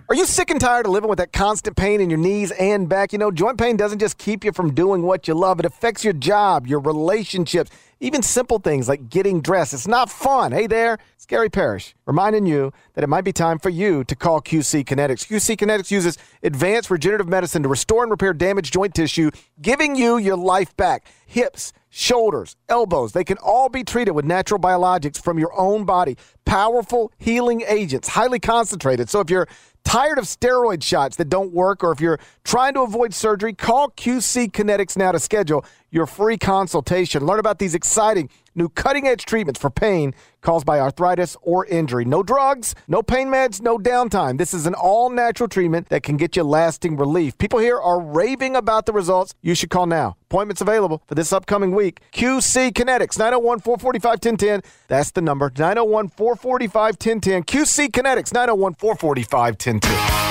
Are 0.09 0.16
you 0.16 0.25
sick 0.25 0.51
and 0.51 0.61
tired 0.61 0.87
of 0.87 0.92
living 0.92 1.09
with 1.09 1.18
that 1.18 1.33
constant 1.33 1.77
pain 1.77 2.01
in 2.01 2.11
your 2.11 2.18
knees 2.18 2.51
and 2.53 2.88
back? 2.88 3.12
You 3.12 3.18
know, 3.20 3.31
joint 3.31 3.59
pain 3.59 3.77
doesn't 3.77 4.01
just 4.01 4.18
keep 4.18 4.44
you 4.44 4.51
from 4.51 4.75
doing 4.75 5.03
what 5.03 5.29
you 5.29 5.35
love, 5.35 5.61
it 5.61 5.64
affects 5.64 6.03
your 6.03 6.14
job, 6.14 6.66
your 6.66 6.81
relationships, 6.81 7.70
even 8.01 8.23
simple 8.23 8.59
things 8.59 8.89
like 8.89 9.11
getting 9.11 9.43
dressed. 9.43 9.75
It's 9.75 9.87
not 9.87 10.11
fun. 10.11 10.53
Hey 10.53 10.67
there, 10.67 10.99
it's 11.15 11.27
Gary 11.27 11.51
Parrish 11.51 11.95
reminding 12.07 12.47
you 12.47 12.73
that 12.95 13.05
it 13.05 13.09
might 13.09 13.25
be 13.25 13.33
time 13.33 13.59
for 13.59 13.69
you 13.69 14.03
to 14.05 14.17
call 14.17 14.41
QC 14.41 14.85
Kinetics. 14.85 15.27
QC 15.27 15.57
Kinetics 15.57 15.91
uses 15.91 16.17
advanced 16.43 16.91
regenerative 16.91 17.29
medicine 17.29 17.63
to 17.63 17.69
restore 17.69 18.03
and 18.03 18.11
repair 18.11 18.33
damaged 18.33 18.73
joint 18.73 18.95
tissue, 18.95 19.31
giving 19.61 19.97
you 19.97 20.17
your 20.17 20.37
life 20.37 20.75
back. 20.79 21.07
Hips, 21.27 21.75
shoulders, 21.91 22.57
elbows, 22.69 23.13
they 23.13 23.23
can 23.23 23.37
all 23.39 23.69
be 23.69 23.85
treated 23.85 24.13
with 24.13 24.25
natural 24.25 24.59
biologics 24.59 25.23
from 25.23 25.39
your 25.39 25.53
own 25.59 25.85
body. 25.85 26.17
Powerful 26.47 27.13
healing 27.19 27.63
agents, 27.69 28.09
highly 28.09 28.41
concentrated. 28.41 29.11
So 29.11 29.21
if 29.21 29.29
you're 29.29 29.47
tired 29.85 30.19
of 30.19 30.25
steroid 30.25 30.83
shots 30.83 31.16
that 31.16 31.29
don't 31.29 31.53
work, 31.53 31.83
or 31.83 31.93
if 31.93 32.01
you're 32.01 32.19
trying 32.45 32.75
to 32.75 32.81
avoid 32.83 33.14
surgery, 33.14 33.53
call 33.53 33.90
QC 33.90 34.51
Kinetics 34.53 34.97
now 34.97 35.12
to 35.12 35.19
schedule 35.19 35.64
your 35.90 36.07
free 36.07 36.38
consultation. 36.38 37.25
Learn 37.27 37.38
about 37.38 37.59
these 37.59 37.75
exciting 37.75 38.31
new 38.61 38.68
cutting 38.68 39.09
edge 39.09 39.25
treatments 39.25 39.59
for 39.59 39.70
pain 39.70 40.14
caused 40.42 40.66
by 40.66 40.79
arthritis 40.79 41.37
or 41.40 41.64
injury. 41.66 42.05
No 42.05 42.23
drugs, 42.23 42.75
no 42.87 43.03
pain 43.03 43.29
meds, 43.29 43.62
no 43.62 43.79
downtime. 43.79 44.37
This 44.37 44.53
is 44.53 44.66
an 44.66 44.75
all 44.75 45.09
natural 45.09 45.49
treatment 45.49 45.88
that 45.88 46.03
can 46.03 46.16
get 46.18 46.37
you 46.37 46.44
lasting 46.44 46.96
relief. 46.96 47.38
People 47.38 47.59
here 47.59 47.79
are 47.79 48.01
raving 48.01 48.57
about 48.57 48.85
the 48.87 48.92
results. 48.92 49.35
You 49.40 49.55
should 49.55 49.70
call 49.70 49.87
now. 49.87 50.16
Appointments 50.31 50.61
available 50.61 51.03
for 51.07 51.14
this 51.14 51.33
upcoming 51.33 51.75
week. 51.75 52.01
QC 52.12 52.73
Kinetics, 52.73 53.18
901 53.18 53.61
445 53.61 54.11
1010. 54.11 54.62
That's 54.88 55.11
the 55.11 55.23
number, 55.23 55.51
901 55.57 56.09
445 56.09 56.94
1010. 56.94 57.42
QC 57.44 57.88
Kinetics, 57.88 58.33
901 58.33 58.75
445 58.75 59.55
1010. 59.55 60.30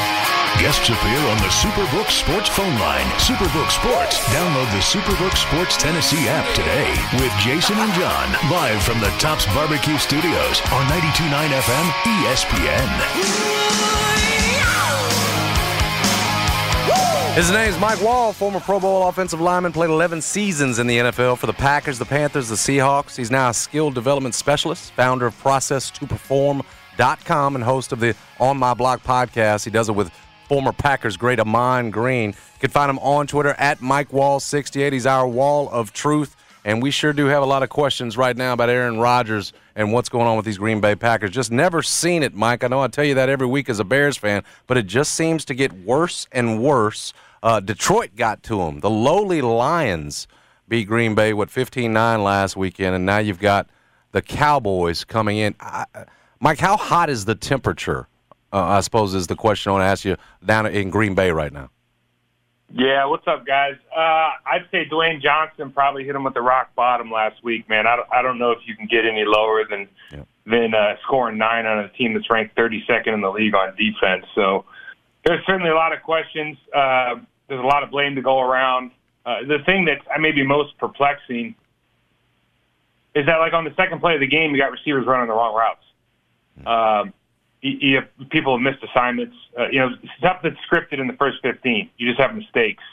Guests 0.58 0.90
appear 0.90 1.20
on 1.30 1.38
the 1.38 1.54
Superbook 1.54 2.10
Sports 2.10 2.50
phone 2.50 2.74
line. 2.80 3.06
Superbook 3.22 3.70
Sports. 3.70 4.18
Download 4.34 4.66
the 4.72 4.80
Superbook 4.82 5.36
Sports 5.38 5.78
Tennessee 5.78 6.28
app 6.28 6.48
today 6.56 6.90
with 7.22 7.32
Jason 7.40 7.78
and 7.78 7.94
John 7.94 8.32
live 8.52 8.82
from 8.84 9.00
the 9.00 9.10
Tops 9.20 9.46
Barbecue 9.54 9.98
Studios 9.98 10.60
on 10.74 10.86
92.9 10.88 11.50
FM 11.50 11.92
ESPN. 12.26 12.90
His 17.36 17.52
name 17.52 17.70
is 17.70 17.78
Mike 17.80 18.00
Wahle, 18.00 18.34
former 18.34 18.60
Pro 18.60 18.80
Bowl 18.82 19.08
offensive 19.08 19.40
lineman, 19.40 19.72
played 19.72 19.92
11 19.92 20.22
seasons 20.22 20.78
in 20.80 20.88
the 20.88 20.98
NFL 20.98 21.38
for 21.38 21.48
the 21.48 21.54
Packers, 21.54 21.98
the 22.00 22.06
Panthers, 22.06 22.50
the 22.50 22.56
Seahawks. 22.56 23.16
He's 23.16 23.32
now 23.32 23.48
a 23.50 23.54
skilled 23.54 23.94
development 23.94 24.36
specialist, 24.36 24.92
founder 24.92 25.26
of 25.28 25.42
Process2Perform.com, 25.42 27.56
and 27.56 27.64
host 27.64 27.94
of 27.94 28.02
the 28.02 28.14
On 28.42 28.58
My 28.58 28.74
Block 28.74 29.04
podcast. 29.04 29.64
He 29.64 29.72
does 29.72 29.88
it 29.88 29.94
with 29.94 30.12
former 30.50 30.74
Packers 30.74 31.16
great 31.16 31.40
Ahman 31.40 31.92
Green. 31.92 32.32
You 32.32 32.60
can 32.60 32.72
find 32.72 32.90
him 32.90 32.98
on 33.00 33.28
Twitter 33.28 33.56
at 33.60 33.82
Mike 33.82 34.10
Wall68. 34.10 34.92
He's 34.92 35.06
our 35.06 35.28
wall 35.28 35.70
of 35.70 35.94
truth. 35.94 36.36
And 36.66 36.84
we 36.84 36.92
sure 36.92 37.14
do 37.14 37.28
have 37.28 37.42
a 37.42 37.46
lot 37.46 37.64
of 37.64 37.70
questions 37.70 38.18
right 38.18 38.36
now 38.36 38.54
about 38.54 38.68
Aaron 38.68 39.00
Rodgers 39.00 39.54
and 39.76 39.94
what's 39.94 40.10
going 40.10 40.28
on 40.28 40.36
with 40.36 40.46
these 40.46 40.58
Green 40.58 40.82
Bay 40.82 40.96
Packers. 40.96 41.32
Just 41.32 41.52
never 41.52 41.82
seen 41.82 42.22
it, 42.22 42.34
Mike. 42.34 42.64
I 42.64 42.68
know 42.68 42.82
I 42.82 42.88
tell 42.90 43.06
you 43.06 43.16
that 43.16 43.30
every 43.30 43.48
week 43.48 43.70
as 43.70 43.80
a 43.80 43.86
Bears 43.86 44.18
fan, 44.18 44.44
but 44.68 44.76
it 44.76 44.88
just 44.88 45.14
seems 45.14 45.46
to 45.46 45.54
get 45.54 45.72
worse 45.72 46.28
and 46.34 46.62
worse. 46.62 47.14
Uh, 47.42 47.62
Detroit 47.62 48.16
got 48.18 48.44
to 48.44 48.58
them. 48.58 48.82
The 48.82 48.90
lowly 48.90 49.42
Lions 49.42 50.28
beat 50.68 50.86
Green 50.88 51.16
Bay, 51.16 51.32
what, 51.32 51.50
15 51.50 51.94
9 51.94 52.24
last 52.24 52.58
weekend, 52.58 52.94
and 52.94 53.06
now 53.06 53.20
you've 53.20 53.40
got 53.40 53.70
the 54.12 54.22
Cowboys 54.22 55.06
coming 55.06 55.38
in. 55.38 55.56
I, 55.62 55.86
Mike, 56.42 56.60
how 56.60 56.76
hot 56.76 57.10
is 57.10 57.24
the 57.24 57.36
temperature 57.36 58.09
uh, 58.52 58.64
I 58.64 58.82
suppose 58.82 59.14
is 59.14 59.28
the 59.28 59.36
question 59.36 59.70
I 59.70 59.74
want 59.74 59.82
to 59.84 59.88
ask 59.88 60.06
you 60.06 60.18
down 60.44 60.66
in 60.68 60.90
Green 60.90 61.16
Bay 61.16 61.32
right 61.32 61.52
now. 61.52 61.70
Yeah, 62.72 63.06
what's 63.06 63.28
up, 63.28 63.48
guys? 63.48 63.76
Uh, 63.96 64.30
I'd 64.46 64.68
say 64.72 64.86
Dwayne 64.86 65.22
Johnson 65.22 65.72
probably 65.72 66.04
hit 66.04 66.16
him 66.16 66.24
with 66.24 66.36
the 66.36 66.42
rock 66.42 66.76
bottom 66.76 67.12
last 67.12 67.44
week, 67.44 67.68
man. 67.68 67.88
I 67.88 67.96
don't, 67.96 68.08
I 68.12 68.22
don't 68.22 68.38
know 68.38 68.52
if 68.52 68.60
you 68.66 68.76
can 68.76 68.86
get 68.86 69.06
any 69.06 69.24
lower 69.26 69.66
than 69.68 69.88
than 70.46 70.74
uh, 70.74 70.96
scoring 71.04 71.38
nine 71.38 71.66
on 71.66 71.80
a 71.80 71.90
team 71.90 72.14
that's 72.14 72.30
ranked 72.30 72.56
32nd 72.56 73.14
in 73.14 73.22
the 73.22 73.30
league 73.30 73.54
on 73.54 73.76
defense. 73.76 74.26
So 74.34 74.66
there's 75.26 75.46
certainly 75.46 75.70
a 75.70 75.76
lot 75.76 75.94
of 75.94 76.02
questions. 76.02 76.58
Uh, 76.74 77.16
there's 77.48 77.60
a 77.60 77.68
lot 77.68 77.84
of 77.84 77.92
blame 77.92 78.16
to 78.16 78.22
go 78.22 78.40
around. 78.40 78.92
Uh, 79.26 79.42
the 79.48 79.60
thing 79.66 79.86
that 79.86 80.00
I 80.14 80.20
may 80.20 80.32
be 80.32 80.46
most 80.46 80.78
perplexing 80.78 81.56
is 83.16 83.26
that, 83.26 83.38
like 83.38 83.54
on 83.54 83.64
the 83.64 83.74
second 83.76 84.00
play 84.00 84.16
of 84.16 84.20
the 84.22 84.28
game, 84.28 84.52
you 84.52 84.58
got 84.58 84.72
receivers 84.72 85.06
running 85.06 85.28
the 85.28 85.34
wrong 85.34 85.56
routes. 85.56 85.84
Um, 86.66 87.14
you, 87.62 87.78
you 87.82 88.26
people 88.30 88.58
have 88.58 88.62
missed 88.62 88.84
assignments. 88.84 89.36
Uh, 89.58 89.67
you 89.69 89.80
know, 89.80 89.89
stuff 90.17 90.39
that's 90.43 90.56
scripted 90.72 91.00
in 91.00 91.08
the 91.08 91.13
first 91.13 91.38
15. 91.41 91.89
You 91.98 92.08
just 92.08 92.19
have 92.19 92.36
mistakes. 92.36 92.84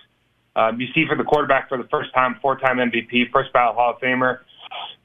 Um, 0.55 0.81
you 0.81 0.89
see 0.95 1.07
for 1.07 1.17
the 1.17 1.25
quarterback 1.25 1.69
for 1.69 1.77
the 1.77 1.89
first 1.89 2.13
time, 2.15 2.37
four-time 2.41 2.79
MVP, 2.79 3.31
first 3.31 3.53
ballot 3.53 3.77
Hall 3.77 3.91
of 3.91 4.01
Famer. 4.01 4.41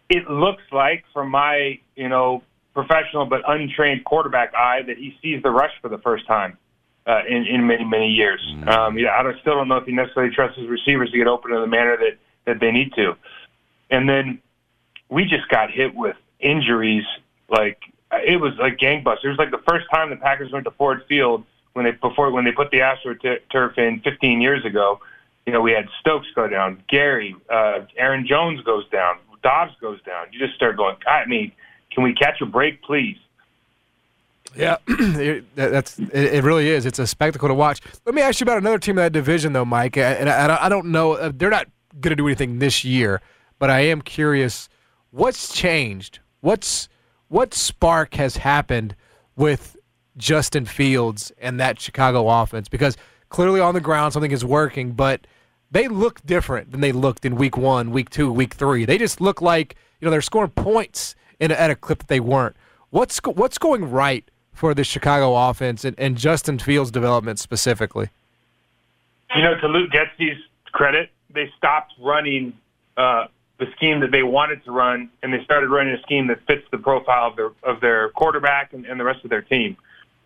It 0.09 0.29
looks 0.29 0.63
like, 0.71 1.03
from 1.13 1.29
my 1.29 1.79
you 1.95 2.09
know 2.09 2.43
professional 2.73 3.25
but 3.25 3.41
untrained 3.47 4.05
quarterback 4.05 4.53
eye, 4.55 4.81
that 4.87 4.97
he 4.97 5.17
sees 5.21 5.43
the 5.43 5.51
rush 5.51 5.73
for 5.81 5.89
the 5.89 5.97
first 5.99 6.25
time 6.25 6.57
uh, 7.05 7.21
in 7.27 7.45
in 7.45 7.67
many 7.67 7.83
many 7.83 8.07
years. 8.07 8.41
Um, 8.67 8.97
yeah, 8.97 9.11
I 9.17 9.23
don't, 9.23 9.39
still 9.41 9.55
don't 9.55 9.67
know 9.67 9.77
if 9.77 9.85
he 9.85 9.91
necessarily 9.91 10.33
trusts 10.33 10.57
his 10.57 10.69
receivers 10.69 11.11
to 11.11 11.17
get 11.17 11.27
open 11.27 11.53
in 11.53 11.61
the 11.61 11.67
manner 11.67 11.97
that 11.97 12.17
that 12.45 12.59
they 12.59 12.71
need 12.71 12.93
to. 12.93 13.15
And 13.89 14.07
then 14.07 14.39
we 15.09 15.25
just 15.25 15.47
got 15.49 15.69
hit 15.69 15.93
with 15.93 16.15
injuries 16.39 17.03
like 17.49 17.77
it 18.13 18.39
was 18.39 18.53
like 18.59 18.77
gangbusters. 18.77 19.25
It 19.25 19.29
was 19.29 19.37
like 19.37 19.51
the 19.51 19.61
first 19.67 19.85
time 19.93 20.09
the 20.09 20.15
Packers 20.17 20.51
went 20.51 20.65
to 20.65 20.71
Ford 20.71 21.03
Field 21.07 21.43
when 21.73 21.85
they 21.85 21.91
before 21.91 22.31
when 22.31 22.43
they 22.45 22.51
put 22.51 22.71
the 22.71 22.79
AstroTurf 22.79 23.77
in 23.77 24.01
15 24.01 24.41
years 24.41 24.65
ago. 24.65 24.99
You 25.45 25.53
know, 25.53 25.61
we 25.61 25.71
had 25.71 25.87
Stokes 25.99 26.27
go 26.35 26.47
down, 26.47 26.83
Gary, 26.87 27.35
uh, 27.49 27.79
Aaron 27.97 28.27
Jones 28.27 28.61
goes 28.63 28.87
down, 28.89 29.17
Doubs 29.41 29.73
goes 29.81 30.01
down. 30.03 30.27
You 30.31 30.39
just 30.39 30.55
start 30.55 30.77
going. 30.77 30.95
I 31.07 31.25
mean, 31.25 31.51
can 31.91 32.03
we 32.03 32.13
catch 32.13 32.41
a 32.41 32.45
break, 32.45 32.81
please? 32.83 33.17
Yeah, 34.55 34.77
it, 34.87 35.45
that's 35.55 35.97
it. 35.97 36.43
Really 36.43 36.69
is. 36.69 36.85
It's 36.85 36.99
a 36.99 37.07
spectacle 37.07 37.47
to 37.47 37.53
watch. 37.53 37.79
Let 38.05 38.13
me 38.13 38.21
ask 38.21 38.39
you 38.39 38.43
about 38.45 38.57
another 38.57 38.77
team 38.79 38.97
in 38.97 39.03
that 39.03 39.13
division, 39.13 39.53
though, 39.53 39.65
Mike. 39.65 39.97
And 39.97 40.29
I, 40.29 40.65
I 40.65 40.69
don't 40.69 40.87
know. 40.87 41.13
uh, 41.13 41.31
They're 41.33 41.49
not 41.49 41.67
going 41.99 42.11
to 42.11 42.15
do 42.15 42.27
anything 42.27 42.59
this 42.59 42.83
year, 42.83 43.21
but 43.59 43.69
I 43.69 43.79
am 43.81 44.01
curious. 44.01 44.67
What's 45.11 45.53
changed? 45.53 46.19
What's 46.41 46.89
what 47.31 47.53
spark 47.53 48.15
has 48.15 48.35
happened 48.35 48.93
with 49.37 49.77
Justin 50.17 50.65
Fields 50.65 51.31
and 51.39 51.61
that 51.61 51.79
Chicago 51.79 52.27
offense? 52.27 52.67
Because 52.67 52.97
clearly 53.29 53.61
on 53.61 53.73
the 53.73 53.79
ground 53.79 54.11
something 54.11 54.31
is 54.31 54.43
working, 54.43 54.91
but 54.91 55.25
they 55.71 55.87
look 55.87 56.21
different 56.25 56.71
than 56.71 56.81
they 56.81 56.91
looked 56.91 57.23
in 57.23 57.35
week 57.35 57.55
one, 57.55 57.91
week 57.91 58.09
two, 58.09 58.29
week 58.29 58.53
three. 58.53 58.83
They 58.83 58.97
just 58.97 59.21
look 59.21 59.41
like 59.41 59.77
you 60.01 60.05
know 60.05 60.11
they're 60.11 60.21
scoring 60.21 60.51
points 60.51 61.15
in, 61.39 61.53
at 61.53 61.71
a 61.71 61.75
clip 61.75 61.99
that 61.99 62.09
they 62.09 62.19
weren't. 62.19 62.57
What's 62.89 63.17
what's 63.19 63.57
going 63.57 63.89
right 63.89 64.29
for 64.51 64.73
the 64.73 64.83
Chicago 64.83 65.33
offense 65.33 65.85
and, 65.85 65.97
and 65.97 66.17
Justin 66.17 66.59
Fields' 66.59 66.91
development 66.91 67.39
specifically? 67.39 68.09
You 69.33 69.41
know, 69.41 69.57
to 69.57 69.67
Luke 69.67 69.89
Getsy's 69.91 70.37
credit, 70.73 71.09
they 71.33 71.49
stopped 71.57 71.93
running 71.97 72.57
uh, 72.97 73.27
the 73.61 73.67
scheme 73.75 73.99
that 73.99 74.09
they 74.11 74.23
wanted 74.23 74.65
to 74.65 74.71
run, 74.71 75.11
and 75.21 75.31
they 75.31 75.43
started 75.43 75.69
running 75.69 75.93
a 75.93 76.01
scheme 76.01 76.27
that 76.27 76.39
fits 76.47 76.63
the 76.71 76.79
profile 76.79 77.29
of 77.29 77.35
their 77.35 77.51
of 77.61 77.79
their 77.79 78.09
quarterback 78.09 78.73
and, 78.73 78.85
and 78.85 78.99
the 78.99 79.03
rest 79.03 79.23
of 79.23 79.29
their 79.29 79.43
team. 79.43 79.77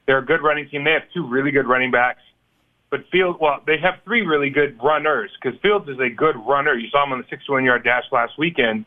They're 0.07 0.19
a 0.19 0.25
good 0.25 0.41
running 0.41 0.69
team. 0.69 0.85
They 0.85 0.93
have 0.93 1.03
two 1.13 1.27
really 1.27 1.51
good 1.51 1.67
running 1.67 1.91
backs, 1.91 2.21
but 2.89 3.01
Fields, 3.11 3.37
well, 3.41 3.59
they 3.67 3.77
have 3.77 3.95
three 4.05 4.21
really 4.21 4.49
good 4.49 4.81
runners 4.81 5.31
because 5.35 5.59
Fields 5.59 5.89
is 5.89 5.99
a 5.99 6.09
good 6.09 6.37
runner. 6.47 6.75
You 6.75 6.89
saw 6.89 7.03
him 7.03 7.11
on 7.11 7.19
the 7.19 7.25
61 7.29 7.65
yard 7.65 7.83
dash 7.83 8.05
last 8.09 8.37
weekend. 8.37 8.85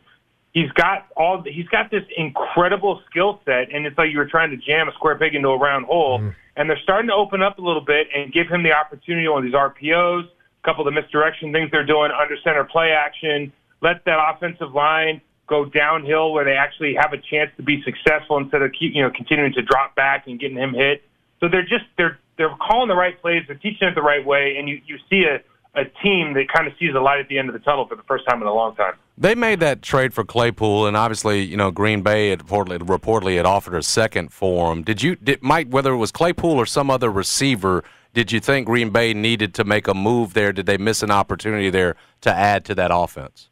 He's 0.51 0.71
got 0.71 1.05
all. 1.15 1.43
He's 1.45 1.67
got 1.67 1.91
this 1.91 2.03
incredible 2.17 3.03
skill 3.07 3.41
set, 3.45 3.71
and 3.71 3.85
it's 3.85 3.99
like 3.99 4.11
you 4.11 4.17
were 4.17 4.25
trying 4.25 4.49
to 4.49 4.57
jam 4.57 4.89
a 4.89 4.93
square 4.93 5.15
peg 5.15 5.35
into 5.35 5.49
a 5.49 5.57
round 5.59 5.85
hole. 5.85 6.17
Mm-hmm. 6.17 6.29
And 6.55 6.67
they're 6.67 6.81
starting 6.81 7.09
to 7.09 7.13
open 7.13 7.43
up 7.43 7.59
a 7.59 7.61
little 7.61 7.85
bit 7.85 8.07
and 8.15 8.33
give 8.33 8.47
him 8.47 8.63
the 8.63 8.73
opportunity 8.73 9.27
on 9.27 9.45
these 9.45 9.53
RPOs, 9.53 10.25
a 10.25 10.65
couple 10.65 10.85
of 10.85 10.91
the 10.91 10.99
misdirection 10.99 11.53
things 11.53 11.69
they're 11.71 11.85
doing, 11.85 12.09
under 12.11 12.35
center 12.43 12.63
play 12.63 12.91
action. 12.91 13.53
Let 13.81 14.05
that 14.05 14.19
offensive 14.33 14.73
line 14.73 15.21
go 15.47 15.65
downhill 15.65 16.31
where 16.31 16.45
they 16.45 16.53
actually 16.53 16.95
have 16.99 17.13
a 17.13 17.17
chance 17.17 17.49
to 17.57 17.63
be 17.63 17.81
successful 17.83 18.37
instead 18.37 18.61
of 18.61 18.71
keep 18.71 18.93
you 18.93 19.01
know 19.01 19.09
continuing 19.09 19.53
to 19.53 19.61
drop 19.61 19.95
back 19.95 20.27
and 20.27 20.39
getting 20.39 20.57
him 20.57 20.73
hit. 20.73 21.03
So 21.39 21.47
they're 21.49 21.63
just 21.63 21.85
they're 21.97 22.19
they're 22.37 22.55
calling 22.55 22.87
the 22.87 22.95
right 22.95 23.19
plays, 23.21 23.43
they're 23.47 23.55
teaching 23.55 23.87
it 23.87 23.95
the 23.95 24.01
right 24.01 24.25
way, 24.25 24.55
and 24.57 24.69
you 24.69 24.81
you 24.85 24.97
see 25.09 25.23
a 25.23 25.41
a 25.75 25.85
team 26.03 26.33
that 26.33 26.47
kind 26.51 26.67
of 26.67 26.73
sees 26.79 26.93
the 26.93 26.99
light 26.99 27.19
at 27.19 27.27
the 27.27 27.37
end 27.37 27.47
of 27.47 27.53
the 27.53 27.59
tunnel 27.59 27.87
for 27.87 27.95
the 27.95 28.03
first 28.03 28.27
time 28.27 28.41
in 28.41 28.47
a 28.47 28.53
long 28.53 28.75
time. 28.75 28.93
They 29.17 29.35
made 29.35 29.59
that 29.59 29.81
trade 29.81 30.13
for 30.13 30.23
Claypool, 30.23 30.87
and 30.87 30.97
obviously, 30.97 31.41
you 31.41 31.57
know, 31.57 31.71
Green 31.71 32.01
Bay 32.01 32.29
had 32.29 32.39
reportedly, 32.39 32.79
reportedly 32.79 33.37
had 33.37 33.45
offered 33.45 33.75
a 33.75 33.83
second 33.83 34.33
for 34.33 34.71
him. 34.71 34.83
Did 34.83 35.03
you, 35.03 35.15
did 35.15 35.43
Mike, 35.43 35.67
whether 35.69 35.91
it 35.91 35.97
was 35.97 36.11
Claypool 36.11 36.51
or 36.51 36.65
some 36.65 36.89
other 36.89 37.11
receiver, 37.11 37.83
did 38.13 38.31
you 38.31 38.39
think 38.39 38.65
Green 38.65 38.89
Bay 38.89 39.13
needed 39.13 39.53
to 39.55 39.63
make 39.63 39.87
a 39.87 39.93
move 39.93 40.33
there? 40.33 40.51
Did 40.51 40.65
they 40.65 40.77
miss 40.77 41.03
an 41.03 41.11
opportunity 41.11 41.69
there 41.69 41.95
to 42.21 42.33
add 42.33 42.65
to 42.65 42.75
that 42.75 42.89
offense? 42.91 43.49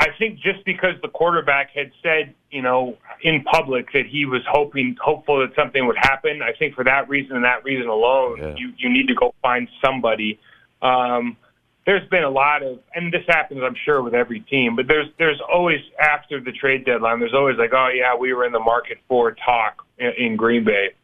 I 0.00 0.08
think 0.18 0.40
just 0.40 0.64
because 0.64 0.94
the 1.02 1.08
quarterback 1.08 1.70
had 1.74 1.92
said, 2.02 2.34
you 2.50 2.62
know, 2.62 2.96
in 3.20 3.42
public 3.42 3.92
that 3.92 4.06
he 4.06 4.24
was 4.24 4.40
hoping, 4.50 4.96
hopeful 4.98 5.40
that 5.40 5.54
something 5.54 5.86
would 5.86 5.98
happen. 5.98 6.40
I 6.40 6.52
think 6.52 6.74
for 6.74 6.84
that 6.84 7.10
reason 7.10 7.36
and 7.36 7.44
that 7.44 7.64
reason 7.64 7.86
alone, 7.86 8.56
you 8.56 8.72
you 8.78 8.88
need 8.88 9.08
to 9.08 9.14
go 9.14 9.34
find 9.42 9.68
somebody. 9.84 10.40
Um, 10.80 11.36
there's 11.84 12.08
been 12.08 12.24
a 12.24 12.30
lot 12.30 12.62
of, 12.62 12.78
and 12.94 13.12
this 13.12 13.24
happens, 13.28 13.60
I'm 13.62 13.74
sure, 13.84 14.02
with 14.02 14.14
every 14.14 14.40
team. 14.40 14.74
But 14.74 14.88
there's 14.88 15.08
there's 15.18 15.40
always 15.52 15.80
after 16.00 16.40
the 16.40 16.52
trade 16.52 16.86
deadline, 16.86 17.20
there's 17.20 17.34
always 17.34 17.58
like, 17.58 17.74
oh 17.74 17.88
yeah, 17.94 18.16
we 18.16 18.32
were 18.32 18.46
in 18.46 18.52
the 18.52 18.60
market 18.60 18.98
for 19.06 19.32
talk 19.32 19.84
in, 19.98 20.12
in 20.16 20.36
Green 20.36 20.64
Bay. 20.64 20.94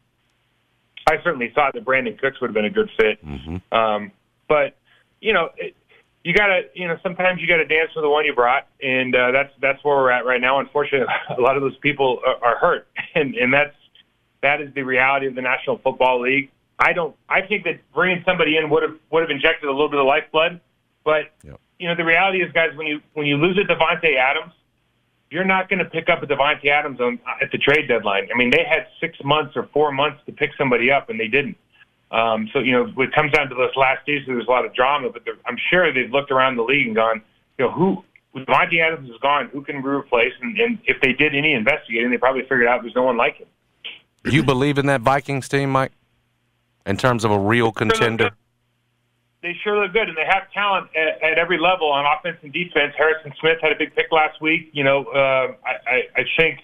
I 1.05 1.21
certainly 1.23 1.51
thought 1.53 1.73
that 1.73 1.85
Brandin 1.85 2.19
Cooks 2.19 2.41
would 2.41 2.47
have 2.47 2.55
been 2.55 2.65
a 2.65 2.71
good 2.71 2.89
fit, 2.97 3.19
um, 3.71 4.11
but 4.49 4.75
you 5.21 5.33
know, 5.33 5.49
it, 5.55 5.75
you 6.23 6.33
gotta, 6.33 6.63
you 6.73 6.87
know, 6.87 6.97
sometimes 7.03 7.41
you 7.41 7.47
gotta 7.47 7.65
dance 7.65 7.91
with 7.95 8.03
the 8.03 8.09
one 8.09 8.25
you 8.25 8.33
brought, 8.33 8.67
and 8.81 9.15
uh, 9.15 9.31
that's 9.31 9.53
that's 9.61 9.83
where 9.83 9.95
we're 9.95 10.11
at 10.11 10.25
right 10.25 10.41
now. 10.41 10.59
Unfortunately, 10.59 11.07
a 11.37 11.41
lot 11.41 11.55
of 11.55 11.61
those 11.61 11.77
people 11.77 12.19
are, 12.25 12.43
are 12.43 12.57
hurt, 12.57 12.87
and 13.15 13.35
and 13.35 13.53
that's 13.53 13.75
that 14.41 14.61
is 14.61 14.73
the 14.73 14.83
reality 14.83 15.27
of 15.27 15.35
the 15.35 15.41
National 15.41 15.77
Football 15.77 16.21
League. 16.21 16.51
I 16.79 16.93
don't. 16.93 17.15
I 17.27 17.41
think 17.41 17.63
that 17.63 17.79
bringing 17.93 18.23
somebody 18.25 18.57
in 18.57 18.69
would 18.69 18.83
have 18.83 18.95
would 19.11 19.21
have 19.21 19.31
injected 19.31 19.69
a 19.69 19.71
little 19.71 19.89
bit 19.89 19.99
of 19.99 20.05
lifeblood, 20.05 20.59
but 21.03 21.31
you 21.79 21.87
know 21.87 21.95
the 21.95 22.05
reality 22.05 22.43
is, 22.43 22.51
guys, 22.51 22.75
when 22.75 22.87
you 22.87 23.01
when 23.13 23.25
you 23.25 23.37
lose 23.37 23.57
a 23.57 23.61
Davante 23.61 24.15
Adams, 24.17 24.53
you're 25.29 25.45
not 25.45 25.69
going 25.69 25.79
to 25.79 25.85
pick 25.85 26.09
up 26.09 26.23
a 26.23 26.27
Davante 26.27 26.67
Adams 26.67 26.99
on, 26.99 27.19
at 27.41 27.51
the 27.51 27.57
trade 27.57 27.87
deadline. 27.87 28.29
I 28.33 28.37
mean, 28.37 28.49
they 28.49 28.63
had 28.63 28.87
six 28.99 29.17
months 29.23 29.55
or 29.55 29.67
four 29.73 29.91
months 29.91 30.19
to 30.25 30.31
pick 30.31 30.51
somebody 30.57 30.91
up, 30.91 31.09
and 31.09 31.19
they 31.19 31.27
didn't. 31.27 31.57
Um, 32.11 32.49
so 32.53 32.59
you 32.59 32.71
know, 32.71 32.85
when 32.95 33.09
it 33.09 33.13
comes 33.13 33.31
down 33.33 33.49
to 33.49 33.55
this 33.55 33.75
last 33.75 34.05
season, 34.05 34.35
there's 34.35 34.47
a 34.47 34.51
lot 34.51 34.65
of 34.65 34.73
drama, 34.73 35.09
but 35.09 35.23
I'm 35.45 35.57
sure 35.69 35.93
they've 35.93 36.11
looked 36.11 36.31
around 36.31 36.55
the 36.55 36.63
league 36.63 36.87
and 36.87 36.95
gone, 36.95 37.21
you 37.57 37.65
know, 37.65 37.71
who 37.71 38.03
Davante 38.35 38.81
Adams 38.81 39.09
is 39.09 39.17
gone, 39.21 39.49
who 39.51 39.61
can 39.63 39.81
we 39.81 39.89
replace? 39.89 40.33
And, 40.41 40.57
and 40.57 40.79
if 40.85 41.01
they 41.01 41.13
did 41.13 41.35
any 41.35 41.53
investigating, 41.53 42.11
they 42.11 42.17
probably 42.17 42.43
figured 42.43 42.67
out 42.67 42.81
there's 42.81 42.95
no 42.95 43.03
one 43.03 43.17
like 43.17 43.37
him. 43.37 43.47
Do 44.23 44.35
you 44.35 44.43
believe 44.43 44.77
in 44.77 44.85
that 44.87 45.01
Vikings 45.01 45.47
team, 45.47 45.71
Mike? 45.71 45.91
In 46.85 46.97
terms 46.97 47.25
of 47.25 47.31
a 47.31 47.39
real 47.39 47.71
contender? 47.71 48.31
they 49.41 49.55
sure 49.63 49.81
look 49.81 49.93
good, 49.93 50.09
and 50.09 50.17
they 50.17 50.25
have 50.25 50.51
talent 50.51 50.89
at, 50.95 51.21
at 51.21 51.37
every 51.37 51.59
level 51.59 51.91
on 51.91 52.05
offense 52.05 52.37
and 52.41 52.51
defense. 52.51 52.93
Harrison 52.97 53.33
Smith 53.39 53.57
had 53.61 53.71
a 53.71 53.75
big 53.75 53.95
pick 53.95 54.11
last 54.11 54.41
week. 54.41 54.69
You 54.73 54.83
know, 54.83 55.05
uh, 55.05 55.53
I, 55.65 55.89
I, 55.89 56.01
I 56.15 56.23
think 56.37 56.59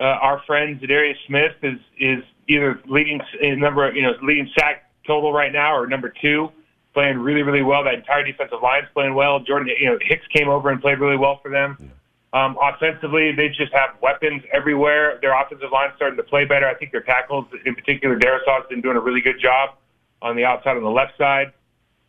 uh, 0.00 0.04
our 0.04 0.42
friend 0.46 0.80
Za'Darius 0.80 1.16
Smith 1.26 1.52
is 1.62 1.78
is 1.98 2.24
either 2.48 2.80
leading 2.86 3.20
in 3.40 3.60
number, 3.60 3.92
you 3.94 4.02
know, 4.02 4.12
leading 4.22 4.50
sack 4.58 4.90
total 5.06 5.32
right 5.32 5.52
now, 5.52 5.76
or 5.76 5.86
number 5.86 6.12
two, 6.20 6.50
playing 6.92 7.18
really 7.18 7.42
really 7.42 7.62
well. 7.62 7.84
That 7.84 7.94
entire 7.94 8.24
defensive 8.24 8.58
line's 8.62 8.86
playing 8.92 9.14
well. 9.14 9.40
Jordan, 9.40 9.74
you 9.78 9.86
know, 9.86 9.98
Hicks 10.00 10.26
came 10.34 10.48
over 10.48 10.70
and 10.70 10.80
played 10.80 10.98
really 10.98 11.16
well 11.16 11.38
for 11.42 11.50
them. 11.50 11.92
Um, 12.32 12.58
offensively, 12.60 13.30
they 13.30 13.48
just 13.48 13.72
have 13.72 13.90
weapons 14.02 14.42
everywhere. 14.52 15.20
Their 15.22 15.40
offensive 15.40 15.70
line's 15.72 15.92
starting 15.94 16.16
to 16.16 16.24
play 16.24 16.44
better. 16.44 16.66
I 16.66 16.74
think 16.74 16.90
their 16.90 17.02
tackles, 17.02 17.46
in 17.64 17.76
particular, 17.76 18.18
Darrisaw, 18.18 18.68
been 18.68 18.80
doing 18.80 18.96
a 18.96 19.00
really 19.00 19.20
good 19.20 19.40
job 19.40 19.76
on 20.20 20.34
the 20.34 20.44
outside 20.44 20.76
on 20.76 20.82
the 20.82 20.90
left 20.90 21.16
side. 21.16 21.52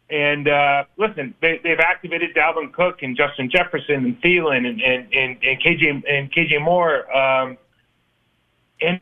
And 0.09 0.47
uh, 0.47 0.85
listen, 0.97 1.35
they, 1.41 1.59
they've 1.63 1.79
activated 1.79 2.35
Dalvin 2.35 2.73
Cook 2.73 3.03
and 3.03 3.15
Justin 3.15 3.51
Jefferson 3.51 4.05
and 4.05 4.21
Thielen 4.21 4.67
and 4.67 4.81
and, 4.81 5.13
and, 5.13 5.37
and 5.43 5.61
KJ 5.61 6.03
and 6.09 6.31
KJ 6.31 6.61
Moore. 6.61 7.15
Um, 7.15 7.57
and 8.81 8.99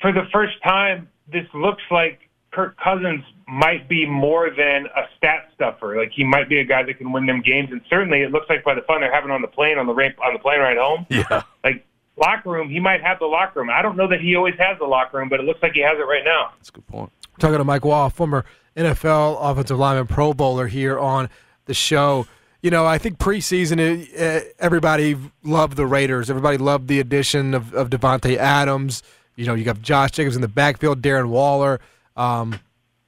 for 0.00 0.12
the 0.12 0.26
first 0.32 0.54
time, 0.62 1.08
this 1.30 1.46
looks 1.54 1.82
like 1.90 2.20
Kirk 2.52 2.76
Cousins 2.78 3.24
might 3.48 3.88
be 3.88 4.06
more 4.06 4.50
than 4.50 4.86
a 4.86 5.02
stat 5.16 5.50
stuffer. 5.54 5.96
Like 5.96 6.12
he 6.12 6.24
might 6.24 6.48
be 6.48 6.58
a 6.58 6.64
guy 6.64 6.82
that 6.82 6.98
can 6.98 7.12
win 7.12 7.26
them 7.26 7.42
games. 7.42 7.70
And 7.70 7.80
certainly, 7.88 8.22
it 8.22 8.30
looks 8.30 8.46
like 8.48 8.64
by 8.64 8.74
the 8.74 8.82
fun 8.82 9.00
they're 9.00 9.12
having 9.12 9.30
on 9.30 9.42
the 9.42 9.48
plane 9.48 9.78
on 9.78 9.86
the 9.86 9.94
ramp, 9.94 10.16
on 10.22 10.32
the 10.32 10.38
plane 10.38 10.60
ride 10.60 10.76
home. 10.76 11.06
Yeah. 11.08 11.42
Like 11.64 11.84
locker 12.16 12.50
room, 12.50 12.68
he 12.68 12.80
might 12.80 13.02
have 13.02 13.18
the 13.18 13.26
locker 13.26 13.60
room. 13.60 13.70
I 13.70 13.82
don't 13.82 13.96
know 13.96 14.08
that 14.08 14.20
he 14.20 14.36
always 14.36 14.54
has 14.58 14.78
the 14.78 14.86
locker 14.86 15.18
room, 15.18 15.28
but 15.28 15.40
it 15.40 15.44
looks 15.44 15.62
like 15.62 15.72
he 15.72 15.80
has 15.80 15.94
it 15.98 16.06
right 16.06 16.24
now. 16.24 16.52
That's 16.58 16.68
a 16.68 16.72
good 16.72 16.86
point. 16.86 17.12
Talking 17.38 17.58
to 17.58 17.64
Mike 17.64 17.82
Wahle, 17.82 18.12
former 18.12 18.44
NFL 18.76 19.38
offensive 19.40 19.78
lineman 19.78 20.06
Pro 20.06 20.34
Bowler 20.34 20.66
here 20.66 20.98
on 20.98 21.30
the 21.64 21.74
show. 21.74 22.26
You 22.62 22.70
know, 22.70 22.86
I 22.86 22.98
think 22.98 23.18
preseason, 23.18 23.80
uh, 24.18 24.44
everybody 24.60 25.16
loved 25.42 25.76
the 25.76 25.84
Raiders. 25.84 26.30
Everybody 26.30 26.58
loved 26.58 26.86
the 26.86 27.00
addition 27.00 27.54
of, 27.54 27.74
of 27.74 27.90
Davante 27.90 28.36
Adams. 28.36 29.02
You 29.34 29.46
know, 29.46 29.54
you 29.54 29.64
got 29.64 29.82
Josh 29.82 30.12
Jacobs 30.12 30.36
in 30.36 30.42
the 30.42 30.48
backfield, 30.48 31.02
Darren 31.02 31.28
Waller. 31.28 31.80
Um, 32.16 32.60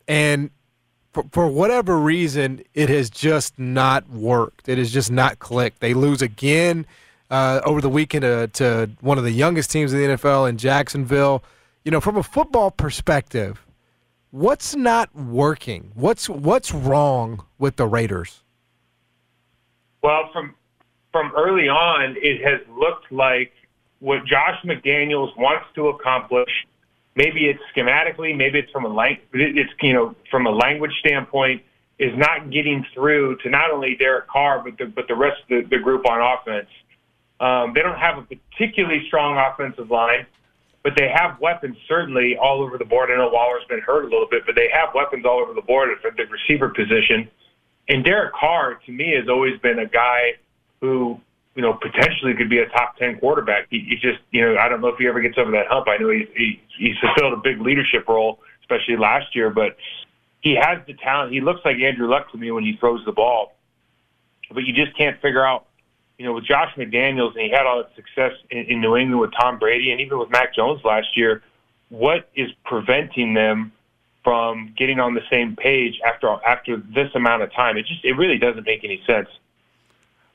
and 0.08 0.50
for, 1.12 1.24
for 1.30 1.46
whatever 1.46 1.96
reason, 1.96 2.62
it 2.74 2.88
has 2.88 3.08
just 3.08 3.58
not 3.58 4.08
worked. 4.10 4.68
It 4.68 4.78
has 4.78 4.92
just 4.92 5.12
not 5.12 5.38
clicked. 5.38 5.80
They 5.80 5.94
lose 5.94 6.20
again 6.20 6.84
uh, 7.30 7.60
over 7.64 7.80
the 7.80 7.88
weekend 7.88 8.22
to, 8.22 8.48
to 8.54 8.90
one 9.00 9.18
of 9.18 9.24
the 9.24 9.30
youngest 9.30 9.70
teams 9.70 9.92
in 9.92 10.00
the 10.00 10.16
NFL 10.16 10.48
in 10.48 10.58
Jacksonville. 10.58 11.44
You 11.84 11.90
know, 11.90 12.00
from 12.00 12.16
a 12.16 12.22
football 12.22 12.70
perspective, 12.70 13.64
what's 14.30 14.74
not 14.74 15.14
working? 15.14 15.92
What's 15.94 16.28
what's 16.28 16.72
wrong 16.72 17.44
with 17.58 17.76
the 17.76 17.86
Raiders? 17.86 18.43
Well, 20.04 20.28
from 20.34 20.54
from 21.12 21.32
early 21.34 21.66
on, 21.66 22.16
it 22.18 22.44
has 22.44 22.60
looked 22.68 23.10
like 23.10 23.52
what 24.00 24.26
Josh 24.26 24.60
McDaniels 24.62 25.34
wants 25.38 25.64
to 25.76 25.88
accomplish. 25.88 26.50
Maybe 27.14 27.46
it's 27.46 27.62
schematically, 27.74 28.36
maybe 28.36 28.58
it's 28.58 28.70
from 28.70 28.84
a 28.84 28.88
lang- 28.88 29.20
it's 29.32 29.70
you 29.80 29.94
know 29.94 30.14
from 30.30 30.46
a 30.46 30.50
language 30.50 30.92
standpoint, 31.00 31.62
is 31.98 32.12
not 32.18 32.50
getting 32.50 32.84
through 32.92 33.38
to 33.38 33.48
not 33.48 33.70
only 33.70 33.96
Derek 33.96 34.28
Carr 34.28 34.62
but 34.62 34.76
the 34.76 34.84
but 34.84 35.08
the 35.08 35.14
rest 35.14 35.40
of 35.44 35.48
the, 35.48 35.76
the 35.76 35.82
group 35.82 36.06
on 36.06 36.20
offense. 36.20 36.68
Um, 37.40 37.72
they 37.72 37.80
don't 37.80 37.98
have 37.98 38.18
a 38.18 38.26
particularly 38.26 39.06
strong 39.06 39.38
offensive 39.38 39.90
line, 39.90 40.26
but 40.82 40.92
they 40.98 41.08
have 41.08 41.40
weapons 41.40 41.78
certainly 41.88 42.36
all 42.36 42.60
over 42.60 42.76
the 42.76 42.84
board. 42.84 43.10
I 43.10 43.16
know 43.16 43.30
Waller's 43.32 43.64
been 43.70 43.80
hurt 43.80 44.04
a 44.04 44.08
little 44.08 44.28
bit, 44.30 44.42
but 44.44 44.54
they 44.54 44.68
have 44.70 44.90
weapons 44.94 45.24
all 45.24 45.40
over 45.40 45.54
the 45.54 45.62
board 45.62 45.88
at 45.88 46.14
the 46.14 46.24
receiver 46.26 46.68
position. 46.68 47.30
And 47.88 48.04
Derek 48.04 48.32
Carr, 48.32 48.74
to 48.86 48.92
me, 48.92 49.14
has 49.14 49.28
always 49.28 49.58
been 49.60 49.78
a 49.78 49.86
guy 49.86 50.34
who, 50.80 51.20
you 51.54 51.62
know, 51.62 51.74
potentially 51.74 52.34
could 52.34 52.48
be 52.48 52.58
a 52.58 52.68
top 52.68 52.96
10 52.98 53.18
quarterback. 53.18 53.66
He, 53.70 53.80
he 53.80 53.96
just, 53.96 54.20
you 54.30 54.42
know, 54.42 54.56
I 54.58 54.68
don't 54.68 54.80
know 54.80 54.88
if 54.88 54.98
he 54.98 55.06
ever 55.06 55.20
gets 55.20 55.36
over 55.38 55.50
that 55.52 55.66
hump. 55.68 55.86
I 55.88 55.98
know 55.98 56.10
he, 56.10 56.26
he, 56.34 56.62
he's 56.78 56.96
fulfilled 56.98 57.34
a 57.34 57.36
big 57.36 57.60
leadership 57.60 58.08
role, 58.08 58.40
especially 58.62 58.96
last 58.96 59.34
year, 59.36 59.50
but 59.50 59.76
he 60.40 60.56
has 60.60 60.78
the 60.86 60.94
talent. 60.94 61.32
He 61.32 61.40
looks 61.40 61.60
like 61.64 61.76
Andrew 61.78 62.08
Luck 62.08 62.30
to 62.32 62.38
me 62.38 62.50
when 62.50 62.64
he 62.64 62.76
throws 62.76 63.04
the 63.04 63.12
ball. 63.12 63.54
But 64.52 64.64
you 64.64 64.72
just 64.72 64.96
can't 64.96 65.20
figure 65.20 65.44
out, 65.44 65.66
you 66.18 66.24
know, 66.24 66.32
with 66.32 66.44
Josh 66.44 66.72
McDaniels, 66.76 67.32
and 67.32 67.40
he 67.40 67.50
had 67.50 67.66
all 67.66 67.82
that 67.82 67.94
success 67.96 68.32
in, 68.50 68.64
in 68.66 68.80
New 68.80 68.96
England 68.96 69.20
with 69.20 69.32
Tom 69.38 69.58
Brady 69.58 69.90
and 69.90 70.00
even 70.00 70.18
with 70.18 70.30
Mac 70.30 70.54
Jones 70.54 70.82
last 70.84 71.16
year, 71.16 71.42
what 71.88 72.28
is 72.34 72.50
preventing 72.64 73.34
them 73.34 73.72
from 74.24 74.74
getting 74.76 74.98
on 74.98 75.14
the 75.14 75.20
same 75.30 75.54
page 75.54 76.00
after 76.04 76.28
after 76.46 76.78
this 76.78 77.10
amount 77.14 77.42
of 77.42 77.52
time. 77.52 77.76
It 77.76 77.86
just 77.86 78.04
it 78.04 78.14
really 78.14 78.38
doesn't 78.38 78.64
make 78.64 78.82
any 78.82 79.02
sense. 79.06 79.28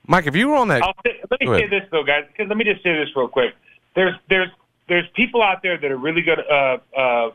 Mike, 0.08 0.28
if 0.28 0.36
you 0.36 0.48
were 0.48 0.56
on 0.56 0.70
that, 0.70 0.82
say, 1.06 1.20
let 1.30 1.42
me 1.42 1.48
say 1.48 1.68
this 1.68 1.84
though, 1.92 2.04
guys. 2.04 2.26
Cause 2.38 2.48
let 2.48 2.58
me 2.58 2.64
just 2.64 2.84
say 2.84 2.96
this 2.96 3.10
real 3.16 3.28
quick. 3.28 3.56
There's 3.96 4.16
there's 4.30 4.50
there's 4.88 5.06
people 5.16 5.42
out 5.42 5.62
there 5.62 5.78
that 5.78 5.92
are 5.92 5.98
really 5.98 6.22
good 6.22 6.40
uh, 6.40 6.78
uh, 6.96 7.32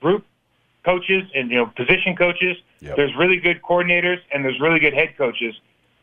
group 0.00 0.24
coaches 0.84 1.24
and 1.34 1.50
you 1.50 1.56
know 1.56 1.66
position 1.66 2.16
coaches. 2.16 2.56
Yep. 2.80 2.96
There's 2.96 3.16
really 3.16 3.38
good 3.38 3.62
coordinators 3.62 4.18
and 4.32 4.44
there's 4.44 4.60
really 4.60 4.80
good 4.80 4.94
head 4.94 5.16
coaches, 5.16 5.54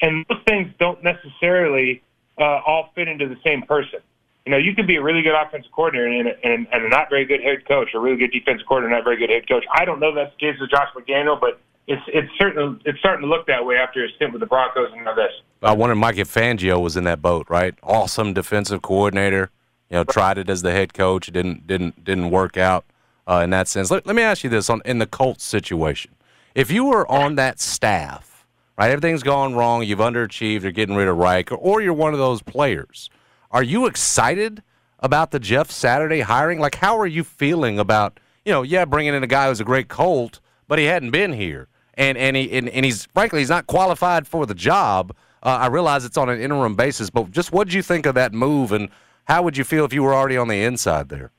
and 0.02 0.26
those 0.30 0.42
things 0.48 0.72
don't 0.80 1.04
necessarily 1.04 2.02
uh, 2.38 2.62
all 2.66 2.92
fit 2.96 3.08
into 3.08 3.28
the 3.28 3.38
same 3.44 3.64
person. 3.64 4.00
You 4.46 4.52
know, 4.52 4.58
you 4.58 4.76
can 4.76 4.86
be 4.86 4.96
a 4.98 5.02
really 5.02 5.24
good 5.24 5.34
offensive 5.34 5.72
coordinator 5.72 6.08
and, 6.08 6.28
and, 6.44 6.68
and 6.72 6.86
a 6.86 6.90
not 6.90 7.10
very 7.10 7.26
good 7.26 7.42
head 7.42 7.68
coach, 7.68 7.90
or 7.94 7.98
a 7.98 8.02
really 8.02 8.18
good 8.18 8.32
defensive 8.32 8.68
coordinator, 8.68 8.96
not 8.96 9.04
very 9.04 9.18
good 9.18 9.32
head 9.32 9.48
coach. 9.48 9.66
I 9.74 9.86
don't 9.86 10.00
know 10.00 10.10
if 10.10 10.16
that's 10.16 10.34
the 10.40 10.40
case 10.40 10.60
with 10.60 10.70
Josh 10.70 10.90
McDaniel, 10.96 11.40
but 11.40 11.60
it's 11.88 12.02
it's 12.08 12.30
certain 12.38 12.80
it's 12.86 13.00
starting 13.00 13.22
to 13.22 13.28
look 13.28 13.48
that 13.48 13.66
way 13.66 13.76
after 13.76 14.04
his 14.04 14.12
stint 14.16 14.34
with 14.34 14.40
the 14.40 14.46
Broncos 14.46 14.92
and 14.94 15.08
all 15.08 15.16
this. 15.16 15.32
I 15.62 15.74
wonder 15.74 15.94
if 15.94 16.00
Mike 16.00 16.16
Fangio 16.16 16.82
was 16.82 16.96
in 16.96 17.04
that 17.06 17.22
boat, 17.22 17.48
right? 17.50 17.76
Awesome 17.82 18.34
defensive 18.34 18.82
coordinator. 18.82 19.52
You 19.90 19.98
know, 19.98 20.04
tried 20.04 20.38
it 20.38 20.50
as 20.50 20.62
the 20.62 20.72
head 20.72 20.94
coach. 20.94 21.28
Didn't 21.28 21.68
didn't 21.68 22.04
didn't 22.04 22.30
work 22.32 22.58
out 22.58 22.86
uh, 23.28 23.42
in 23.44 23.52
that 23.52 23.68
sense. 23.68 23.92
Let, 23.92 24.06
let 24.06 24.16
me 24.16 24.22
ask 24.22 24.44
you 24.44 24.50
this: 24.50 24.70
on 24.70 24.82
in 24.86 25.00
the 25.00 25.06
Colts 25.08 25.44
situation, 25.44 26.16
if 26.56 26.72
you 26.72 26.86
were 26.86 27.10
on 27.12 27.36
that 27.36 27.60
staff, 27.60 28.46
right, 28.78 28.90
everything's 28.90 29.24
gone 29.24 29.54
wrong, 29.56 29.84
you've 29.84 30.00
underachieved, 30.00 30.64
you're 30.64 30.72
getting 30.72 30.96
rid 30.96 31.08
of 31.08 31.18
Reich, 31.18 31.52
or, 31.52 31.56
or 31.56 31.82
you're 31.82 31.94
one 31.94 32.14
of 32.14 32.20
those 32.20 32.42
players, 32.42 33.10
are 33.56 33.64
you 33.64 33.86
excited 33.86 34.62
about 35.00 35.32
the 35.32 35.40
Jeff 35.40 35.72
Saturday 35.72 36.20
hiring? 36.20 36.60
Like, 36.60 36.76
how 36.76 37.00
are 37.00 37.08
you 37.08 37.24
feeling 37.24 37.80
about 37.80 38.20
you 38.44 38.52
know, 38.52 38.62
yeah, 38.62 38.86
bringing 38.86 39.14
in 39.14 39.24
a 39.24 39.28
guy 39.28 39.48
who's 39.48 39.60
a 39.60 39.64
great 39.64 39.88
Colt, 39.88 40.40
but 40.68 40.78
he 40.78 40.86
hadn't 40.86 41.12
been 41.12 41.34
here, 41.34 41.68
and 41.96 42.18
and 42.18 42.36
he 42.36 42.52
and, 42.56 42.70
and 42.70 42.86
he's 42.86 43.06
frankly 43.06 43.40
he's 43.40 43.50
not 43.50 43.66
qualified 43.66 44.28
for 44.28 44.46
the 44.46 44.54
job. 44.54 45.16
Uh, 45.42 45.58
I 45.62 45.68
realize 45.68 46.06
it's 46.06 46.18
on 46.18 46.30
an 46.30 46.40
interim 46.40 46.76
basis, 46.76 47.10
but 47.10 47.32
just 47.32 47.52
what 47.52 47.68
did 47.68 47.74
you 47.74 47.82
think 47.82 48.06
of 48.06 48.16
that 48.16 48.34
move, 48.34 48.72
and 48.72 48.90
how 49.24 49.42
would 49.42 49.58
you 49.58 49.64
feel 49.64 49.86
if 49.86 49.94
you 49.94 50.04
were 50.04 50.14
already 50.14 50.38
on 50.38 50.48
the 50.48 50.62
inside 50.64 51.10
there? 51.10 51.32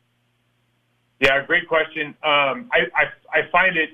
Yeah, 1.20 1.44
great 1.46 1.68
question. 1.68 2.08
Um, 2.22 2.70
I, 2.72 2.80
I 2.94 3.04
I 3.32 3.50
find 3.52 3.76
it 3.76 3.90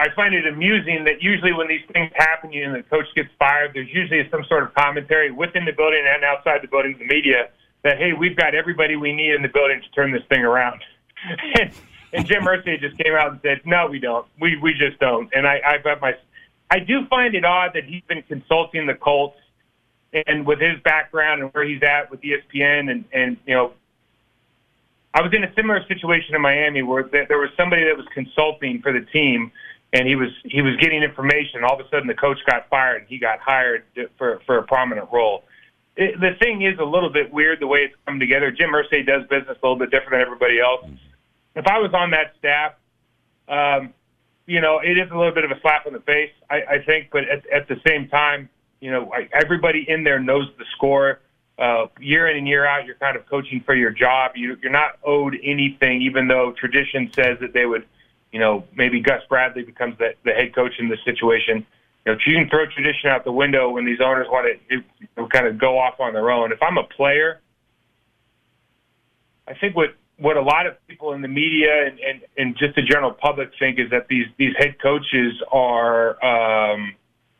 I 0.00 0.08
find 0.16 0.34
it 0.34 0.46
amusing 0.46 1.04
that 1.04 1.22
usually 1.22 1.52
when 1.52 1.68
these 1.68 1.84
things 1.92 2.10
happen 2.14 2.50
you 2.52 2.64
and 2.64 2.74
the 2.74 2.82
coach 2.84 3.04
gets 3.14 3.28
fired, 3.38 3.72
there's 3.74 3.92
usually 3.92 4.26
some 4.30 4.44
sort 4.48 4.62
of 4.62 4.74
commentary 4.74 5.30
within 5.30 5.66
the 5.66 5.72
building 5.72 6.02
and 6.06 6.24
outside 6.24 6.62
the 6.62 6.68
building, 6.68 6.96
the 6.98 7.04
media, 7.04 7.50
that 7.82 7.98
hey, 7.98 8.14
we've 8.14 8.36
got 8.36 8.54
everybody 8.54 8.96
we 8.96 9.12
need 9.12 9.34
in 9.34 9.42
the 9.42 9.48
building 9.48 9.82
to 9.82 9.90
turn 9.90 10.10
this 10.10 10.22
thing 10.30 10.40
around. 10.40 10.80
and, 11.60 11.70
and 12.14 12.26
Jim 12.26 12.44
Irsay 12.44 12.80
just 12.80 12.96
came 12.96 13.14
out 13.14 13.32
and 13.32 13.40
said, 13.42 13.60
no, 13.66 13.88
we 13.88 13.98
don't. 13.98 14.26
We 14.40 14.56
we 14.56 14.72
just 14.72 14.98
don't. 15.00 15.28
And 15.34 15.46
I 15.46 15.60
I 15.66 15.78
bet 15.78 16.00
my 16.00 16.14
I 16.70 16.78
do 16.78 17.06
find 17.08 17.34
it 17.34 17.44
odd 17.44 17.72
that 17.74 17.84
he's 17.84 18.02
been 18.08 18.22
consulting 18.22 18.86
the 18.86 18.94
Colts 18.94 19.36
and 20.26 20.46
with 20.46 20.60
his 20.60 20.80
background 20.82 21.42
and 21.42 21.52
where 21.52 21.64
he's 21.64 21.82
at 21.82 22.10
with 22.10 22.22
ESPN 22.22 22.90
and 22.90 23.04
and 23.12 23.36
you 23.46 23.54
know 23.54 23.72
I 25.12 25.22
was 25.22 25.32
in 25.34 25.42
a 25.42 25.52
similar 25.54 25.84
situation 25.88 26.34
in 26.34 26.40
Miami 26.40 26.82
where 26.82 27.02
there 27.02 27.38
was 27.38 27.50
somebody 27.56 27.84
that 27.84 27.96
was 27.96 28.06
consulting 28.14 28.80
for 28.80 28.92
the 28.92 29.04
team, 29.12 29.50
and 29.92 30.06
he 30.06 30.16
was 30.16 30.30
he 30.44 30.62
was 30.62 30.76
getting 30.76 31.02
information. 31.02 31.64
All 31.64 31.78
of 31.78 31.84
a 31.84 31.88
sudden, 31.90 32.06
the 32.06 32.14
coach 32.14 32.38
got 32.46 32.68
fired, 32.68 33.02
and 33.02 33.08
he 33.08 33.18
got 33.18 33.40
hired 33.40 33.84
for 34.16 34.40
for 34.46 34.58
a 34.58 34.62
prominent 34.62 35.08
role. 35.12 35.44
It, 35.96 36.18
the 36.20 36.34
thing 36.38 36.62
is 36.62 36.78
a 36.78 36.84
little 36.84 37.10
bit 37.10 37.32
weird 37.32 37.60
the 37.60 37.66
way 37.66 37.80
it's 37.80 37.94
come 38.06 38.20
together. 38.20 38.50
Jim 38.50 38.70
Irsay 38.70 39.04
does 39.04 39.22
business 39.28 39.58
a 39.62 39.66
little 39.66 39.76
bit 39.76 39.90
different 39.90 40.12
than 40.12 40.20
everybody 40.20 40.60
else. 40.60 40.86
If 41.56 41.66
I 41.66 41.78
was 41.78 41.92
on 41.92 42.12
that 42.12 42.34
staff, 42.38 42.74
um, 43.48 43.92
you 44.46 44.60
know, 44.60 44.78
it 44.78 44.96
is 44.96 45.10
a 45.10 45.16
little 45.16 45.34
bit 45.34 45.44
of 45.44 45.50
a 45.50 45.60
slap 45.60 45.86
in 45.86 45.92
the 45.92 46.00
face, 46.00 46.32
I, 46.48 46.62
I 46.62 46.78
think. 46.84 47.08
But 47.10 47.24
at, 47.28 47.46
at 47.48 47.68
the 47.68 47.80
same 47.86 48.08
time, 48.08 48.48
you 48.80 48.90
know, 48.90 49.12
everybody 49.32 49.84
in 49.88 50.04
there 50.04 50.20
knows 50.20 50.46
the 50.58 50.64
score 50.76 51.20
uh, 51.58 51.86
year 52.00 52.28
in 52.28 52.38
and 52.38 52.48
year 52.48 52.64
out, 52.64 52.86
you're 52.86 52.94
kind 52.96 53.16
of 53.16 53.26
coaching 53.26 53.60
for 53.60 53.74
your 53.74 53.90
job. 53.90 54.32
You, 54.34 54.56
you're 54.62 54.72
not 54.72 54.98
owed 55.04 55.36
anything, 55.42 56.02
even 56.02 56.26
though 56.26 56.52
tradition 56.52 57.10
says 57.12 57.38
that 57.40 57.52
they 57.52 57.66
would, 57.66 57.84
you 58.32 58.38
know, 58.38 58.64
maybe 58.74 59.00
Gus 59.00 59.22
Bradley 59.28 59.62
becomes 59.62 59.98
the, 59.98 60.14
the 60.24 60.32
head 60.32 60.54
coach 60.54 60.72
in 60.78 60.88
this 60.88 61.00
situation. 61.04 61.66
You 62.06 62.12
know, 62.12 62.18
you 62.26 62.36
can 62.36 62.48
throw 62.48 62.66
tradition 62.66 63.10
out 63.10 63.24
the 63.24 63.32
window 63.32 63.70
when 63.70 63.84
these 63.84 64.00
owners 64.00 64.26
want 64.30 64.46
to 64.46 64.74
you 64.74 64.82
know, 65.16 65.28
kind 65.28 65.46
of 65.46 65.58
go 65.58 65.78
off 65.78 66.00
on 66.00 66.12
their 66.12 66.30
own. 66.30 66.52
If 66.52 66.62
I'm 66.62 66.78
a 66.78 66.84
player, 66.84 67.40
I 69.46 69.54
think 69.54 69.76
what 69.76 69.94
what 70.20 70.36
a 70.36 70.42
lot 70.42 70.66
of 70.66 70.74
people 70.86 71.14
in 71.14 71.22
the 71.22 71.28
media 71.28 71.86
and, 71.86 71.98
and, 71.98 72.20
and 72.36 72.56
just 72.58 72.76
the 72.76 72.82
general 72.82 73.10
public 73.10 73.50
think 73.58 73.78
is 73.78 73.90
that 73.90 74.06
these 74.08 74.26
these 74.38 74.54
head 74.58 74.76
coaches 74.80 75.32
are 75.50 76.22
um, 76.24 76.94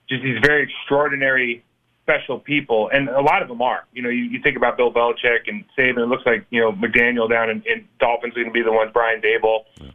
just 0.09 0.22
these 0.22 0.38
very 0.43 0.64
extraordinary 0.64 1.62
special 2.03 2.38
people, 2.38 2.91
and 2.93 3.09
a 3.09 3.20
lot 3.20 3.43
of 3.43 3.49
them 3.49 3.62
are. 3.62 3.84
You 3.93 4.03
know, 4.03 4.09
you, 4.09 4.24
you 4.24 4.43
think 4.43 4.57
about 4.57 4.76
Bill 4.76 4.93
Belichick 4.93 5.47
and 5.47 5.64
Saban. 5.78 5.99
It 5.99 6.07
looks 6.07 6.24
like 6.26 6.47
you 6.51 6.61
know 6.61 6.72
McDaniel 6.72 7.28
down 7.28 7.51
in, 7.51 7.62
in 7.66 7.86
Dolphins 7.99 8.34
going 8.34 8.47
to 8.47 8.53
be 8.53 8.62
the 8.62 8.72
one. 8.72 8.91
Brian 8.93 9.20
Daboll, 9.20 9.64
yeah. 9.80 9.91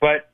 but 0.00 0.30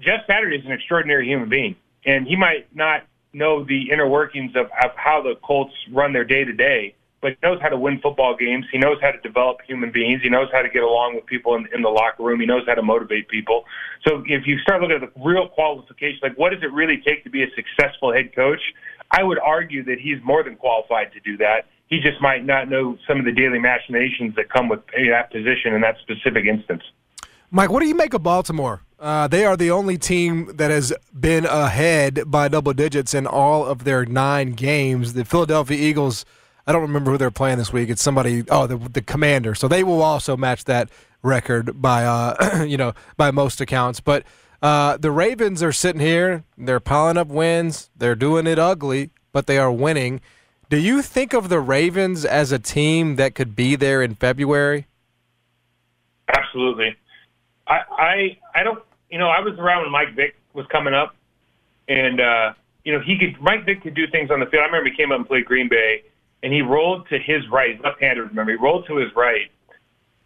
Jeff 0.00 0.20
Saturday 0.26 0.56
is 0.56 0.64
an 0.64 0.72
extraordinary 0.72 1.26
human 1.26 1.48
being, 1.48 1.76
and 2.04 2.26
he 2.26 2.36
might 2.36 2.74
not 2.74 3.04
know 3.32 3.64
the 3.64 3.90
inner 3.90 4.08
workings 4.08 4.52
of, 4.56 4.66
of 4.66 4.90
how 4.96 5.22
the 5.22 5.34
Colts 5.42 5.74
run 5.92 6.12
their 6.12 6.24
day 6.24 6.44
to 6.44 6.52
day, 6.52 6.94
but 7.20 7.32
he 7.32 7.38
knows 7.42 7.60
how 7.62 7.68
to 7.68 7.76
win 7.76 8.00
football 8.00 8.36
games. 8.36 8.66
He 8.70 8.78
knows 8.78 8.98
how 9.00 9.10
to 9.10 9.20
develop 9.20 9.58
human 9.66 9.90
beings. 9.90 10.20
He 10.22 10.28
knows 10.28 10.48
how 10.52 10.62
to 10.62 10.68
get 10.68 10.82
along 10.82 11.14
with 11.14 11.26
people 11.26 11.54
in, 11.54 11.66
in 11.72 11.82
the 11.82 11.88
locker 11.88 12.22
room. 12.22 12.40
He 12.40 12.46
knows 12.46 12.62
how 12.66 12.74
to 12.74 12.82
motivate 12.82 13.28
people. 13.28 13.64
So 14.06 14.22
if 14.26 14.46
you 14.46 14.58
start 14.58 14.82
looking 14.82 14.96
at 14.96 15.00
the 15.00 15.20
real 15.24 15.48
qualifications, 15.48 16.20
like 16.22 16.36
what 16.36 16.50
does 16.50 16.62
it 16.62 16.72
really 16.72 17.00
take 17.04 17.24
to 17.24 17.30
be 17.30 17.42
a 17.42 17.46
successful 17.54 18.12
head 18.12 18.34
coach? 18.34 18.60
I 19.10 19.22
would 19.22 19.38
argue 19.38 19.84
that 19.84 19.98
he's 20.00 20.18
more 20.22 20.42
than 20.42 20.56
qualified 20.56 21.12
to 21.12 21.20
do 21.20 21.36
that. 21.38 21.66
He 21.86 22.00
just 22.00 22.20
might 22.20 22.44
not 22.44 22.68
know 22.68 22.98
some 23.06 23.18
of 23.18 23.24
the 23.24 23.32
daily 23.32 23.58
machinations 23.58 24.34
that 24.36 24.50
come 24.50 24.68
with 24.68 24.80
that 24.92 25.30
position 25.30 25.72
in 25.72 25.80
that 25.82 25.96
specific 26.02 26.44
instance. 26.46 26.82
Mike, 27.54 27.70
what 27.70 27.78
do 27.78 27.86
you 27.86 27.94
make 27.94 28.12
of 28.14 28.22
Baltimore? 28.24 28.82
Uh, 28.98 29.28
they 29.28 29.44
are 29.44 29.56
the 29.56 29.70
only 29.70 29.96
team 29.96 30.50
that 30.56 30.72
has 30.72 30.92
been 31.18 31.44
ahead 31.44 32.22
by 32.26 32.48
double 32.48 32.72
digits 32.72 33.14
in 33.14 33.28
all 33.28 33.64
of 33.64 33.84
their 33.84 34.04
nine 34.04 34.54
games. 34.54 35.12
The 35.12 35.24
Philadelphia 35.24 35.78
Eagles, 35.78 36.24
I 36.66 36.72
don't 36.72 36.82
remember 36.82 37.12
who 37.12 37.18
they're 37.18 37.30
playing 37.30 37.58
this 37.58 37.72
week. 37.72 37.90
It's 37.90 38.02
somebody, 38.02 38.42
oh, 38.50 38.66
the, 38.66 38.76
the 38.76 39.02
Commander. 39.02 39.54
So 39.54 39.68
they 39.68 39.84
will 39.84 40.02
also 40.02 40.36
match 40.36 40.64
that 40.64 40.90
record 41.22 41.80
by, 41.80 42.04
uh, 42.04 42.64
you 42.68 42.76
know, 42.76 42.92
by 43.16 43.30
most 43.30 43.60
accounts. 43.60 44.00
But 44.00 44.24
Uh, 44.60 44.96
the 44.96 45.12
Ravens 45.12 45.62
are 45.62 45.72
sitting 45.72 46.00
here. 46.00 46.42
They're 46.58 46.80
piling 46.80 47.18
up 47.18 47.28
wins. 47.28 47.90
They're 47.94 48.16
doing 48.16 48.46
it 48.48 48.58
ugly, 48.58 49.10
but 49.30 49.46
they 49.46 49.58
are 49.58 49.70
winning. 49.70 50.22
Do 50.70 50.78
you 50.78 51.02
think 51.02 51.34
of 51.34 51.50
the 51.50 51.60
Ravens 51.60 52.24
as 52.24 52.50
a 52.50 52.58
team 52.58 53.16
that 53.16 53.34
could 53.36 53.54
be 53.54 53.76
there 53.76 54.02
in 54.02 54.14
February? 54.14 54.86
Absolutely. 56.34 56.96
I, 57.66 57.80
I 57.90 58.38
I 58.54 58.62
don't 58.62 58.82
you 59.10 59.18
know 59.18 59.28
I 59.28 59.40
was 59.40 59.58
around 59.58 59.82
when 59.82 59.92
Mike 59.92 60.14
Vick 60.14 60.36
was 60.52 60.66
coming 60.66 60.94
up, 60.94 61.14
and 61.88 62.20
uh, 62.20 62.52
you 62.84 62.92
know 62.92 63.00
he 63.00 63.18
could 63.18 63.40
Mike 63.40 63.64
Vick 63.64 63.82
could 63.82 63.94
do 63.94 64.06
things 64.06 64.30
on 64.30 64.40
the 64.40 64.46
field. 64.46 64.62
I 64.62 64.66
remember 64.66 64.90
he 64.90 64.96
came 64.96 65.12
up 65.12 65.18
and 65.18 65.26
played 65.26 65.44
Green 65.44 65.68
Bay, 65.68 66.04
and 66.42 66.52
he 66.52 66.62
rolled 66.62 67.08
to 67.08 67.18
his 67.18 67.48
right, 67.48 67.82
left-handed. 67.82 68.20
Remember 68.22 68.52
he 68.52 68.58
rolled 68.58 68.86
to 68.86 68.96
his 68.96 69.14
right, 69.16 69.50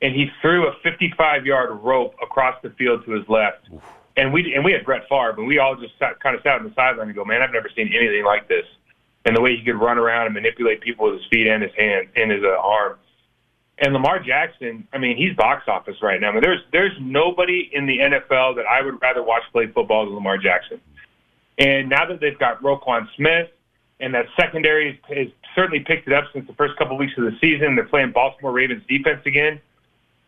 and 0.02 0.14
he 0.14 0.30
threw 0.40 0.66
a 0.68 0.74
55-yard 0.84 1.80
rope 1.82 2.14
across 2.22 2.60
the 2.62 2.70
field 2.70 3.04
to 3.04 3.12
his 3.12 3.28
left. 3.28 3.68
And 4.16 4.32
we 4.32 4.52
and 4.54 4.64
we 4.64 4.72
had 4.72 4.84
Brett 4.84 5.08
Favre, 5.08 5.34
and 5.38 5.46
we 5.46 5.58
all 5.58 5.76
just 5.76 5.96
sat, 5.98 6.18
kind 6.20 6.34
of 6.34 6.42
sat 6.42 6.58
on 6.58 6.64
the 6.64 6.74
sideline 6.74 7.06
and 7.06 7.14
go, 7.14 7.24
"Man, 7.24 7.40
I've 7.40 7.52
never 7.52 7.68
seen 7.74 7.92
anything 7.94 8.24
like 8.24 8.48
this." 8.48 8.66
And 9.24 9.36
the 9.36 9.40
way 9.40 9.56
he 9.56 9.62
could 9.62 9.76
run 9.76 9.98
around 9.98 10.26
and 10.26 10.34
manipulate 10.34 10.80
people 10.80 11.06
with 11.06 11.20
his 11.20 11.26
feet 11.30 11.46
and 11.46 11.62
his 11.62 11.72
hand 11.76 12.08
and 12.16 12.30
his 12.30 12.42
uh, 12.42 12.56
arm. 12.60 12.98
And 13.80 13.92
Lamar 13.92 14.18
Jackson, 14.18 14.88
I 14.92 14.98
mean, 14.98 15.16
he's 15.16 15.36
box 15.36 15.68
office 15.68 15.96
right 16.02 16.20
now. 16.20 16.30
I 16.30 16.32
mean, 16.32 16.42
there's 16.42 16.60
there's 16.72 16.96
nobody 17.00 17.70
in 17.72 17.86
the 17.86 17.98
NFL 17.98 18.56
that 18.56 18.66
I 18.68 18.82
would 18.82 19.00
rather 19.00 19.22
watch 19.22 19.42
play 19.52 19.68
football 19.68 20.04
than 20.04 20.14
Lamar 20.14 20.36
Jackson. 20.36 20.80
And 21.58 21.88
now 21.88 22.06
that 22.06 22.20
they've 22.20 22.38
got 22.38 22.60
Roquan 22.62 23.06
Smith 23.16 23.50
and 24.00 24.14
that 24.14 24.26
secondary 24.36 25.00
has, 25.08 25.28
certainly 25.54 25.80
picked 25.80 26.06
it 26.06 26.12
up 26.12 26.24
since 26.32 26.46
the 26.46 26.54
first 26.54 26.76
couple 26.76 26.94
of 26.94 27.00
weeks 27.00 27.14
of 27.18 27.24
the 27.24 27.36
season, 27.40 27.74
they're 27.74 27.84
playing 27.84 28.12
Baltimore 28.12 28.52
Ravens 28.52 28.82
defense 28.88 29.20
again. 29.26 29.60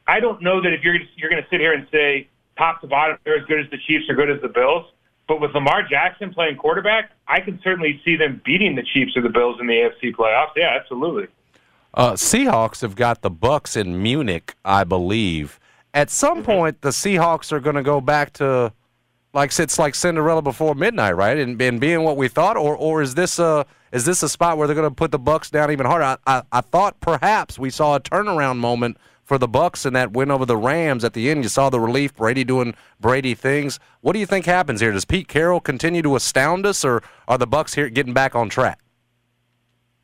I 0.07 0.19
don't 0.19 0.43
know 0.43 0.61
that 0.61 0.73
if 0.73 0.83
you're 0.83 0.97
you're 1.17 1.31
going 1.31 1.43
to 1.43 1.49
sit 1.51 1.61
here 1.61 1.73
and 1.73 1.87
say 1.91 2.29
top 2.57 2.81
to 2.83 2.87
bottom 2.87 3.17
they're 3.25 3.39
as 3.39 3.45
good 3.47 3.61
as 3.61 3.71
the 3.71 3.79
Chiefs 3.79 4.09
or 4.09 4.15
good 4.15 4.31
as 4.31 4.41
the 4.43 4.49
Bills, 4.49 4.87
but 5.29 5.41
with 5.41 5.55
Lamar 5.55 5.83
Jackson 5.89 6.33
playing 6.33 6.57
quarterback, 6.57 7.11
I 7.29 7.41
can 7.41 7.61
certainly 7.63 8.01
see 8.05 8.17
them 8.17 8.41
beating 8.45 8.75
the 8.75 8.83
Chiefs 8.83 9.17
or 9.17 9.23
the 9.23 9.29
Bills 9.29 9.61
in 9.61 9.67
the 9.67 9.75
AFC 9.75 10.15
playoffs. 10.15 10.51
Yeah, 10.57 10.77
absolutely. 10.81 11.29
Uh, 11.93 12.13
Seahawks 12.13 12.83
have 12.83 12.95
got 12.95 13.23
the 13.23 13.31
Bucks 13.31 13.77
in 13.77 14.01
Munich, 14.03 14.55
I 14.65 14.85
believe. 14.85 15.59
At 15.93 16.11
some 16.11 16.43
point, 16.43 16.83
the 16.83 16.91
Seahawks 16.91 17.51
are 17.51 17.61
going 17.61 17.77
to 17.77 17.83
go 17.83 18.01
back 18.01 18.33
to 18.35 18.73
like 19.33 19.57
it's 19.59 19.79
like 19.79 19.95
Cinderella 19.95 20.43
before 20.43 20.75
midnight, 20.75 21.17
right? 21.17 21.37
And, 21.37 21.61
and 21.61 21.81
being 21.81 22.03
what 22.03 22.17
we 22.17 22.29
thought, 22.29 22.57
or 22.57 22.77
or 22.77 23.03
is 23.03 23.15
this 23.15 23.39
a 23.39 23.67
is 23.93 24.05
this 24.05 24.23
a 24.23 24.29
spot 24.29 24.57
where 24.57 24.67
they're 24.67 24.77
going 24.77 24.89
to 24.89 24.95
put 24.95 25.11
the 25.11 25.19
Bucks 25.19 25.51
down 25.51 25.71
even 25.71 25.87
harder? 25.87 26.05
I, 26.05 26.17
I, 26.27 26.43
I 26.53 26.61
thought 26.61 27.01
perhaps 27.01 27.59
we 27.59 27.71
saw 27.71 27.97
a 27.97 28.01
turnaround 28.01 28.59
moment 28.59 28.97
for 29.25 29.39
the 29.39 29.49
Bucks 29.49 29.87
in 29.87 29.93
that 29.93 30.13
win 30.13 30.31
over 30.31 30.45
the 30.45 30.57
Rams 30.57 31.05
at 31.05 31.13
the 31.13 31.31
end. 31.31 31.45
You 31.45 31.49
saw 31.49 31.71
the 31.71 31.79
relief, 31.79 32.15
Brady 32.15 32.43
doing 32.43 32.75
Brady 33.01 33.35
things. 33.35 33.79
What 34.01 34.13
do 34.13 34.19
you 34.19 34.27
think 34.27 34.47
happens 34.47 34.81
here? 34.81 34.91
Does 34.91 35.05
Pete 35.05 35.29
Carroll 35.29 35.61
continue 35.61 36.03
to 36.03 36.17
astound 36.17 36.67
us, 36.67 36.85
or 36.85 37.03
are 37.29 37.39
the 37.39 37.47
Bucks 37.47 37.75
here 37.75 37.89
getting 37.89 38.13
back 38.13 38.35
on 38.35 38.49
track? 38.49 38.81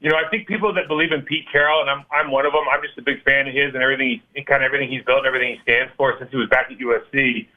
You 0.06 0.12
know, 0.12 0.18
I 0.18 0.30
think 0.30 0.46
people 0.46 0.72
that 0.74 0.86
believe 0.86 1.10
in 1.10 1.22
Pete 1.22 1.50
Carroll, 1.50 1.80
and 1.80 1.90
I'm 1.90 2.04
I'm 2.12 2.30
one 2.30 2.46
of 2.46 2.52
them. 2.52 2.62
I'm 2.70 2.80
just 2.80 2.96
a 2.96 3.02
big 3.02 3.24
fan 3.24 3.48
of 3.48 3.52
his 3.52 3.74
and 3.74 3.82
everything, 3.82 4.22
he, 4.36 4.44
kind 4.44 4.62
of 4.62 4.66
everything 4.66 4.88
he's 4.88 5.02
built, 5.02 5.18
and 5.18 5.26
everything 5.26 5.56
he 5.56 5.60
stands 5.62 5.92
for 5.96 6.14
since 6.16 6.30
he 6.30 6.36
was 6.36 6.48
back 6.48 6.70
at 6.70 6.78
USC. 6.78 7.48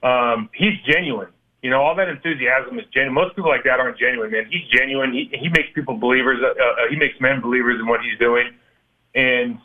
Um, 0.00 0.48
he's 0.54 0.78
genuine. 0.86 1.30
You 1.62 1.70
know, 1.70 1.82
all 1.82 1.96
that 1.96 2.08
enthusiasm 2.08 2.78
is 2.78 2.84
genuine. 2.94 3.14
Most 3.14 3.34
people 3.34 3.50
like 3.50 3.64
that 3.64 3.80
aren't 3.80 3.98
genuine, 3.98 4.30
man. 4.30 4.46
He's 4.48 4.68
genuine. 4.68 5.12
He 5.12 5.32
he 5.32 5.48
makes 5.48 5.70
people 5.74 5.96
believers. 5.96 6.38
Uh, 6.40 6.50
uh, 6.50 6.88
he 6.90 6.94
makes 6.94 7.20
men 7.20 7.40
believers 7.40 7.80
in 7.80 7.88
what 7.88 8.02
he's 8.02 8.16
doing, 8.20 8.54
and 9.16 9.58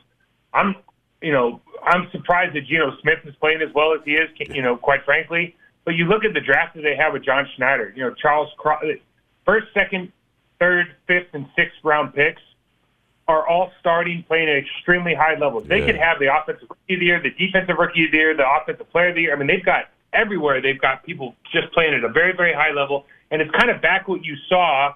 I'm, 0.51 0.77
you 1.21 1.31
know, 1.31 1.61
I'm 1.83 2.09
surprised 2.09 2.55
that 2.55 2.65
Geno 2.65 2.97
Smith 3.03 3.19
is 3.25 3.35
playing 3.35 3.61
as 3.61 3.71
well 3.75 3.93
as 3.93 3.99
he 4.03 4.15
is. 4.15 4.31
You 4.49 4.63
know, 4.63 4.77
quite 4.77 5.05
frankly. 5.05 5.55
But 5.83 5.93
you 5.93 6.05
look 6.05 6.25
at 6.25 6.33
the 6.33 6.41
draft 6.41 6.73
that 6.73 6.81
they 6.81 6.95
have 6.95 7.13
with 7.13 7.23
John 7.23 7.47
Schneider. 7.55 7.93
You 7.95 8.05
know, 8.05 8.15
Charles 8.15 8.49
Cro- 8.57 8.81
first, 9.45 9.67
second, 9.75 10.11
third, 10.59 10.87
fifth, 11.07 11.27
and 11.33 11.47
sixth 11.55 11.77
round 11.83 12.13
picks 12.13 12.41
are 13.27 13.47
all 13.47 13.71
starting 13.79 14.23
playing 14.27 14.49
at 14.49 14.57
extremely 14.57 15.13
high 15.13 15.35
levels. 15.35 15.67
They 15.67 15.79
Yeah. 15.79 15.85
could 15.87 15.95
have 15.95 16.19
the 16.19 16.35
offensive 16.35 16.69
rookie 16.69 16.93
of 16.93 16.99
the 16.99 17.05
year, 17.05 17.19
the 17.19 17.31
defensive 17.31 17.77
rookie 17.77 18.05
of 18.05 18.11
the 18.11 18.17
year, 18.17 18.33
the 18.35 18.47
offensive 18.47 18.89
player 18.91 19.09
of 19.09 19.15
the 19.15 19.21
year. 19.21 19.33
I 19.33 19.35
mean, 19.35 19.47
they've 19.47 19.65
got 19.65 19.89
everywhere. 20.13 20.61
They've 20.61 20.79
got 20.79 21.03
people 21.03 21.35
just 21.51 21.71
playing 21.73 21.93
at 21.93 22.03
a 22.03 22.09
very, 22.09 22.33
very 22.33 22.53
high 22.53 22.71
level, 22.71 23.05
and 23.31 23.41
it's 23.41 23.51
kind 23.51 23.69
of 23.69 23.81
back 23.81 24.07
what 24.07 24.23
you 24.23 24.35
saw, 24.47 24.93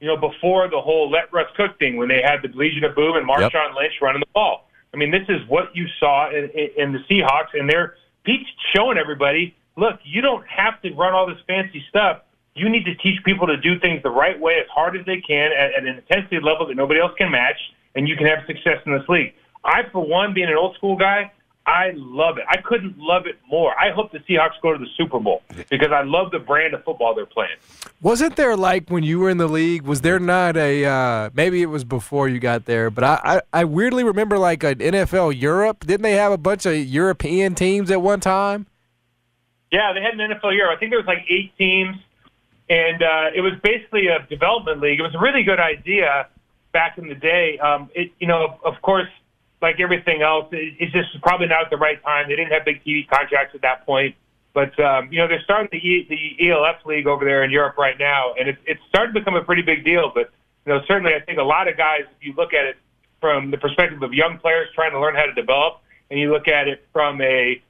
you 0.00 0.06
know, 0.06 0.16
before 0.16 0.68
the 0.68 0.80
whole 0.80 1.10
let 1.10 1.32
Russ 1.32 1.48
cook 1.56 1.78
thing 1.78 1.96
when 1.96 2.08
they 2.08 2.20
had 2.22 2.42
the 2.42 2.48
Legion 2.48 2.84
of 2.84 2.94
Boom 2.94 3.16
and 3.16 3.26
Marshawn 3.26 3.74
Lynch 3.74 3.94
running 4.02 4.20
the 4.20 4.32
ball. 4.34 4.68
I 4.92 4.98
mean, 4.98 5.10
this 5.10 5.26
is 5.28 5.40
what 5.48 5.74
you 5.74 5.86
saw 5.98 6.28
in, 6.28 6.50
in, 6.50 6.68
in 6.76 6.92
the 6.92 6.98
Seahawks, 7.10 7.54
and 7.58 7.68
they're 7.68 7.96
Pete's 8.24 8.48
showing 8.74 8.98
everybody, 8.98 9.54
look, 9.76 9.98
you 10.04 10.20
don't 10.20 10.46
have 10.46 10.80
to 10.82 10.92
run 10.92 11.14
all 11.14 11.26
this 11.26 11.40
fancy 11.46 11.82
stuff. 11.88 12.20
You 12.54 12.68
need 12.68 12.84
to 12.84 12.94
teach 12.96 13.22
people 13.24 13.46
to 13.46 13.56
do 13.56 13.78
things 13.78 14.02
the 14.02 14.10
right 14.10 14.38
way 14.38 14.58
as 14.60 14.66
hard 14.68 14.96
as 14.96 15.06
they 15.06 15.20
can 15.20 15.52
at, 15.52 15.72
at 15.74 15.84
an 15.84 15.96
intensity 15.96 16.38
level 16.40 16.66
that 16.66 16.76
nobody 16.76 17.00
else 17.00 17.12
can 17.16 17.30
match, 17.30 17.58
and 17.94 18.06
you 18.06 18.16
can 18.16 18.26
have 18.26 18.40
success 18.46 18.78
in 18.84 18.92
this 18.92 19.08
league. 19.08 19.34
I, 19.64 19.82
for 19.90 20.04
one, 20.04 20.34
being 20.34 20.48
an 20.48 20.56
old 20.56 20.74
school 20.76 20.96
guy, 20.96 21.32
I 21.64 21.92
love 21.94 22.38
it. 22.38 22.44
I 22.48 22.56
couldn't 22.56 22.98
love 22.98 23.26
it 23.26 23.38
more. 23.48 23.72
I 23.78 23.92
hope 23.92 24.10
the 24.10 24.18
Seahawks 24.18 24.60
go 24.62 24.72
to 24.72 24.78
the 24.78 24.90
Super 24.96 25.20
Bowl 25.20 25.42
because 25.70 25.92
I 25.92 26.02
love 26.02 26.32
the 26.32 26.40
brand 26.40 26.74
of 26.74 26.82
football 26.82 27.14
they're 27.14 27.24
playing. 27.24 27.56
Wasn't 28.00 28.34
there 28.34 28.56
like 28.56 28.88
when 28.88 29.04
you 29.04 29.20
were 29.20 29.30
in 29.30 29.38
the 29.38 29.46
league? 29.46 29.82
Was 29.82 30.00
there 30.00 30.18
not 30.18 30.56
a 30.56 30.84
uh, 30.84 31.30
maybe 31.34 31.62
it 31.62 31.66
was 31.66 31.84
before 31.84 32.28
you 32.28 32.40
got 32.40 32.64
there? 32.64 32.90
But 32.90 33.04
I, 33.04 33.20
I 33.24 33.60
I 33.60 33.64
weirdly 33.64 34.02
remember 34.02 34.38
like 34.38 34.64
an 34.64 34.78
NFL 34.78 35.40
Europe. 35.40 35.86
Didn't 35.86 36.02
they 36.02 36.14
have 36.14 36.32
a 36.32 36.38
bunch 36.38 36.66
of 36.66 36.74
European 36.76 37.54
teams 37.54 37.92
at 37.92 38.02
one 38.02 38.18
time? 38.18 38.66
Yeah, 39.70 39.92
they 39.92 40.02
had 40.02 40.18
an 40.18 40.30
NFL 40.32 40.56
Europe. 40.56 40.76
I 40.76 40.80
think 40.80 40.90
there 40.90 40.98
was 40.98 41.06
like 41.06 41.24
eight 41.28 41.56
teams, 41.56 41.96
and 42.68 43.02
uh, 43.02 43.30
it 43.34 43.40
was 43.40 43.52
basically 43.62 44.08
a 44.08 44.26
development 44.28 44.80
league. 44.80 44.98
It 44.98 45.02
was 45.02 45.14
a 45.14 45.18
really 45.18 45.42
good 45.42 45.60
idea 45.60 46.28
back 46.72 46.98
in 46.98 47.08
the 47.08 47.14
day. 47.14 47.58
Um, 47.58 47.90
it, 47.94 48.12
you 48.18 48.26
know, 48.26 48.58
of 48.64 48.80
course, 48.82 49.08
like 49.60 49.80
everything 49.80 50.22
else, 50.22 50.46
it, 50.52 50.74
it's 50.78 50.92
just 50.92 51.20
probably 51.22 51.46
not 51.46 51.64
at 51.64 51.70
the 51.70 51.76
right 51.76 52.02
time. 52.02 52.28
They 52.28 52.36
didn't 52.36 52.52
have 52.52 52.64
big 52.64 52.84
TV 52.84 53.08
contracts 53.08 53.54
at 53.54 53.62
that 53.62 53.86
point. 53.86 54.16
But 54.54 54.78
um, 54.80 55.10
you 55.10 55.18
know, 55.18 55.28
they're 55.28 55.42
starting 55.42 55.68
the, 55.72 55.78
e, 55.78 56.06
the 56.38 56.50
ELF 56.50 56.84
league 56.84 57.06
over 57.06 57.24
there 57.24 57.42
in 57.42 57.50
Europe 57.50 57.78
right 57.78 57.98
now, 57.98 58.34
and 58.38 58.48
it's 58.48 58.60
it's 58.66 58.80
starting 58.88 59.14
to 59.14 59.20
become 59.20 59.34
a 59.34 59.42
pretty 59.42 59.62
big 59.62 59.84
deal. 59.84 60.12
But 60.14 60.30
you 60.66 60.72
know, 60.72 60.80
certainly, 60.86 61.14
I 61.14 61.20
think 61.20 61.38
a 61.38 61.42
lot 61.42 61.68
of 61.68 61.76
guys, 61.76 62.02
if 62.02 62.26
you 62.26 62.34
look 62.36 62.52
at 62.52 62.66
it 62.66 62.76
from 63.20 63.50
the 63.50 63.56
perspective 63.56 64.02
of 64.02 64.12
young 64.12 64.38
players 64.38 64.68
trying 64.74 64.90
to 64.92 65.00
learn 65.00 65.14
how 65.14 65.24
to 65.24 65.32
develop, 65.32 65.80
and 66.10 66.20
you 66.20 66.30
look 66.30 66.48
at 66.48 66.68
it 66.68 66.86
from 66.92 67.22
a 67.22 67.62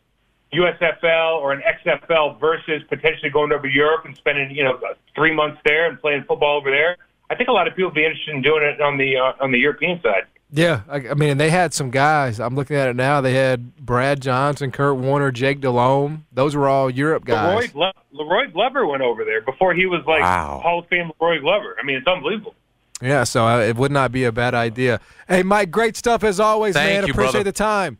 USFL 0.54 1.36
or 1.40 1.52
an 1.52 1.62
XFL 1.84 2.38
versus 2.40 2.82
potentially 2.88 3.30
going 3.30 3.52
over 3.52 3.62
to 3.68 3.72
Europe 3.72 4.04
and 4.04 4.16
spending 4.16 4.50
you 4.50 4.64
know 4.64 4.78
three 5.14 5.34
months 5.34 5.60
there 5.64 5.88
and 5.88 6.00
playing 6.00 6.24
football 6.28 6.58
over 6.58 6.70
there. 6.70 6.96
I 7.30 7.34
think 7.34 7.48
a 7.48 7.52
lot 7.52 7.66
of 7.66 7.74
people 7.74 7.90
would 7.90 7.94
be 7.94 8.04
interested 8.04 8.34
in 8.34 8.42
doing 8.42 8.62
it 8.62 8.80
on 8.80 8.98
the 8.98 9.16
uh, 9.16 9.32
on 9.42 9.52
the 9.52 9.58
European 9.58 10.00
side. 10.02 10.24
Yeah, 10.54 10.82
I, 10.86 10.96
I 11.08 11.14
mean, 11.14 11.38
they 11.38 11.48
had 11.48 11.72
some 11.72 11.90
guys. 11.90 12.38
I'm 12.38 12.54
looking 12.54 12.76
at 12.76 12.88
it 12.90 12.96
now. 12.96 13.22
They 13.22 13.32
had 13.32 13.74
Brad 13.76 14.20
Johnson, 14.20 14.70
Kurt 14.70 14.96
Warner, 14.96 15.30
Jake 15.32 15.60
Delhomme. 15.62 16.26
Those 16.30 16.54
were 16.54 16.68
all 16.68 16.90
Europe 16.90 17.24
guys. 17.24 17.70
Glo- 17.72 17.90
La'Roi 18.14 18.52
Glover 18.52 18.86
went 18.86 19.02
over 19.02 19.24
there 19.24 19.40
before 19.40 19.72
he 19.72 19.86
was 19.86 20.02
like 20.06 20.20
Wow. 20.20 20.60
Hall 20.62 20.80
of 20.80 20.88
Fame 20.88 21.10
La'Roi 21.18 21.40
Glover. 21.40 21.74
I 21.80 21.86
mean, 21.86 21.96
it's 21.96 22.06
unbelievable. 22.06 22.54
Yeah, 23.00 23.24
so 23.24 23.46
uh, 23.46 23.60
it 23.60 23.76
would 23.76 23.90
not 23.92 24.12
be 24.12 24.24
a 24.24 24.30
bad 24.32 24.52
idea. 24.54 25.00
Hey, 25.26 25.42
Mike, 25.42 25.70
great 25.70 25.96
stuff 25.96 26.22
as 26.22 26.38
always, 26.38 26.74
Thank 26.74 27.00
man. 27.00 27.06
you, 27.06 27.12
Appreciate 27.12 27.32
brother. 27.32 27.44
the 27.44 27.52
time. 27.52 27.96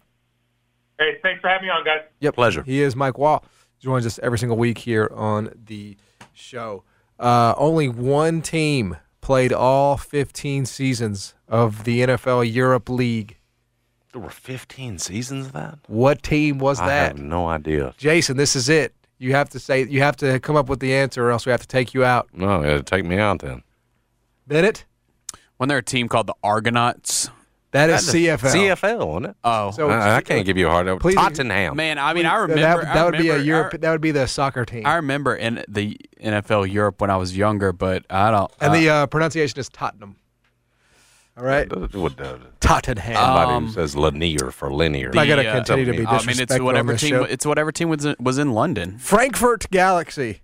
Hey, 1.02 1.18
thanks 1.20 1.40
for 1.40 1.48
having 1.48 1.66
me 1.66 1.70
on, 1.70 1.84
guys. 1.84 2.02
Yep. 2.20 2.34
Pleasure. 2.36 2.62
He 2.62 2.80
is 2.80 2.94
Mike 2.94 3.14
Wahle. 3.14 3.42
Joins 3.80 4.06
us 4.06 4.20
every 4.22 4.38
single 4.38 4.56
week 4.56 4.78
here 4.78 5.10
on 5.12 5.52
the 5.66 5.96
show. 6.32 6.84
Uh, 7.18 7.54
only 7.56 7.88
one 7.88 8.40
team 8.40 8.96
played 9.20 9.52
all 9.52 9.96
15 9.96 10.64
seasons 10.64 11.34
of 11.48 11.82
the 11.82 12.02
NFL 12.02 12.52
Europe 12.52 12.88
League. 12.88 13.36
There 14.12 14.22
were 14.22 14.30
15 14.30 14.98
seasons 14.98 15.46
of 15.46 15.52
that? 15.54 15.78
What 15.88 16.22
team 16.22 16.58
was 16.58 16.78
I 16.78 16.86
that? 16.86 17.02
I 17.02 17.06
have 17.08 17.18
no 17.18 17.48
idea. 17.48 17.94
Jason, 17.98 18.36
this 18.36 18.54
is 18.54 18.68
it. 18.68 18.94
You 19.18 19.34
have 19.34 19.48
to 19.50 19.58
say 19.58 19.84
you 19.84 20.02
have 20.02 20.16
to 20.18 20.38
come 20.38 20.54
up 20.54 20.68
with 20.68 20.78
the 20.78 20.94
answer, 20.94 21.26
or 21.26 21.32
else 21.32 21.46
we 21.46 21.50
have 21.50 21.62
to 21.62 21.66
take 21.66 21.94
you 21.94 22.04
out. 22.04 22.28
No, 22.32 22.62
it'd 22.62 22.86
take 22.86 23.04
me 23.04 23.18
out 23.18 23.40
then. 23.40 23.64
Bennett, 24.46 24.84
Wasn't 25.58 25.68
there 25.68 25.78
a 25.78 25.82
team 25.82 26.08
called 26.08 26.28
the 26.28 26.34
Argonauts? 26.44 27.28
That 27.72 27.90
is 27.90 28.08
CFL. 28.08 28.52
CFL, 28.52 29.06
wasn't 29.06 29.26
it? 29.26 29.36
Oh, 29.44 29.70
So- 29.72 29.90
I, 29.90 30.16
I 30.16 30.20
can't 30.22 30.46
give 30.46 30.56
you 30.56 30.68
a 30.68 30.70
hard 30.70 30.86
time. 30.86 30.98
Please- 30.98 31.16
Tottenham. 31.16 31.76
man. 31.76 31.98
I 31.98 32.14
mean, 32.14 32.24
I 32.26 32.36
remember. 32.36 32.60
that, 32.84 32.96
I 32.96 33.04
would 33.04 33.18
be 33.18 33.28
a 33.28 33.38
Europe. 33.38 33.72
I, 33.74 33.76
that 33.78 33.90
would 33.90 34.00
be 34.00 34.10
the 34.12 34.26
soccer 34.26 34.64
team, 34.64 34.86
I 34.86 34.94
remember 34.96 35.34
in 35.34 35.64
the 35.68 35.98
NFL 36.22 36.70
Europe 36.72 37.00
when 37.00 37.10
I 37.10 37.16
was 37.16 37.36
younger, 37.36 37.72
but 37.72 38.04
I 38.08 38.30
don't. 38.30 38.50
and 38.60 38.70
uh, 38.70 38.74
the 38.74 38.88
uh, 38.88 39.06
pronunciation 39.06 39.58
is 39.58 39.68
Tottenham. 39.68 40.16
All 41.36 41.44
right, 41.44 41.66
What 41.94 42.16
the- 42.18 42.40
Tottenham. 42.60 43.16
Somebody 43.16 43.50
Um, 43.52 43.66
who 43.66 43.72
says 43.72 43.96
linear 43.96 44.50
for 44.50 44.70
linear. 44.70 45.10
I 45.16 45.26
gotta 45.26 45.42
the, 45.42 45.48
uh, 45.48 45.54
continue 45.54 45.86
to 45.86 45.92
be 45.92 45.98
I 46.06 46.10
mean, 46.10 46.14
it's 46.16 46.26
disrespectful 46.26 46.66
whatever 46.66 46.92
this 46.92 47.00
team. 47.00 47.10
show. 47.10 47.22
It's 47.24 47.46
whatever 47.46 47.72
team 47.72 47.88
was 47.88 48.04
in, 48.04 48.16
was 48.20 48.36
in 48.36 48.52
London. 48.52 48.98
Frankfurt 48.98 49.70
Galaxy. 49.70 50.42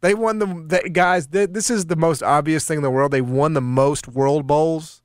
They 0.00 0.12
won 0.12 0.40
the, 0.40 0.46
the 0.46 0.90
guys. 0.90 1.28
th 1.28 1.50
this 1.52 1.70
is 1.70 1.86
the 1.86 1.94
most 1.96 2.20
obvious 2.22 2.66
thing 2.66 2.78
in 2.78 2.82
the 2.82 2.90
world. 2.90 3.12
They 3.12 3.20
won 3.22 3.54
the 3.54 3.60
most 3.60 4.08
World 4.08 4.46
Bowls. 4.46 5.02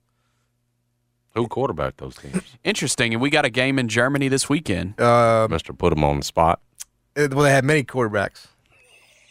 Who 1.35 1.47
quarterbacked 1.47 1.97
those 1.97 2.15
teams? 2.15 2.41
Interesting, 2.63 3.13
and 3.13 3.21
we 3.21 3.29
got 3.29 3.45
a 3.45 3.49
game 3.49 3.77
in 3.79 3.87
Germany 3.87 4.27
this 4.27 4.49
weekend. 4.49 4.99
Uh, 4.99 5.47
Mister 5.49 5.73
put 5.73 5.91
them 5.91 6.03
on 6.03 6.17
the 6.17 6.23
spot. 6.25 6.59
well, 7.15 7.27
they 7.29 7.51
had 7.51 7.63
many 7.63 7.83
quarterbacks. 7.83 8.47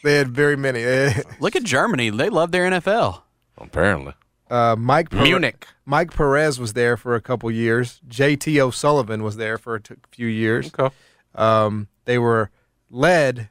They 0.04 0.14
had 0.16 0.28
very 0.28 0.56
many. 0.56 0.84
Look 1.40 1.56
at 1.56 1.64
Germany. 1.64 2.10
They 2.10 2.30
love 2.30 2.52
their 2.52 2.70
NFL. 2.70 3.22
Apparently. 3.58 4.14
Uh, 4.48 4.76
Mike 4.78 5.10
Pere- 5.10 5.22
Munich. 5.22 5.66
Mike 5.84 6.14
Perez 6.14 6.58
was 6.60 6.72
there 6.72 6.96
for 6.96 7.14
a 7.14 7.20
couple 7.20 7.50
years. 7.50 8.00
J.T. 8.08 8.60
O'Sullivan 8.60 9.22
was 9.22 9.36
there 9.36 9.58
for 9.58 9.74
a 9.74 9.80
t- 9.82 9.94
few 10.12 10.26
years. 10.28 10.70
Okay. 10.78 10.94
Um, 11.34 11.88
they 12.04 12.18
were 12.18 12.50
led 12.90 13.50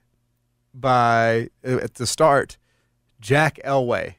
by 0.73 1.49
uh, 1.65 1.77
at 1.77 1.95
the 1.95 2.07
start 2.07 2.57
Jack 3.19 3.59
Elway. 3.65 4.15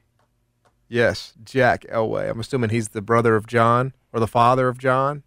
Yes, 0.88 1.34
Jack 1.42 1.84
Elway. 1.92 2.30
I'm 2.30 2.40
assuming 2.40 2.70
he's 2.70 2.88
the 2.90 3.02
brother 3.02 3.34
of 3.34 3.46
John 3.46 3.92
or 4.12 4.20
the 4.20 4.26
father 4.26 4.68
of 4.68 4.78
John. 4.78 5.22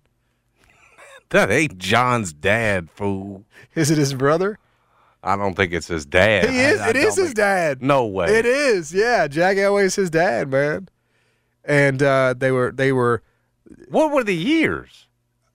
That 1.29 1.49
ain't 1.49 1.77
John's 1.77 2.33
dad, 2.33 2.89
fool. 2.91 3.45
Is 3.73 3.89
it 3.89 3.97
his 3.97 4.13
brother? 4.13 4.59
I 5.23 5.35
don't 5.35 5.55
think 5.55 5.71
it's 5.71 5.87
his 5.87 6.05
dad. 6.05 6.49
He 6.49 6.59
is. 6.59 6.81
It 6.81 6.95
is 6.95 7.15
his 7.15 7.33
dad. 7.33 7.81
No 7.81 8.05
way. 8.05 8.37
It 8.37 8.45
is. 8.45 8.93
Yeah, 8.93 9.27
Jack 9.27 9.57
Elway 9.57 9.83
is 9.83 9.95
his 9.95 10.09
dad, 10.09 10.49
man. 10.49 10.89
And 11.63 12.01
uh, 12.01 12.33
they 12.37 12.51
were 12.51 12.71
they 12.71 12.91
were. 12.91 13.21
What 13.89 14.11
were 14.11 14.23
the 14.23 14.35
years? 14.35 15.07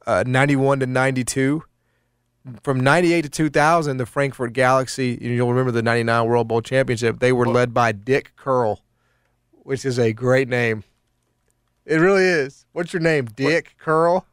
Uh, 0.06 0.22
91 0.26 0.80
to 0.80 0.86
92. 0.86 1.62
From 2.62 2.78
98 2.78 3.22
to 3.22 3.28
2000, 3.28 3.96
the 3.96 4.06
Frankfurt 4.06 4.52
Galaxy, 4.52 5.18
you'll 5.20 5.50
remember 5.50 5.72
the 5.72 5.82
99 5.82 6.26
World 6.26 6.46
Bowl 6.46 6.62
Championship, 6.62 7.18
they 7.18 7.32
were 7.32 7.44
led 7.44 7.74
by 7.74 7.90
Dick 7.90 8.34
Curl, 8.36 8.84
which 9.64 9.84
is 9.84 9.98
a 9.98 10.12
great 10.12 10.48
name. 10.48 10.84
It 11.86 11.96
really 11.96 12.24
is. 12.24 12.66
What's 12.72 12.92
your 12.92 13.00
name? 13.00 13.26
Dick 13.26 13.76
Curl? 13.78 14.26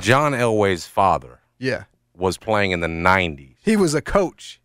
John 0.00 0.32
Elway's 0.32 0.86
father 0.86 1.40
Yeah. 1.58 1.84
was 2.16 2.38
playing 2.38 2.70
in 2.70 2.80
the 2.80 2.88
90s. 2.88 3.56
He 3.62 3.76
was 3.76 3.94
a 3.94 4.00
coach. 4.00 4.60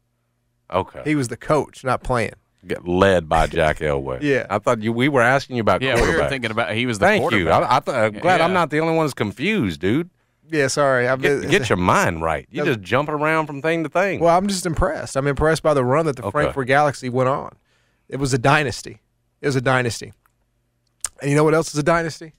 Okay. 0.72 1.02
He 1.06 1.16
was 1.16 1.28
the 1.28 1.38
coach, 1.38 1.84
not 1.84 2.04
playing. 2.04 2.34
Get 2.66 2.88
led 2.88 3.30
by 3.30 3.48
Jack 3.48 3.80
Elway. 3.80 4.20
Yeah. 4.22 4.46
I 4.50 4.60
thought 4.60 4.82
you. 4.82 4.92
We 4.92 5.08
were 5.08 5.22
asking 5.22 5.56
you 5.56 5.62
about. 5.62 5.82
Yeah, 5.82 5.96
we 6.02 6.14
were 6.16 6.28
thinking 6.28 6.52
about 6.52 6.74
he 6.74 6.86
was 6.86 7.00
the 7.00 7.06
Thank 7.06 7.32
you. 7.32 7.50
I, 7.50 7.78
I 7.78 7.80
th- 7.80 7.96
I'm 7.96 8.14
glad 8.20 8.42
I'm 8.42 8.52
not 8.52 8.72
the 8.72 8.80
only 8.80 8.96
one 8.96 9.06
that's 9.06 9.14
confused, 9.14 9.80
dude. 9.80 10.10
Yeah, 10.50 10.68
sorry. 10.68 11.08
I'm, 11.08 11.20
Get, 11.20 11.50
get 11.50 11.70
your 11.70 11.78
mind 11.78 12.22
right. 12.22 12.46
You 12.50 12.64
No. 12.64 12.74
just 12.74 12.82
jumping 12.82 13.16
around 13.16 13.48
from 13.48 13.62
thing 13.62 13.84
to 13.84 13.90
thing. 13.90 14.20
Well, 14.20 14.36
I'm 14.38 14.48
just 14.48 14.66
impressed. 14.66 15.16
I'm 15.16 15.28
impressed 15.28 15.62
by 15.64 15.74
the 15.74 15.84
run 15.84 16.06
that 16.08 16.16
the 16.18 16.24
Okay. 16.24 16.32
Frankfurt 16.32 16.68
Galaxy 16.68 17.10
went 17.10 17.30
on. 17.30 17.54
It 18.10 18.18
was 18.18 18.34
a 18.34 18.38
dynasty. 18.38 19.02
Was 19.42 19.56
a 19.56 19.62
dynasty. 19.62 20.14
And 21.22 21.30
you 21.30 21.36
know 21.36 21.44
what 21.44 21.54
else 21.54 21.74
is 21.74 21.80
a 21.80 21.84
dynasty? 21.84 22.34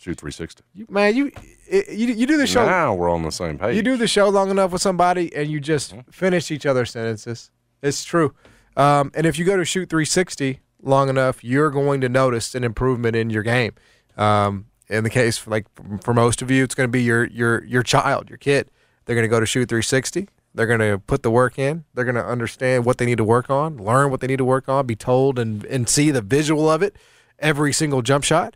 Shoot 0.00 0.18
360. 0.18 0.62
You, 0.74 0.86
man, 0.90 1.16
you, 1.16 1.30
you 1.70 2.12
you 2.14 2.26
do 2.26 2.36
the 2.36 2.46
show. 2.46 2.66
Now 2.66 2.94
we're 2.94 3.08
on 3.10 3.22
the 3.22 3.30
same 3.32 3.58
page. 3.58 3.74
You 3.74 3.82
do 3.82 3.96
the 3.96 4.06
show 4.08 4.28
long 4.28 4.50
enough 4.50 4.70
with 4.72 4.82
somebody, 4.82 5.34
and 5.34 5.48
you 5.50 5.60
just 5.60 5.92
Mm-hmm. 5.92 6.10
finish 6.10 6.50
each 6.50 6.66
other's 6.66 6.90
sentences. 6.90 7.50
It's 7.82 8.04
true. 8.04 8.34
Um, 8.76 9.12
and 9.14 9.24
if 9.26 9.38
you 9.38 9.44
go 9.44 9.56
to 9.56 9.64
shoot 9.64 9.88
360 9.88 10.60
long 10.82 11.08
enough, 11.08 11.42
you're 11.42 11.70
going 11.70 12.00
to 12.02 12.08
notice 12.08 12.54
an 12.54 12.64
improvement 12.64 13.16
in 13.16 13.30
your 13.30 13.42
game. 13.42 13.72
Um, 14.16 14.66
in 14.88 15.04
the 15.04 15.10
case 15.10 15.38
for 15.38 15.50
like 15.50 15.66
for 16.02 16.12
most 16.12 16.42
of 16.42 16.50
you, 16.50 16.62
it's 16.64 16.74
going 16.74 16.88
to 16.88 16.92
be 16.92 17.02
your 17.02 17.24
your 17.26 17.64
your 17.64 17.82
child, 17.82 18.28
your 18.28 18.38
kid. 18.38 18.70
They're 19.06 19.16
going 19.16 19.24
to 19.24 19.28
go 19.28 19.40
to 19.40 19.46
shoot 19.46 19.68
360. 19.68 20.28
They're 20.54 20.66
going 20.66 20.80
to 20.80 20.98
put 20.98 21.22
the 21.22 21.30
work 21.30 21.58
in. 21.58 21.84
They're 21.94 22.04
going 22.04 22.14
to 22.14 22.24
understand 22.24 22.84
what 22.84 22.98
they 22.98 23.06
need 23.06 23.18
to 23.18 23.24
work 23.24 23.50
on, 23.50 23.76
learn 23.76 24.10
what 24.10 24.20
they 24.20 24.28
need 24.28 24.38
to 24.38 24.44
work 24.44 24.68
on, 24.68 24.86
be 24.86 24.96
told 24.96 25.38
and 25.38 25.64
and 25.64 25.88
see 25.88 26.10
the 26.10 26.22
visual 26.22 26.70
of 26.70 26.82
it 26.82 26.96
every 27.38 27.72
single 27.72 28.02
jump 28.02 28.24
shot. 28.24 28.54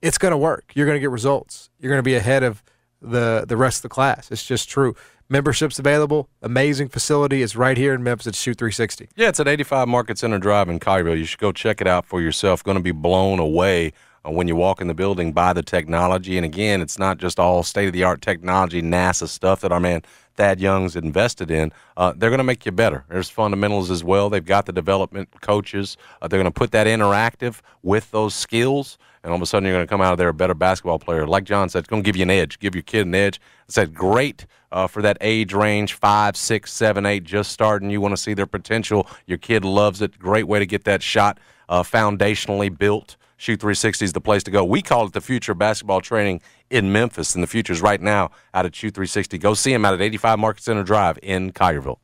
It's 0.00 0.16
going 0.16 0.32
to 0.32 0.38
work. 0.38 0.72
You're 0.74 0.86
going 0.86 0.96
to 0.96 1.00
get 1.00 1.10
results. 1.10 1.70
You're 1.78 1.90
going 1.90 1.98
to 1.98 2.04
be 2.04 2.14
ahead 2.14 2.42
of 2.42 2.62
the 3.02 3.44
the 3.46 3.56
rest 3.56 3.78
of 3.78 3.82
the 3.82 3.88
class. 3.88 4.30
It's 4.30 4.46
just 4.46 4.68
true. 4.68 4.94
Memberships 5.28 5.78
available. 5.78 6.28
Amazing 6.42 6.88
facility. 6.88 7.42
It's 7.42 7.54
right 7.54 7.76
here 7.76 7.94
in 7.94 8.02
Memphis 8.02 8.26
at 8.26 8.34
Shoot 8.34 8.58
360. 8.58 9.10
Yeah, 9.14 9.28
it's 9.28 9.38
at 9.38 9.46
85 9.46 9.86
Market 9.86 10.18
Center 10.18 10.38
Drive 10.38 10.68
in 10.68 10.80
Collierville. 10.80 11.18
You 11.18 11.24
should 11.24 11.38
go 11.38 11.52
check 11.52 11.80
it 11.80 11.86
out 11.86 12.04
for 12.04 12.20
yourself. 12.20 12.64
Going 12.64 12.76
to 12.76 12.82
be 12.82 12.90
blown 12.90 13.38
away 13.38 13.92
uh, 14.26 14.30
when 14.32 14.48
you 14.48 14.56
walk 14.56 14.80
in 14.80 14.88
the 14.88 14.94
building 14.94 15.32
by 15.32 15.52
the 15.52 15.62
technology. 15.62 16.36
And 16.36 16.44
again, 16.44 16.80
it's 16.80 16.98
not 16.98 17.18
just 17.18 17.38
all 17.38 17.62
state 17.62 17.86
of 17.86 17.92
the 17.92 18.02
art 18.02 18.22
technology, 18.22 18.82
NASA 18.82 19.28
stuff 19.28 19.60
that 19.60 19.70
our 19.70 19.78
man 19.78 20.02
Thad 20.40 20.58
Young's 20.58 20.96
invested 20.96 21.50
in. 21.50 21.70
Uh, 21.98 22.14
they're 22.16 22.30
going 22.30 22.38
to 22.38 22.44
make 22.44 22.64
you 22.64 22.72
better. 22.72 23.04
There's 23.10 23.28
fundamentals 23.28 23.90
as 23.90 24.02
well. 24.02 24.30
They've 24.30 24.42
got 24.42 24.64
the 24.64 24.72
development 24.72 25.28
coaches. 25.42 25.98
Uh, 26.22 26.28
they're 26.28 26.38
going 26.38 26.50
to 26.50 26.58
put 26.58 26.70
that 26.70 26.86
interactive 26.86 27.60
with 27.82 28.10
those 28.10 28.34
skills. 28.34 28.96
And 29.22 29.32
all 29.32 29.36
of 29.36 29.42
a 29.42 29.46
sudden, 29.46 29.66
you're 29.66 29.76
going 29.76 29.86
to 29.86 29.90
come 29.90 30.00
out 30.00 30.12
of 30.12 30.18
there 30.18 30.30
a 30.30 30.32
better 30.32 30.54
basketball 30.54 30.98
player. 30.98 31.26
Like 31.26 31.44
John 31.44 31.68
said, 31.68 31.80
it's 31.80 31.88
going 31.90 32.02
to 32.02 32.06
give 32.06 32.16
you 32.16 32.22
an 32.22 32.30
edge, 32.30 32.58
give 32.58 32.74
your 32.74 32.80
kid 32.80 33.06
an 33.06 33.14
edge. 33.14 33.38
I 33.68 33.72
said, 33.72 33.92
great 33.92 34.46
uh, 34.72 34.86
for 34.86 35.02
that 35.02 35.18
age 35.20 35.52
range, 35.52 35.92
five, 35.92 36.38
six, 36.38 36.72
seven, 36.72 37.04
eight, 37.04 37.24
just 37.24 37.52
starting. 37.52 37.90
You 37.90 38.00
want 38.00 38.12
to 38.12 38.16
see 38.16 38.32
their 38.32 38.46
potential. 38.46 39.06
Your 39.26 39.36
kid 39.36 39.62
loves 39.62 40.00
it. 40.00 40.18
Great 40.18 40.48
way 40.48 40.58
to 40.58 40.64
get 40.64 40.84
that 40.84 41.02
shot 41.02 41.38
uh, 41.68 41.82
foundationally 41.82 42.74
built. 42.76 43.18
Shoot 43.36 43.60
360 43.60 44.04
is 44.06 44.12
the 44.14 44.20
place 44.20 44.42
to 44.44 44.50
go. 44.50 44.64
We 44.64 44.80
call 44.80 45.06
it 45.06 45.12
the 45.12 45.20
future 45.20 45.54
basketball 45.54 46.00
training 46.00 46.42
in 46.70 46.92
Memphis, 46.92 47.34
and 47.34 47.42
the 47.42 47.48
future 47.48 47.72
is 47.72 47.82
right 47.82 48.00
now 48.00 48.30
out 48.54 48.64
at 48.64 48.74
Shoot 48.74 48.94
360. 48.94 49.38
Go 49.38 49.54
see 49.54 49.72
him 49.72 49.84
out 49.84 49.94
at 49.94 50.00
85 50.00 50.38
Market 50.38 50.62
Center 50.62 50.82
Drive 50.82 51.18
in 51.22 51.52
Collierville. 51.52 51.98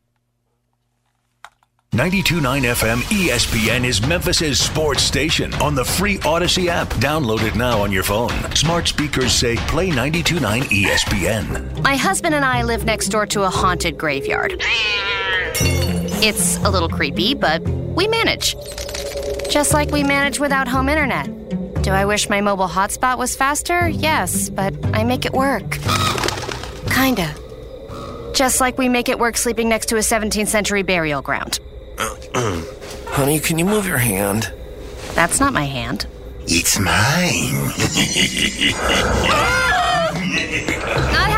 92.9 1.93 2.43
FM 2.43 2.99
ESPN 3.05 3.87
is 3.87 4.07
Memphis's 4.07 4.59
sports 4.59 5.03
station 5.03 5.55
on 5.55 5.75
the 5.75 5.85
free 5.85 6.19
Odyssey 6.27 6.69
app. 6.69 6.89
Download 6.95 7.43
it 7.43 7.55
now 7.55 7.81
on 7.81 7.91
your 7.91 8.03
phone. 8.03 8.29
Smart 8.55 8.87
speakers 8.87 9.33
say 9.33 9.57
play 9.57 9.89
92.9 9.89 10.62
ESPN. 10.64 11.83
My 11.83 11.97
husband 11.97 12.35
and 12.35 12.45
I 12.45 12.64
live 12.64 12.85
next 12.85 13.09
door 13.09 13.25
to 13.27 13.45
a 13.45 13.49
haunted 13.49 13.97
graveyard. 13.97 14.57
It's 16.23 16.59
a 16.59 16.71
little 16.71 16.89
creepy, 16.91 17.33
but 17.35 17.62
we 17.62 18.09
manage. 18.09 18.57
Just 19.49 19.73
like 19.73 19.91
we 19.91 20.03
manage 20.03 20.39
without 20.39 20.69
home 20.69 20.91
internet. 20.91 21.31
Do 21.87 21.93
I 21.93 22.05
wish 22.05 22.28
my 22.28 22.41
mobile 22.41 22.66
hotspot 22.66 23.16
was 23.16 23.37
faster? 23.37 23.89
Yes, 23.89 24.51
but 24.51 24.74
I 24.93 25.05
make 25.05 25.24
it 25.24 25.32
work. 25.32 25.78
Kinda. 26.91 27.32
Just 28.34 28.61
like 28.61 28.76
we 28.76 28.89
make 28.89 29.09
it 29.09 29.20
work 29.20 29.37
sleeping 29.37 29.68
next 29.68 29.87
to 29.91 29.95
a 29.95 30.01
17th 30.01 30.49
century 30.49 30.82
burial 30.82 31.22
ground. 31.22 31.61
Honey, 33.07 33.39
can 33.39 33.57
you 33.57 33.64
move 33.64 33.87
your 33.87 33.99
hand? 33.99 34.53
That's 35.14 35.39
not 35.39 35.53
my 35.53 35.62
hand. 35.62 36.09
It's 36.49 36.76
mine. 36.76 36.87
Not 41.12 41.30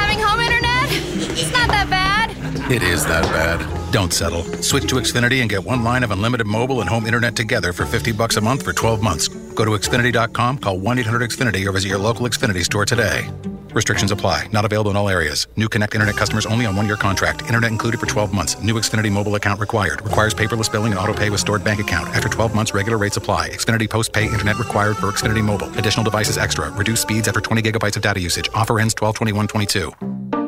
It 2.70 2.82
is 2.82 3.06
that 3.06 3.24
bad. 3.32 3.92
Don't 3.92 4.12
settle. 4.12 4.44
Switch 4.62 4.84
to 4.88 4.96
Xfinity 4.96 5.40
and 5.40 5.48
get 5.48 5.64
one 5.64 5.82
line 5.82 6.04
of 6.04 6.10
unlimited 6.10 6.46
mobile 6.46 6.82
and 6.82 6.90
home 6.90 7.06
internet 7.06 7.34
together 7.34 7.72
for 7.72 7.86
50 7.86 8.12
bucks 8.12 8.36
a 8.36 8.42
month 8.42 8.62
for 8.62 8.74
12 8.74 9.02
months. 9.02 9.28
Go 9.28 9.64
to 9.64 9.70
Xfinity.com, 9.70 10.58
call 10.58 10.78
1 10.78 10.98
800 10.98 11.30
Xfinity, 11.30 11.66
or 11.66 11.72
visit 11.72 11.88
your 11.88 11.98
local 11.98 12.26
Xfinity 12.26 12.62
store 12.62 12.84
today. 12.84 13.30
Restrictions 13.72 14.12
apply. 14.12 14.48
Not 14.52 14.66
available 14.66 14.90
in 14.90 14.98
all 14.98 15.08
areas. 15.08 15.46
New 15.56 15.70
Connect 15.70 15.94
Internet 15.94 16.16
customers 16.16 16.44
only 16.44 16.66
on 16.66 16.76
one 16.76 16.84
year 16.86 16.96
contract. 16.96 17.40
Internet 17.42 17.70
included 17.70 18.00
for 18.00 18.06
12 18.06 18.34
months. 18.34 18.60
New 18.60 18.74
Xfinity 18.74 19.10
mobile 19.10 19.36
account 19.36 19.60
required. 19.60 20.04
Requires 20.04 20.34
paperless 20.34 20.70
billing 20.70 20.92
and 20.92 20.98
auto 20.98 21.14
pay 21.14 21.30
with 21.30 21.40
stored 21.40 21.64
bank 21.64 21.80
account. 21.80 22.14
After 22.14 22.28
12 22.28 22.54
months, 22.54 22.74
regular 22.74 22.98
rates 22.98 23.16
apply. 23.16 23.48
Xfinity 23.48 23.88
post 23.88 24.12
pay 24.12 24.26
internet 24.26 24.58
required 24.58 24.98
for 24.98 25.06
Xfinity 25.06 25.42
mobile. 25.42 25.70
Additional 25.78 26.04
devices 26.04 26.36
extra. 26.36 26.70
Reduced 26.72 27.00
speeds 27.00 27.28
after 27.28 27.40
20 27.40 27.62
gigabytes 27.62 27.96
of 27.96 28.02
data 28.02 28.20
usage. 28.20 28.50
Offer 28.52 28.78
ends 28.78 28.92
12 28.92 29.16
21 29.16 29.48
22. 29.48 30.47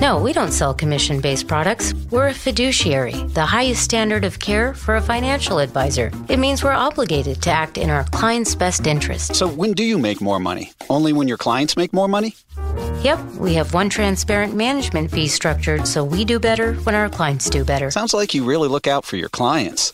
No, 0.00 0.20
we 0.20 0.32
don't 0.32 0.52
sell 0.52 0.74
commission 0.74 1.20
based 1.20 1.46
products. 1.46 1.94
We're 2.10 2.28
a 2.28 2.34
fiduciary, 2.34 3.14
the 3.34 3.46
highest 3.46 3.82
standard 3.82 4.24
of 4.24 4.38
care 4.38 4.74
for 4.74 4.96
a 4.96 5.00
financial 5.00 5.58
advisor. 5.58 6.10
It 6.28 6.38
means 6.38 6.64
we're 6.64 6.72
obligated 6.72 7.42
to 7.42 7.50
act 7.50 7.78
in 7.78 7.90
our 7.90 8.04
clients' 8.04 8.54
best 8.54 8.86
interest. 8.86 9.34
So 9.34 9.48
when 9.48 9.72
do 9.72 9.84
you 9.84 9.98
make 9.98 10.20
more 10.20 10.40
money? 10.40 10.72
Only 10.90 11.12
when 11.12 11.28
your 11.28 11.38
clients 11.38 11.76
make 11.76 11.92
more 11.92 12.08
money? 12.08 12.34
Yep, 13.02 13.20
we 13.38 13.54
have 13.54 13.74
one 13.74 13.88
transparent 13.88 14.54
management 14.54 15.10
fee 15.10 15.28
structured 15.28 15.86
so 15.86 16.04
we 16.04 16.24
do 16.24 16.38
better 16.38 16.74
when 16.84 16.94
our 16.94 17.08
clients 17.08 17.50
do 17.50 17.64
better. 17.64 17.90
Sounds 17.90 18.14
like 18.14 18.34
you 18.34 18.44
really 18.44 18.68
look 18.68 18.86
out 18.86 19.04
for 19.04 19.16
your 19.16 19.28
clients. 19.28 19.92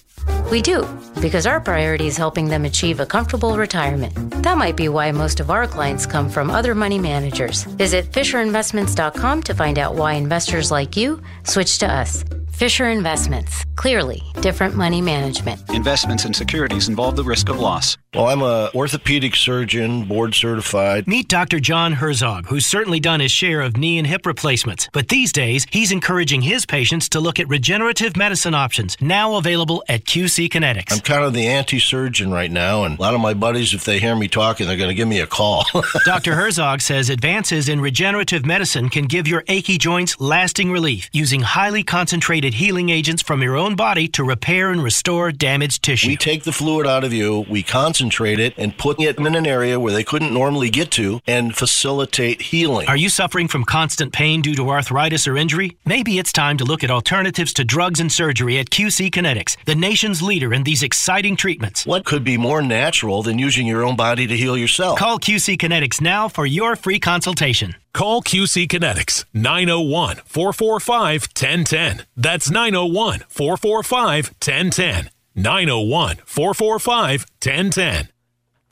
We 0.50 0.62
do, 0.62 0.86
because 1.20 1.46
our 1.46 1.60
priority 1.60 2.06
is 2.06 2.16
helping 2.16 2.48
them 2.48 2.64
achieve 2.64 3.00
a 3.00 3.06
comfortable 3.06 3.56
retirement. 3.56 4.14
That 4.42 4.56
might 4.56 4.76
be 4.76 4.88
why 4.88 5.12
most 5.12 5.40
of 5.40 5.50
our 5.50 5.66
clients 5.66 6.06
come 6.06 6.30
from 6.30 6.50
other 6.50 6.74
money 6.74 6.98
managers. 6.98 7.64
Visit 7.64 8.10
FisherInvestments.com 8.12 9.42
to 9.42 9.54
find 9.54 9.78
out 9.78 9.94
why 9.94 10.14
investors 10.14 10.70
like 10.70 10.96
you 10.96 11.22
switch 11.44 11.78
to 11.78 11.86
us. 11.86 12.24
Fisher 12.52 12.88
Investments. 12.88 13.64
Clearly, 13.76 14.20
different 14.40 14.74
money 14.74 15.00
management. 15.00 15.60
Investments 15.70 16.24
and 16.24 16.34
securities 16.34 16.88
involve 16.88 17.14
the 17.14 17.22
risk 17.22 17.48
of 17.48 17.60
loss. 17.60 17.96
Well, 18.14 18.26
I'm 18.28 18.40
a 18.40 18.70
orthopedic 18.74 19.36
surgeon, 19.36 20.06
board 20.06 20.34
certified. 20.34 21.06
Meet 21.06 21.28
Dr. 21.28 21.60
John 21.60 21.92
Herzog, 21.92 22.46
who's 22.46 22.64
certainly 22.64 23.00
done 23.00 23.20
his 23.20 23.30
share 23.30 23.60
of 23.60 23.76
knee 23.76 23.98
and 23.98 24.06
hip 24.06 24.24
replacements. 24.24 24.88
But 24.94 25.08
these 25.08 25.30
days, 25.30 25.66
he's 25.70 25.92
encouraging 25.92 26.40
his 26.40 26.64
patients 26.64 27.10
to 27.10 27.20
look 27.20 27.38
at 27.38 27.46
regenerative 27.48 28.16
medicine 28.16 28.54
options, 28.54 28.96
now 29.02 29.36
available 29.36 29.84
at 29.90 30.06
QC 30.06 30.48
Kinetics. 30.48 30.90
I'm 30.90 31.00
kind 31.00 31.22
of 31.22 31.34
the 31.34 31.46
anti-surgeon 31.48 32.32
right 32.32 32.50
now, 32.50 32.84
and 32.84 32.98
a 32.98 33.02
lot 33.02 33.12
of 33.12 33.20
my 33.20 33.34
buddies, 33.34 33.74
if 33.74 33.84
they 33.84 33.98
hear 33.98 34.16
me 34.16 34.26
talking, 34.26 34.66
they're 34.66 34.78
going 34.78 34.88
to 34.88 34.94
give 34.94 35.06
me 35.08 35.20
a 35.20 35.26
call. 35.26 35.66
Dr. 36.06 36.34
Herzog 36.34 36.80
says 36.80 37.10
advances 37.10 37.68
in 37.68 37.78
regenerative 37.78 38.46
medicine 38.46 38.88
can 38.88 39.04
give 39.04 39.28
your 39.28 39.44
achy 39.48 39.76
joints 39.76 40.18
lasting 40.18 40.72
relief 40.72 41.10
using 41.12 41.42
highly 41.42 41.82
concentrated 41.82 42.54
healing 42.54 42.88
agents 42.88 43.20
from 43.20 43.42
your 43.42 43.58
own 43.58 43.76
body 43.76 44.08
to 44.08 44.24
repair 44.24 44.70
and 44.70 44.82
restore 44.82 45.30
damaged 45.30 45.82
tissue. 45.82 46.08
we 46.08 46.16
take 46.16 46.44
the 46.44 46.52
fluid 46.52 46.86
out 46.86 47.04
of 47.04 47.12
you, 47.12 47.44
we 47.50 47.62
concentrate 47.62 47.97
it, 48.00 48.54
and 48.56 48.76
put 48.76 49.00
it 49.00 49.18
in 49.18 49.34
an 49.34 49.46
area 49.46 49.78
where 49.78 49.92
they 49.92 50.04
couldn't 50.04 50.32
normally 50.32 50.70
get 50.70 50.90
to, 50.92 51.20
and 51.26 51.56
facilitate 51.56 52.42
healing. 52.42 52.88
Are 52.88 52.96
you 52.96 53.08
suffering 53.08 53.48
from 53.48 53.64
constant 53.64 54.12
pain 54.12 54.42
due 54.42 54.54
to 54.54 54.70
arthritis 54.70 55.26
or 55.26 55.36
injury? 55.36 55.76
Maybe 55.84 56.18
it's 56.18 56.32
time 56.32 56.56
to 56.58 56.64
look 56.64 56.84
at 56.84 56.90
alternatives 56.90 57.52
to 57.54 57.64
drugs 57.64 58.00
and 58.00 58.10
surgery 58.10 58.58
at 58.58 58.70
QC 58.70 59.10
Kinetics, 59.10 59.56
the 59.64 59.74
nation's 59.74 60.22
leader 60.22 60.52
in 60.54 60.64
these 60.64 60.82
exciting 60.82 61.36
treatments. 61.36 61.86
What 61.86 62.04
could 62.04 62.24
be 62.24 62.36
more 62.36 62.62
natural 62.62 63.22
than 63.22 63.38
using 63.38 63.66
your 63.66 63.84
own 63.84 63.96
body 63.96 64.26
to 64.26 64.36
heal 64.36 64.56
yourself? 64.56 64.98
Call 64.98 65.18
QC 65.18 65.56
Kinetics 65.58 66.00
now 66.00 66.28
for 66.28 66.46
your 66.46 66.76
free 66.76 67.00
consultation. 67.00 67.74
Call 67.92 68.22
QC 68.22 68.68
Kinetics 68.68 69.24
901 69.34 70.16
445 70.24 71.22
1010. 71.22 72.06
That's 72.16 72.50
901 72.50 73.24
445 73.28 74.26
1010. 74.40 75.10
901 75.38 76.16
445 76.26 77.26
1010. 77.42 78.08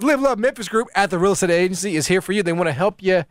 Live 0.01 0.21
Love 0.21 0.39
Memphis 0.39 0.69
Group 0.69 0.89
at 0.97 1.11
the 1.11 1.19
Real 1.19 1.33
Estate 1.33 1.51
Agency 1.51 1.95
is 1.95 2.09
here 2.09 2.21
for 2.21 2.33
you. 2.33 2.43
They 2.43 2.53
want 2.53 2.67
to 2.67 2.73
help 2.73 3.03
you 3.03 3.25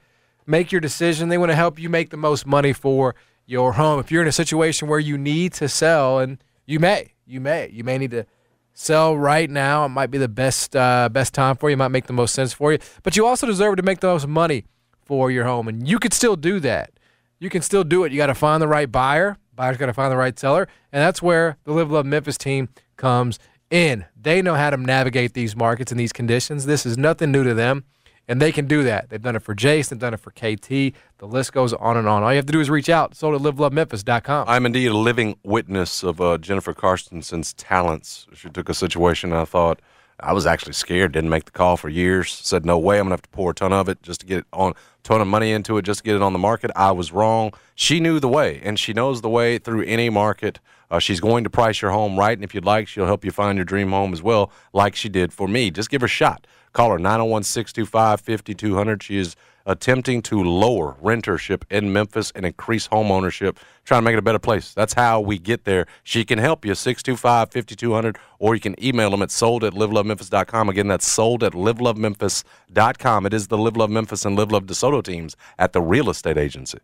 make 0.48 0.72
your 0.72 0.80
decision. 0.80 1.28
They 1.28 1.38
want 1.38 1.52
to 1.52 1.56
help 1.56 1.78
you 1.78 1.90
make 1.90 2.12
the 2.12 2.18
most 2.18 2.46
money 2.46 2.72
for 2.72 3.14
your 3.46 3.74
home. 3.74 4.00
If 4.00 4.10
you're 4.10 4.22
in 4.22 4.28
a 4.28 4.32
situation 4.32 4.88
where 4.88 5.00
you 5.00 5.18
need 5.18 5.54
to 5.54 5.68
sell, 5.68 6.20
and 6.20 6.42
you 6.66 6.80
may, 6.80 7.14
you 7.26 7.42
may, 7.42 7.70
you 7.72 7.84
may 7.84 7.98
need 7.98 8.12
to 8.12 8.26
sell 8.74 9.18
right 9.18 9.50
now. 9.50 9.86
It 9.86 9.90
might 9.90 10.12
be 10.12 10.18
the 10.18 10.30
best 10.30 10.74
uh, 10.74 11.10
best 11.10 11.34
time 11.34 11.58
for 11.58 11.70
you. 11.70 11.74
It 11.74 11.78
might 11.78 11.90
make 11.90 12.08
the 12.08 12.14
most 12.14 12.34
sense 12.34 12.54
for 12.54 12.72
you. 12.72 12.80
But 13.04 13.18
you 13.18 13.26
also 13.26 13.46
deserve 13.46 13.76
to 13.76 13.84
make 13.84 14.00
the 14.00 14.08
most 14.08 14.28
money 14.28 14.64
for 15.04 15.30
your 15.30 15.44
home, 15.44 15.68
and 15.68 15.88
you 15.88 16.00
could 16.00 16.14
still 16.14 16.38
do 16.38 16.62
that. 16.62 16.92
You 17.40 17.50
can 17.50 17.62
still 17.62 17.84
do 17.84 18.06
it. 18.06 18.14
You 18.14 18.18
got 18.18 18.28
to 18.28 18.34
find 18.34 18.62
the 18.62 18.68
right 18.68 18.90
buyer. 18.90 19.38
Buyer's 19.54 19.78
got 19.78 19.86
to 19.86 19.94
find 19.94 20.12
the 20.12 20.18
right 20.18 20.38
seller, 20.38 20.68
and 20.92 21.02
that's 21.02 21.22
where 21.22 21.58
the 21.64 21.74
Live 21.74 21.92
Love 21.92 22.06
Memphis 22.06 22.38
team 22.38 22.70
comes 22.98 23.40
in. 23.70 24.06
They 24.20 24.42
know 24.42 24.56
how 24.56 24.70
to 24.70 24.78
navigate 24.78 25.34
these 25.34 25.56
markets 25.56 25.92
and 25.92 26.00
these 26.00 26.14
conditions. 26.14 26.66
This 26.66 26.86
is 26.86 26.98
nothing 26.98 27.32
new 27.32 27.44
to 27.44 27.54
them, 27.54 27.84
and 28.28 28.42
they 28.42 28.52
can 28.52 28.68
do 28.68 28.84
that. 28.84 29.10
They've 29.10 29.22
done 29.22 29.36
it 29.36 29.44
for 29.44 29.56
Jace, 29.56 29.90
they've 29.90 30.00
done 30.00 30.14
it 30.14 30.20
for 30.20 30.32
KT. 30.32 30.96
The 31.18 31.28
list 31.28 31.54
goes 31.54 31.74
on 31.74 31.98
and 31.98 32.08
on. 32.08 32.24
All 32.24 32.32
you 32.32 32.38
have 32.38 32.46
to 32.46 32.54
do 32.54 32.60
is 32.60 32.70
reach 32.70 32.90
out. 32.90 33.16
So 33.16 33.32
to 33.32 33.40
livelovememphis.com. 33.40 34.48
I'm 34.48 34.66
indeed 34.66 34.88
a 34.88 34.98
living 34.98 35.38
witness 35.44 36.04
of 36.04 36.20
uh, 36.20 36.38
Jennifer 36.38 36.74
Carstenson's 36.74 37.54
talents. 37.54 38.28
She 38.34 38.50
took 38.50 38.70
a 38.70 38.74
situation 38.74 39.34
I 39.34 39.46
thought 39.46 39.80
I 40.20 40.34
was 40.34 40.46
actually 40.46 40.74
scared, 40.74 41.12
didn't 41.12 41.30
make 41.30 41.46
the 41.46 41.52
call 41.52 41.76
for 41.78 41.90
years, 41.90 42.32
said, 42.32 42.66
no 42.66 42.80
way, 42.80 42.98
I'm 43.00 43.04
going 43.04 43.10
to 43.10 43.14
have 43.14 43.22
to 43.24 43.30
pour 43.30 43.52
a 43.52 43.54
ton 43.54 43.74
of 43.74 43.90
it 43.90 44.02
just 44.02 44.22
to 44.22 44.26
get 44.26 44.40
it 44.40 44.46
on, 44.54 44.74
ton 45.04 45.22
of 45.22 45.28
money 45.28 45.52
into 45.52 45.78
it 45.78 45.84
just 45.84 46.00
to 46.00 46.04
get 46.04 46.16
it 46.16 46.22
on 46.22 46.34
the 46.34 46.40
market. 46.40 46.72
I 46.76 46.92
was 46.92 47.12
wrong. 47.12 47.54
She 47.76 48.00
knew 48.00 48.20
the 48.20 48.30
way, 48.30 48.62
and 48.64 48.80
she 48.80 48.94
knows 48.94 49.22
the 49.22 49.30
way 49.30 49.58
through 49.58 49.84
any 49.84 50.10
market. 50.10 50.60
Uh, 50.90 51.00
she's 51.00 51.20
going 51.20 51.44
to 51.44 51.50
price 51.50 51.82
your 51.82 51.92
home 51.92 52.18
right, 52.18 52.38
and 52.38 52.44
if 52.44 52.56
you'd 52.56 52.66
like, 52.66 52.88
she'll 52.88 53.06
help 53.06 53.26
you 53.26 53.32
find 53.32 53.58
your 53.58 53.66
dream 53.66 53.92
home 53.92 54.14
as 54.14 54.24
well, 54.24 54.52
like 54.74 54.96
she 54.96 55.10
did 55.10 55.34
for 55.34 55.48
me. 55.48 55.70
Just 55.70 55.90
give 55.90 56.02
her 56.02 56.06
a 56.06 56.10
shot. 56.10 56.48
Call 56.74 56.92
her 56.92 57.00
901 57.00 57.44
625 57.44 58.22
5200. 58.22 59.04
She 59.04 59.18
is 59.18 59.36
attempting 59.66 60.22
to 60.24 60.44
lower 60.44 60.96
rentership 61.02 61.64
in 61.70 61.92
Memphis 61.92 62.32
and 62.36 62.46
increase 62.46 62.88
homeownership, 62.88 63.58
trying 63.84 64.02
to 64.02 64.06
make 64.06 64.14
it 64.14 64.20
a 64.20 64.22
better 64.22 64.40
place. 64.40 64.74
That's 64.74 64.94
how 64.94 65.20
we 65.20 65.40
get 65.40 65.66
there. 65.66 65.88
She 66.04 66.24
can 66.24 66.40
help 66.40 66.66
you, 66.66 66.76
625 66.76 67.52
5200, 67.52 68.18
or 68.40 68.56
you 68.56 68.62
can 68.62 68.76
email 68.84 69.10
them 69.10 69.22
at 69.22 69.32
sold 69.32 69.64
at 69.64 69.74
livelovememphis.com. 69.74 70.70
Again, 70.70 70.88
that's 70.88 71.10
sold 71.10 71.44
at 71.44 71.54
livelovememphis.com. 71.54 73.26
It 73.26 73.34
is 73.34 73.48
the 73.48 73.58
Live 73.58 73.78
Love 73.78 73.90
Memphis 73.90 74.26
and 74.26 74.36
Live 74.36 74.52
Love 74.52 74.66
DeSoto 74.66 75.04
teams 75.04 75.36
at 75.58 75.74
the 75.74 75.82
real 75.82 76.10
estate 76.10 76.38
agency. 76.38 76.80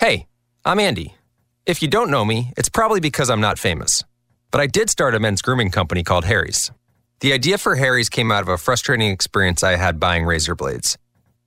Hey, 0.00 0.26
I'm 0.64 0.78
Andy. 0.78 1.14
If 1.66 1.82
you 1.82 1.88
don't 1.88 2.10
know 2.10 2.24
me, 2.24 2.52
it's 2.56 2.68
probably 2.68 3.00
because 3.00 3.28
I'm 3.28 3.40
not 3.40 3.58
famous. 3.58 4.04
But 4.50 4.60
I 4.60 4.66
did 4.66 4.88
start 4.88 5.14
a 5.14 5.20
men's 5.20 5.42
grooming 5.42 5.70
company 5.70 6.02
called 6.02 6.24
Harry's. 6.24 6.70
The 7.20 7.32
idea 7.32 7.58
for 7.58 7.74
Harry's 7.74 8.08
came 8.08 8.30
out 8.30 8.42
of 8.42 8.48
a 8.48 8.56
frustrating 8.56 9.10
experience 9.10 9.62
I 9.62 9.76
had 9.76 9.98
buying 9.98 10.24
razor 10.24 10.54
blades. 10.54 10.96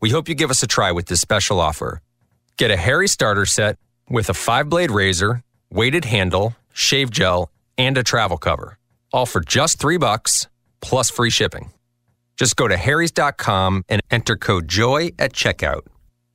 we 0.00 0.10
hope 0.10 0.28
you 0.28 0.34
give 0.34 0.50
us 0.50 0.62
a 0.62 0.66
try 0.66 0.92
with 0.92 1.06
this 1.06 1.20
special 1.20 1.60
offer. 1.60 2.00
Get 2.56 2.70
a 2.70 2.76
Harry 2.76 3.08
starter 3.08 3.46
set 3.46 3.78
with 4.08 4.28
a 4.28 4.34
five 4.34 4.68
blade 4.68 4.90
razor, 4.90 5.42
weighted 5.70 6.04
handle, 6.04 6.56
shave 6.72 7.10
gel, 7.10 7.50
and 7.76 7.96
a 7.98 8.02
travel 8.02 8.38
cover, 8.38 8.78
all 9.12 9.26
for 9.26 9.40
just 9.40 9.78
three 9.78 9.96
bucks 9.96 10.48
plus 10.80 11.10
free 11.10 11.30
shipping. 11.30 11.70
Just 12.36 12.56
go 12.56 12.68
to 12.68 12.76
harrys.com 12.76 13.84
and 13.88 14.00
enter 14.10 14.36
code 14.36 14.68
JOY 14.68 15.12
at 15.18 15.32
checkout. 15.32 15.82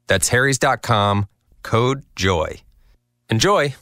That's 0.08 0.30
harrys.com, 0.30 1.28
code 1.64 2.04
JOY. 2.16 2.62
Enjoy! 3.30 3.74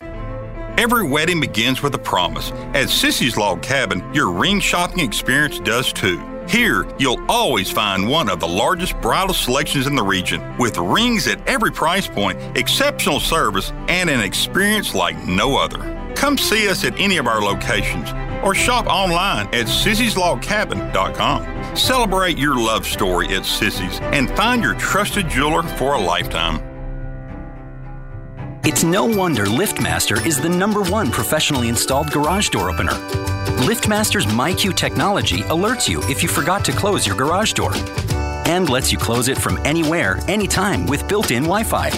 Every 0.77 1.07
wedding 1.07 1.41
begins 1.41 1.83
with 1.83 1.93
a 1.95 1.99
promise. 1.99 2.51
At 2.73 2.87
Sissy's 2.87 3.37
Log 3.37 3.61
Cabin, 3.61 4.03
your 4.13 4.31
ring 4.31 4.59
shopping 4.59 4.99
experience 5.05 5.59
does 5.59 5.91
too. 5.91 6.19
Here, 6.51 6.85
you'll 6.99 7.23
always 7.29 7.71
find 7.71 8.09
one 8.09 8.27
of 8.27 8.41
the 8.41 8.47
largest 8.47 8.99
bridal 8.99 9.33
selections 9.33 9.87
in 9.87 9.95
the 9.95 10.03
region, 10.03 10.57
with 10.57 10.77
rings 10.77 11.25
at 11.27 11.47
every 11.47 11.71
price 11.71 12.09
point, 12.09 12.37
exceptional 12.57 13.21
service, 13.21 13.71
and 13.87 14.09
an 14.09 14.19
experience 14.19 14.93
like 14.93 15.17
no 15.25 15.55
other. 15.55 16.13
Come 16.13 16.37
see 16.37 16.67
us 16.67 16.83
at 16.83 16.99
any 16.99 17.15
of 17.15 17.25
our 17.25 17.41
locations 17.41 18.09
or 18.43 18.53
shop 18.53 18.87
online 18.87 19.47
at 19.55 19.67
sissyslogcabin.com. 19.67 21.77
Celebrate 21.77 22.37
your 22.37 22.57
love 22.57 22.85
story 22.85 23.27
at 23.27 23.43
Sissy's 23.43 24.01
and 24.01 24.29
find 24.35 24.61
your 24.61 24.75
trusted 24.75 25.29
jeweler 25.29 25.63
for 25.63 25.93
a 25.93 26.01
lifetime. 26.01 26.70
It's 28.63 28.83
no 28.83 29.05
wonder 29.05 29.45
LiftMaster 29.45 30.23
is 30.23 30.39
the 30.39 30.47
number 30.47 30.83
one 30.83 31.09
professionally 31.09 31.67
installed 31.67 32.11
garage 32.11 32.49
door 32.49 32.69
opener. 32.69 32.91
LiftMaster's 33.65 34.27
MyQ 34.27 34.75
technology 34.75 35.41
alerts 35.43 35.89
you 35.89 35.99
if 36.03 36.21
you 36.21 36.29
forgot 36.29 36.63
to 36.65 36.71
close 36.71 37.07
your 37.07 37.15
garage 37.15 37.53
door 37.53 37.71
and 38.45 38.69
lets 38.69 38.91
you 38.91 38.99
close 38.99 39.29
it 39.29 39.37
from 39.39 39.57
anywhere, 39.65 40.19
anytime 40.27 40.85
with 40.85 41.07
built 41.07 41.31
in 41.31 41.41
Wi 41.41 41.63
Fi. 41.63 41.89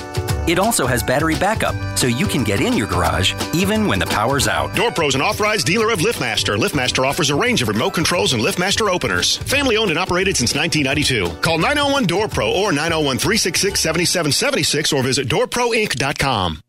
It 0.47 0.59
also 0.59 0.85
has 0.85 1.03
battery 1.03 1.35
backup, 1.35 1.75
so 1.97 2.07
you 2.07 2.27
can 2.27 2.43
get 2.43 2.59
in 2.59 2.73
your 2.73 2.87
garage 2.87 3.33
even 3.53 3.87
when 3.87 3.99
the 3.99 4.05
power's 4.05 4.47
out. 4.47 4.71
DoorPro 4.71 5.07
is 5.07 5.15
an 5.15 5.21
authorized 5.21 5.65
dealer 5.65 5.91
of 5.91 5.99
LiftMaster. 5.99 6.57
LiftMaster 6.57 7.07
offers 7.07 7.29
a 7.29 7.35
range 7.35 7.61
of 7.61 7.67
remote 7.67 7.93
controls 7.93 8.33
and 8.33 8.43
LiftMaster 8.43 8.91
openers. 8.91 9.37
Family 9.37 9.77
owned 9.77 9.91
and 9.91 9.99
operated 9.99 10.35
since 10.35 10.55
1992. 10.55 11.41
Call 11.41 11.57
901 11.57 12.05
DoorPro 12.07 12.51
or 12.53 12.71
901 12.71 13.17
366 13.17 13.79
7776 13.79 14.93
or 14.93 15.03
visit 15.03 15.27
doorproinc.com. 15.27 16.59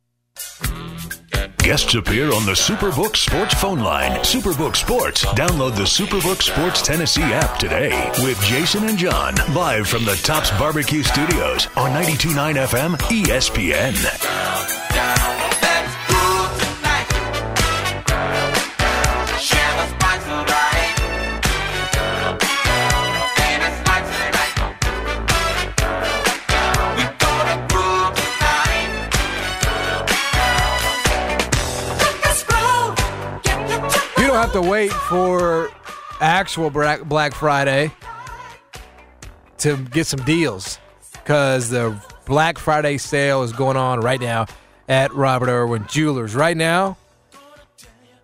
Guests 1.59 1.95
appear 1.95 2.32
on 2.32 2.45
the 2.45 2.53
Superbook 2.53 3.16
Sports 3.16 3.55
phone 3.55 3.80
line. 3.80 4.12
Superbook 4.20 4.76
Sports. 4.76 5.24
Download 5.26 5.74
the 5.74 5.82
Superbook 5.82 6.43
Sports 6.43 6.82
Tennessee 6.82 7.22
app 7.22 7.59
today 7.59 7.91
with 8.22 8.41
Jason 8.43 8.85
and 8.85 8.99
John 8.99 9.35
live 9.55 9.89
from 9.89 10.05
the 10.05 10.16
Tops 10.16 10.51
Barbecue 10.59 11.03
Studios 11.03 11.68
on 11.76 11.91
92.9 11.93 12.66
FM 12.66 12.97
ESPN. 13.24 15.24
Have 34.45 34.53
to 34.53 34.61
wait 34.61 34.93
for 34.93 35.71
actual 36.21 36.69
Black 36.69 37.33
Friday 37.33 37.91
to 39.57 39.79
get 39.87 40.07
some 40.07 40.23
deals 40.25 40.79
because 41.13 41.71
the 41.71 41.99
Black 42.27 42.59
Friday 42.59 42.99
sale 42.99 43.43
is 43.43 43.55
going 43.55 43.79
on 43.79 44.01
right 44.01 44.21
now 44.21 44.45
at 44.87 45.15
Robert 45.15 45.49
Irwin 45.49 45.87
Jewelers. 45.89 46.35
Right 46.35 46.59
now, 46.59 46.99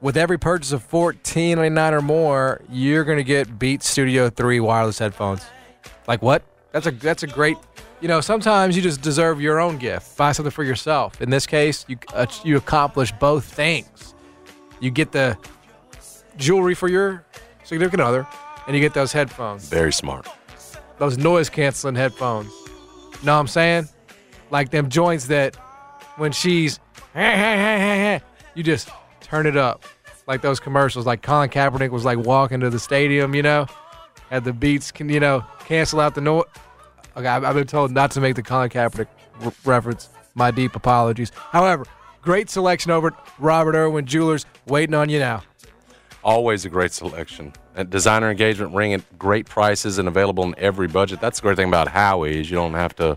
with 0.02 0.18
every 0.18 0.38
purchase 0.38 0.72
of 0.72 0.82
fourteen 0.82 1.56
ninety 1.56 1.74
nine 1.74 1.94
or 1.94 2.02
more, 2.02 2.60
you're 2.68 3.04
going 3.04 3.16
to 3.16 3.24
get 3.24 3.58
Beats 3.58 3.88
Studio 3.88 4.28
3 4.28 4.60
wireless 4.60 4.98
headphones. 4.98 5.42
Like 6.06 6.20
what? 6.20 6.42
That's 6.72 6.86
a 6.86 6.90
that's 6.90 7.22
a 7.22 7.28
great. 7.28 7.56
You 8.02 8.08
know, 8.08 8.20
sometimes 8.20 8.76
you 8.76 8.82
just 8.82 9.00
deserve 9.00 9.40
your 9.40 9.58
own 9.58 9.78
gift. 9.78 10.18
Buy 10.18 10.32
something 10.32 10.50
for 10.50 10.64
yourself. 10.64 11.22
In 11.22 11.30
this 11.30 11.46
case, 11.46 11.86
you 11.88 11.96
uh, 12.12 12.26
you 12.44 12.58
accomplish 12.58 13.10
both 13.10 13.46
things. 13.46 14.14
You 14.80 14.90
get 14.90 15.12
the 15.12 15.38
jewelry 16.40 16.74
for 16.74 16.88
your 16.88 17.24
significant 17.62 18.02
other, 18.02 18.26
and 18.66 18.74
you 18.74 18.80
get 18.82 18.94
those 18.94 19.12
headphones. 19.12 19.68
Very 19.68 19.92
smart. 19.92 20.26
Those 20.98 21.16
noise 21.16 21.48
canceling 21.48 21.94
headphones. 21.94 22.50
Know 23.22 23.34
what 23.34 23.40
I'm 23.40 23.46
saying? 23.46 23.88
Like 24.50 24.70
them 24.70 24.88
joints 24.88 25.26
that 25.28 25.54
when 26.16 26.32
she's 26.32 26.80
you 27.14 28.62
just 28.62 28.88
turn 29.20 29.46
it 29.46 29.56
up. 29.56 29.84
Like 30.26 30.42
those 30.42 30.60
commercials, 30.60 31.06
like 31.06 31.22
Colin 31.22 31.50
Kaepernick 31.50 31.90
was 31.90 32.04
like 32.04 32.18
walking 32.18 32.60
to 32.60 32.70
the 32.70 32.78
stadium, 32.78 33.34
you 33.34 33.42
know, 33.42 33.66
had 34.30 34.44
the 34.44 34.52
beats 34.52 34.90
can 34.90 35.08
you 35.08 35.20
know 35.20 35.44
cancel 35.60 36.00
out 36.00 36.14
the 36.14 36.20
noise. 36.20 36.44
Okay, 37.16 37.26
I've 37.26 37.54
been 37.54 37.66
told 37.66 37.90
not 37.90 38.12
to 38.12 38.20
make 38.20 38.36
the 38.36 38.42
Colin 38.42 38.70
Kaepernick 38.70 39.08
re- 39.40 39.52
reference. 39.64 40.08
My 40.34 40.52
deep 40.52 40.76
apologies. 40.76 41.32
However, 41.34 41.84
great 42.22 42.48
selection 42.48 42.92
over 42.92 43.08
at 43.08 43.14
Robert 43.40 43.74
Irwin 43.74 44.06
Jewelers, 44.06 44.46
waiting 44.66 44.94
on 44.94 45.08
you 45.08 45.18
now. 45.18 45.42
Always 46.22 46.66
a 46.66 46.68
great 46.68 46.92
selection. 46.92 47.52
Designer 47.88 48.30
engagement 48.30 48.74
ring 48.74 48.92
at 48.92 49.18
great 49.18 49.46
prices 49.46 49.98
and 49.98 50.06
available 50.06 50.44
in 50.44 50.54
every 50.58 50.86
budget. 50.86 51.20
That's 51.20 51.40
the 51.40 51.42
great 51.42 51.56
thing 51.56 51.68
about 51.68 51.88
Howie 51.88 52.40
is 52.40 52.50
you 52.50 52.56
don't 52.56 52.74
have 52.74 52.94
to 52.96 53.16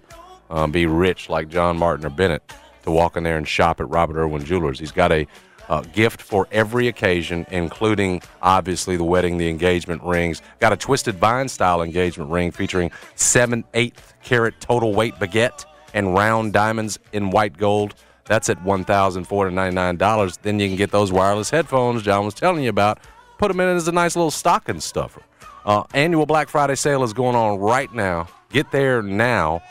um, 0.49 0.71
be 0.71 0.85
rich 0.85 1.29
like 1.29 1.49
John 1.49 1.77
Martin 1.77 2.05
or 2.05 2.09
Bennett 2.09 2.53
to 2.83 2.91
walk 2.91 3.17
in 3.17 3.23
there 3.23 3.37
and 3.37 3.47
shop 3.47 3.81
at 3.81 3.89
Robert 3.89 4.17
Irwin 4.17 4.45
Jewelers. 4.45 4.79
He's 4.79 4.91
got 4.93 5.11
a 5.11 5.27
uh, 5.67 5.81
gift 5.81 6.21
for 6.21 6.47
every 6.51 6.87
occasion, 6.87 7.45
including 7.51 8.21
obviously 8.41 8.95
the 8.95 9.03
wedding, 9.03 9.37
the 9.37 9.49
engagement 9.49 10.01
rings. 10.03 10.41
Got 10.59 10.71
a 10.73 10.77
twisted 10.77 11.15
vine 11.15 11.49
style 11.49 11.81
engagement 11.81 12.31
ring 12.31 12.51
featuring 12.51 12.91
seven 13.15 13.65
eighth 13.73 14.13
carat 14.23 14.59
total 14.61 14.93
weight 14.93 15.15
baguette 15.15 15.65
and 15.93 16.13
round 16.13 16.53
diamonds 16.53 16.99
in 17.11 17.31
white 17.31 17.57
gold. 17.57 17.95
That's 18.25 18.49
at 18.49 18.63
$1,499. 18.63 20.37
Then 20.41 20.59
you 20.59 20.67
can 20.67 20.77
get 20.77 20.91
those 20.91 21.11
wireless 21.11 21.49
headphones 21.49 22.03
John 22.03 22.25
was 22.25 22.33
telling 22.33 22.63
you 22.63 22.69
about. 22.69 22.99
Put 23.37 23.49
them 23.49 23.59
in 23.59 23.75
as 23.75 23.87
a 23.87 23.91
nice 23.91 24.15
little 24.15 24.31
stocking 24.31 24.79
stuffer. 24.79 25.21
Uh, 25.65 25.83
annual 25.93 26.25
Black 26.25 26.49
Friday 26.49 26.75
sale 26.75 27.03
is 27.03 27.13
going 27.13 27.35
on 27.35 27.59
right 27.59 27.93
now. 27.93 28.27
Get 28.49 28.71
there 28.71 29.01
now 29.01 29.61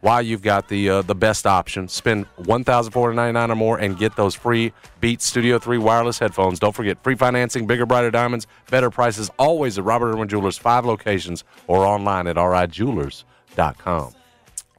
while 0.00 0.22
you've 0.22 0.42
got 0.42 0.68
the 0.68 0.88
uh, 0.88 1.02
the 1.02 1.14
best 1.14 1.46
option. 1.46 1.88
Spend 1.88 2.26
$1,499 2.42 3.50
or 3.50 3.54
more 3.54 3.78
and 3.78 3.98
get 3.98 4.16
those 4.16 4.34
free 4.34 4.72
Beats 5.00 5.24
Studio 5.24 5.58
3 5.58 5.78
wireless 5.78 6.18
headphones. 6.18 6.58
Don't 6.58 6.74
forget 6.74 7.02
free 7.02 7.14
financing, 7.14 7.66
bigger, 7.66 7.86
brighter 7.86 8.10
diamonds, 8.10 8.46
better 8.70 8.90
prices 8.90 9.30
always 9.38 9.78
at 9.78 9.84
Robert 9.84 10.12
Irwin 10.12 10.28
Jewelers, 10.28 10.58
five 10.58 10.84
locations 10.84 11.44
or 11.66 11.84
online 11.84 12.26
at 12.26 12.36
rijewelers.com. 12.36 14.14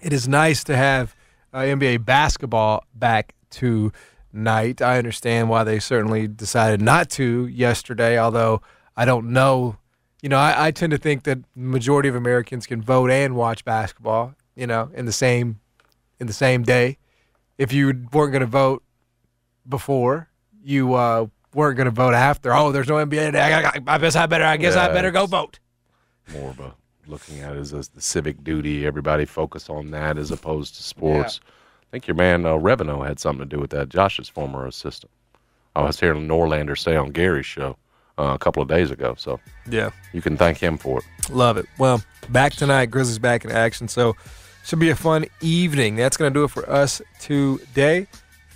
It 0.01 0.13
is 0.13 0.27
nice 0.27 0.63
to 0.63 0.75
have 0.75 1.15
uh, 1.53 1.59
NBA 1.59 2.05
basketball 2.05 2.85
back 2.93 3.33
tonight. 3.49 4.81
I 4.81 4.97
understand 4.97 5.49
why 5.49 5.63
they 5.63 5.79
certainly 5.79 6.27
decided 6.27 6.81
not 6.81 7.09
to 7.11 7.47
yesterday, 7.47 8.17
although 8.17 8.61
I 8.95 9.05
don't 9.05 9.31
know. 9.31 9.77
You 10.21 10.29
know, 10.29 10.37
I, 10.37 10.67
I 10.67 10.71
tend 10.71 10.91
to 10.91 10.97
think 10.97 11.23
that 11.23 11.39
majority 11.55 12.07
of 12.07 12.15
Americans 12.15 12.67
can 12.67 12.81
vote 12.81 13.09
and 13.09 13.35
watch 13.35 13.65
basketball. 13.65 14.35
You 14.55 14.67
know, 14.67 14.91
in 14.93 15.05
the 15.05 15.11
same 15.11 15.59
in 16.19 16.27
the 16.27 16.33
same 16.33 16.63
day. 16.63 16.97
If 17.57 17.73
you 17.73 17.87
weren't 17.87 18.31
going 18.31 18.41
to 18.41 18.45
vote 18.45 18.83
before, 19.67 20.29
you 20.63 20.93
uh, 20.93 21.27
weren't 21.53 21.77
going 21.77 21.85
to 21.85 21.91
vote 21.91 22.13
after. 22.13 22.53
Oh, 22.53 22.71
there's 22.71 22.87
no 22.87 22.95
NBA 22.95 23.27
today. 23.27 23.41
I, 23.41 23.61
I, 23.61 23.73
I 23.87 23.97
guess 23.97 24.15
I 24.15 24.25
better. 24.25 24.45
I 24.45 24.57
guess 24.57 24.75
I 24.75 24.87
better 24.93 25.11
go 25.11 25.25
vote. 25.25 25.59
More 26.33 26.51
of 26.51 26.59
a 26.59 26.75
looking 27.11 27.39
at 27.41 27.55
it 27.55 27.59
as, 27.59 27.73
as 27.73 27.89
the 27.89 28.01
civic 28.01 28.43
duty. 28.43 28.85
Everybody 28.87 29.25
focus 29.25 29.69
on 29.69 29.91
that 29.91 30.17
as 30.17 30.31
opposed 30.31 30.75
to 30.77 30.83
sports. 30.83 31.39
I 31.43 31.87
think 31.91 32.07
your 32.07 32.15
man 32.15 32.45
uh, 32.45 32.53
Revino 32.53 33.05
had 33.05 33.19
something 33.19 33.47
to 33.47 33.55
do 33.55 33.59
with 33.61 33.69
that. 33.71 33.89
Josh's 33.89 34.29
former 34.29 34.65
assistant. 34.65 35.11
I 35.75 35.81
was 35.83 35.99
hearing 35.99 36.27
Norlander 36.27 36.77
say 36.77 36.95
on 36.95 37.11
Gary's 37.11 37.45
show 37.45 37.77
uh, 38.17 38.31
a 38.33 38.39
couple 38.39 38.61
of 38.63 38.67
days 38.69 38.91
ago. 38.91 39.13
So 39.17 39.39
Yeah. 39.69 39.91
you 40.13 40.21
can 40.21 40.37
thank 40.37 40.57
him 40.57 40.77
for 40.77 40.99
it. 40.99 41.05
Love 41.29 41.57
it. 41.57 41.65
Well, 41.77 42.01
back 42.29 42.53
tonight. 42.53 42.87
Grizzlies 42.87 43.19
back 43.19 43.43
in 43.45 43.51
action. 43.51 43.87
So 43.87 44.15
should 44.63 44.79
be 44.79 44.89
a 44.89 44.95
fun 44.95 45.25
evening. 45.41 45.95
That's 45.95 46.17
going 46.17 46.31
to 46.33 46.39
do 46.39 46.43
it 46.45 46.51
for 46.51 46.69
us 46.69 47.01
today. 47.19 48.07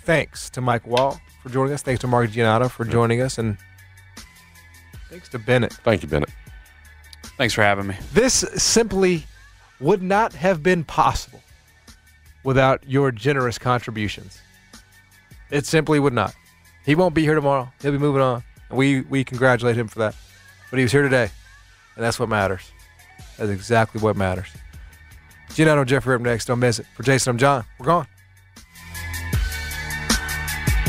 Thanks 0.04 0.48
to 0.50 0.60
Mike 0.60 0.84
Wahle 0.84 1.18
for 1.42 1.48
joining 1.48 1.72
us. 1.74 1.82
Thanks 1.82 2.00
to 2.02 2.06
Mark 2.06 2.30
Giannotto 2.30 2.70
for 2.70 2.84
joining 2.84 3.20
us, 3.20 3.38
and 3.38 3.56
thanks 5.10 5.28
to 5.30 5.38
Bennett. 5.40 5.72
Thank 5.72 6.02
you, 6.02 6.08
Bennett. 6.08 6.30
Thanks 7.36 7.54
for 7.54 7.62
having 7.62 7.86
me. 7.86 7.96
This 8.12 8.34
simply 8.54 9.26
would 9.80 10.02
not 10.02 10.32
have 10.32 10.62
been 10.62 10.84
possible 10.84 11.42
without 12.44 12.82
your 12.88 13.12
generous 13.12 13.58
contributions. 13.58 14.40
It 15.50 15.66
simply 15.66 16.00
would 16.00 16.14
not. 16.14 16.34
He 16.84 16.94
won't 16.94 17.14
be 17.14 17.22
here 17.22 17.34
tomorrow. 17.34 17.70
He'll 17.82 17.92
be 17.92 17.98
moving 17.98 18.22
on. 18.22 18.42
We 18.70 19.02
we 19.02 19.24
congratulate 19.24 19.76
him 19.76 19.88
for 19.88 19.98
that. 20.00 20.14
But 20.70 20.78
he 20.78 20.82
was 20.82 20.92
here 20.92 21.02
today, 21.02 21.30
and 21.94 22.04
that's 22.04 22.18
what 22.18 22.28
matters. 22.28 22.72
That's 23.36 23.50
exactly 23.50 24.00
what 24.00 24.16
matters. 24.16 24.48
Giannotto 25.50 25.80
and 25.80 25.88
Jeffrey 25.88 26.14
up 26.14 26.20
next. 26.20 26.46
Don't 26.46 26.58
miss 26.58 26.78
it. 26.78 26.86
For 26.94 27.02
Jason, 27.02 27.30
I'm 27.30 27.38
John. 27.38 27.64
We're 27.78 27.86
gone. 27.86 28.06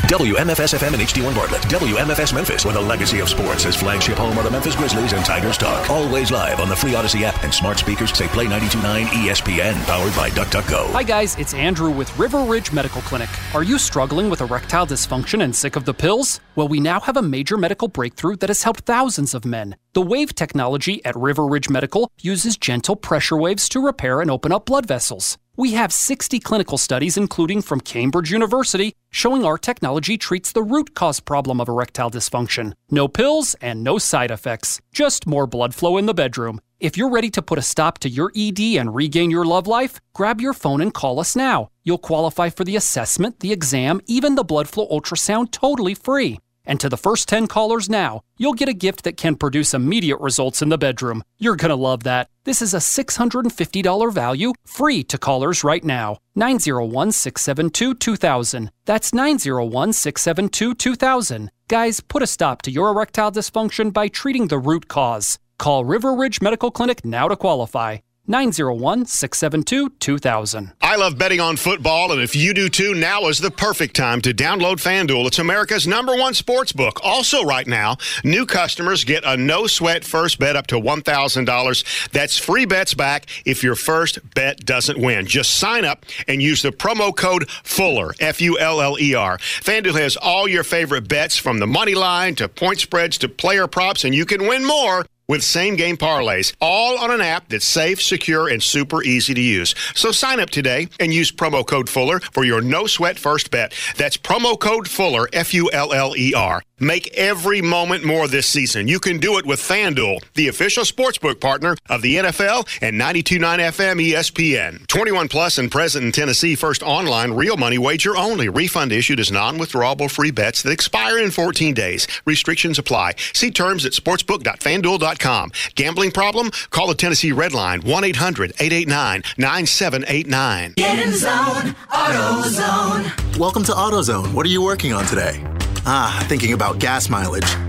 WMFS 0.08 0.72
FM 0.72 0.94
and 0.94 1.02
HD1 1.02 1.34
Bartlett. 1.34 1.60
WMFS 1.64 2.32
Memphis, 2.32 2.64
where 2.64 2.72
the 2.72 2.80
legacy 2.80 3.20
of 3.20 3.28
sports 3.28 3.66
is 3.66 3.76
flagship 3.76 4.16
home 4.16 4.38
of 4.38 4.44
the 4.44 4.50
Memphis 4.50 4.74
Grizzlies 4.74 5.12
and 5.12 5.22
Tigers 5.22 5.58
talk. 5.58 5.90
Always 5.90 6.30
live 6.30 6.60
on 6.60 6.70
the 6.70 6.76
free 6.76 6.94
Odyssey 6.94 7.26
app 7.26 7.44
and 7.44 7.52
smart 7.52 7.78
speakers 7.78 8.16
say 8.16 8.26
Play 8.28 8.44
929 8.44 9.04
ESPN, 9.08 9.74
powered 9.84 10.16
by 10.16 10.30
DuckDuckGo. 10.30 10.92
Hi, 10.92 11.02
guys, 11.02 11.36
it's 11.36 11.52
Andrew 11.52 11.90
with 11.90 12.18
River 12.18 12.42
Ridge 12.44 12.72
Medical 12.72 13.02
Clinic. 13.02 13.28
Are 13.54 13.62
you 13.62 13.76
struggling 13.76 14.30
with 14.30 14.40
erectile 14.40 14.86
dysfunction 14.86 15.42
and 15.44 15.54
sick 15.54 15.76
of 15.76 15.84
the 15.84 15.92
pills? 15.92 16.40
Well, 16.56 16.68
we 16.68 16.80
now 16.80 17.00
have 17.00 17.18
a 17.18 17.22
major 17.22 17.58
medical 17.58 17.88
breakthrough 17.88 18.36
that 18.36 18.48
has 18.48 18.62
helped 18.62 18.86
thousands 18.86 19.34
of 19.34 19.44
men. 19.44 19.76
The 19.92 20.00
wave 20.00 20.34
technology 20.34 21.04
at 21.04 21.16
River 21.16 21.46
Ridge 21.46 21.68
Medical 21.68 22.10
uses 22.18 22.56
gentle 22.56 22.96
pressure 22.96 23.36
waves 23.36 23.68
to 23.68 23.84
repair 23.84 24.22
and 24.22 24.30
open 24.30 24.52
up 24.52 24.64
blood 24.64 24.86
vessels. 24.86 25.36
We 25.58 25.72
have 25.72 25.92
60 25.92 26.38
clinical 26.38 26.78
studies, 26.78 27.16
including 27.16 27.62
from 27.62 27.80
Cambridge 27.80 28.30
University, 28.30 28.94
showing 29.10 29.44
our 29.44 29.58
technology 29.58 30.16
treats 30.16 30.52
the 30.52 30.62
root 30.62 30.94
cause 30.94 31.18
problem 31.18 31.60
of 31.60 31.68
erectile 31.68 32.12
dysfunction. 32.12 32.74
No 32.92 33.08
pills 33.08 33.56
and 33.60 33.82
no 33.82 33.98
side 33.98 34.30
effects, 34.30 34.80
just 34.92 35.26
more 35.26 35.48
blood 35.48 35.74
flow 35.74 35.96
in 35.96 36.06
the 36.06 36.14
bedroom. 36.14 36.60
If 36.78 36.96
you're 36.96 37.08
ready 37.08 37.28
to 37.30 37.42
put 37.42 37.58
a 37.58 37.62
stop 37.62 37.98
to 37.98 38.08
your 38.08 38.30
ED 38.36 38.60
and 38.78 38.94
regain 38.94 39.32
your 39.32 39.44
love 39.44 39.66
life, 39.66 39.98
grab 40.14 40.40
your 40.40 40.52
phone 40.52 40.80
and 40.80 40.94
call 40.94 41.18
us 41.18 41.34
now. 41.34 41.70
You'll 41.82 41.98
qualify 41.98 42.50
for 42.50 42.62
the 42.62 42.76
assessment, 42.76 43.40
the 43.40 43.50
exam, 43.50 44.00
even 44.06 44.36
the 44.36 44.44
blood 44.44 44.68
flow 44.68 44.86
ultrasound 44.86 45.50
totally 45.50 45.96
free. 45.96 46.38
And 46.68 46.78
to 46.80 46.88
the 46.90 46.98
first 46.98 47.28
10 47.28 47.46
callers 47.48 47.88
now, 47.88 48.20
you'll 48.36 48.52
get 48.52 48.68
a 48.68 48.74
gift 48.74 49.02
that 49.04 49.16
can 49.16 49.36
produce 49.36 49.72
immediate 49.72 50.20
results 50.20 50.60
in 50.60 50.68
the 50.68 50.76
bedroom. 50.76 51.24
You're 51.38 51.56
going 51.56 51.70
to 51.70 51.74
love 51.88 52.04
that. 52.04 52.28
This 52.44 52.60
is 52.60 52.74
a 52.74 52.76
$650 52.76 54.12
value, 54.12 54.52
free 54.66 55.02
to 55.04 55.16
callers 55.16 55.64
right 55.64 55.82
now. 55.82 56.18
901 56.36 57.12
672 57.12 57.94
2000. 57.94 58.70
That's 58.84 59.14
901 59.14 59.92
672 59.94 60.74
2000. 60.74 61.50
Guys, 61.68 62.00
put 62.00 62.22
a 62.22 62.26
stop 62.26 62.62
to 62.62 62.70
your 62.70 62.90
erectile 62.90 63.32
dysfunction 63.32 63.90
by 63.90 64.08
treating 64.08 64.48
the 64.48 64.58
root 64.58 64.88
cause. 64.88 65.38
Call 65.58 65.86
River 65.86 66.14
Ridge 66.14 66.40
Medical 66.42 66.70
Clinic 66.70 67.04
now 67.04 67.28
to 67.28 67.36
qualify. 67.36 67.98
901 68.28 69.06
672 69.06 69.90
2000. 69.98 70.72
I 70.82 70.96
love 70.96 71.16
betting 71.16 71.40
on 71.40 71.56
football, 71.56 72.12
and 72.12 72.20
if 72.20 72.36
you 72.36 72.52
do 72.52 72.68
too, 72.68 72.94
now 72.94 73.28
is 73.28 73.38
the 73.38 73.50
perfect 73.50 73.96
time 73.96 74.20
to 74.20 74.34
download 74.34 74.76
FanDuel. 74.76 75.26
It's 75.26 75.38
America's 75.38 75.86
number 75.86 76.14
one 76.14 76.34
sports 76.34 76.72
book. 76.72 77.00
Also, 77.02 77.42
right 77.42 77.66
now, 77.66 77.96
new 78.24 78.44
customers 78.44 79.04
get 79.04 79.24
a 79.24 79.36
no 79.36 79.66
sweat 79.66 80.04
first 80.04 80.38
bet 80.38 80.56
up 80.56 80.66
to 80.66 80.76
$1,000. 80.76 82.10
That's 82.10 82.36
free 82.36 82.66
bets 82.66 82.92
back 82.92 83.26
if 83.46 83.62
your 83.62 83.74
first 83.74 84.18
bet 84.34 84.64
doesn't 84.66 84.98
win. 84.98 85.26
Just 85.26 85.58
sign 85.58 85.86
up 85.86 86.04
and 86.26 86.42
use 86.42 86.60
the 86.60 86.70
promo 86.70 87.16
code 87.16 87.48
FULLER, 87.64 88.14
F 88.20 88.42
U 88.42 88.58
L 88.58 88.82
L 88.82 88.98
E 89.00 89.14
R. 89.14 89.38
FanDuel 89.38 89.98
has 89.98 90.16
all 90.16 90.46
your 90.46 90.64
favorite 90.64 91.08
bets 91.08 91.38
from 91.38 91.58
the 91.58 91.66
money 91.66 91.94
line 91.94 92.34
to 92.34 92.48
point 92.48 92.80
spreads 92.80 93.16
to 93.18 93.28
player 93.28 93.66
props, 93.66 94.04
and 94.04 94.14
you 94.14 94.26
can 94.26 94.46
win 94.46 94.66
more 94.66 95.06
with 95.28 95.42
same 95.42 95.76
game 95.76 95.96
parlays, 95.96 96.54
all 96.60 96.98
on 96.98 97.10
an 97.10 97.20
app 97.20 97.48
that's 97.48 97.66
safe, 97.66 98.02
secure, 98.02 98.48
and 98.48 98.62
super 98.62 99.02
easy 99.02 99.34
to 99.34 99.40
use. 99.40 99.74
So 99.94 100.10
sign 100.10 100.40
up 100.40 100.50
today 100.50 100.88
and 100.98 101.12
use 101.12 101.30
promo 101.30 101.66
code 101.66 101.88
Fuller 101.88 102.20
for 102.20 102.44
your 102.44 102.60
no 102.60 102.86
sweat 102.86 103.18
first 103.18 103.50
bet. 103.50 103.74
That's 103.96 104.16
promo 104.16 104.58
code 104.58 104.88
Fuller, 104.88 105.28
F 105.32 105.54
U 105.54 105.70
L 105.72 105.92
L 105.92 106.16
E 106.16 106.34
R. 106.34 106.62
Make 106.80 107.12
every 107.14 107.60
moment 107.60 108.04
more 108.04 108.28
this 108.28 108.46
season. 108.46 108.86
You 108.86 109.00
can 109.00 109.18
do 109.18 109.36
it 109.38 109.46
with 109.46 109.58
FanDuel, 109.60 110.22
the 110.34 110.46
official 110.48 110.84
sportsbook 110.84 111.40
partner 111.40 111.76
of 111.88 112.02
the 112.02 112.16
NFL 112.16 112.68
and 112.80 113.00
92.9 113.00 113.58
FM 113.58 114.12
ESPN. 114.12 114.86
21 114.86 115.28
plus 115.28 115.58
and 115.58 115.70
present 115.70 116.04
in 116.04 116.12
Tennessee. 116.12 116.54
First 116.54 116.82
online 116.82 117.32
real 117.32 117.56
money 117.56 117.78
wager 117.78 118.16
only. 118.16 118.48
Refund 118.48 118.92
issued 118.92 119.18
as 119.18 119.32
non-withdrawable 119.32 120.08
free 120.10 120.30
bets 120.30 120.62
that 120.62 120.70
expire 120.70 121.18
in 121.18 121.30
14 121.32 121.74
days. 121.74 122.06
Restrictions 122.24 122.78
apply. 122.78 123.14
See 123.32 123.50
terms 123.50 123.84
at 123.84 123.92
sportsbook.fanduel.com. 123.92 125.50
Gambling 125.74 126.12
problem? 126.12 126.50
Call 126.70 126.86
the 126.86 126.94
Tennessee 126.94 127.32
Red 127.32 127.52
Line 127.54 127.82
1-800-889-9789. 127.82 130.76
Get 130.76 131.04
in 131.06 131.12
zone, 131.12 131.74
AutoZone. 131.90 133.36
Welcome 133.38 133.64
to 133.64 133.72
AutoZone. 133.72 134.32
What 134.32 134.46
are 134.46 134.50
you 134.50 134.62
working 134.62 134.92
on 134.92 135.04
today? 135.06 135.42
Ah, 135.86 136.24
thinking 136.28 136.52
about 136.68 136.80
gas 136.80 137.08
mileage. 137.08 137.67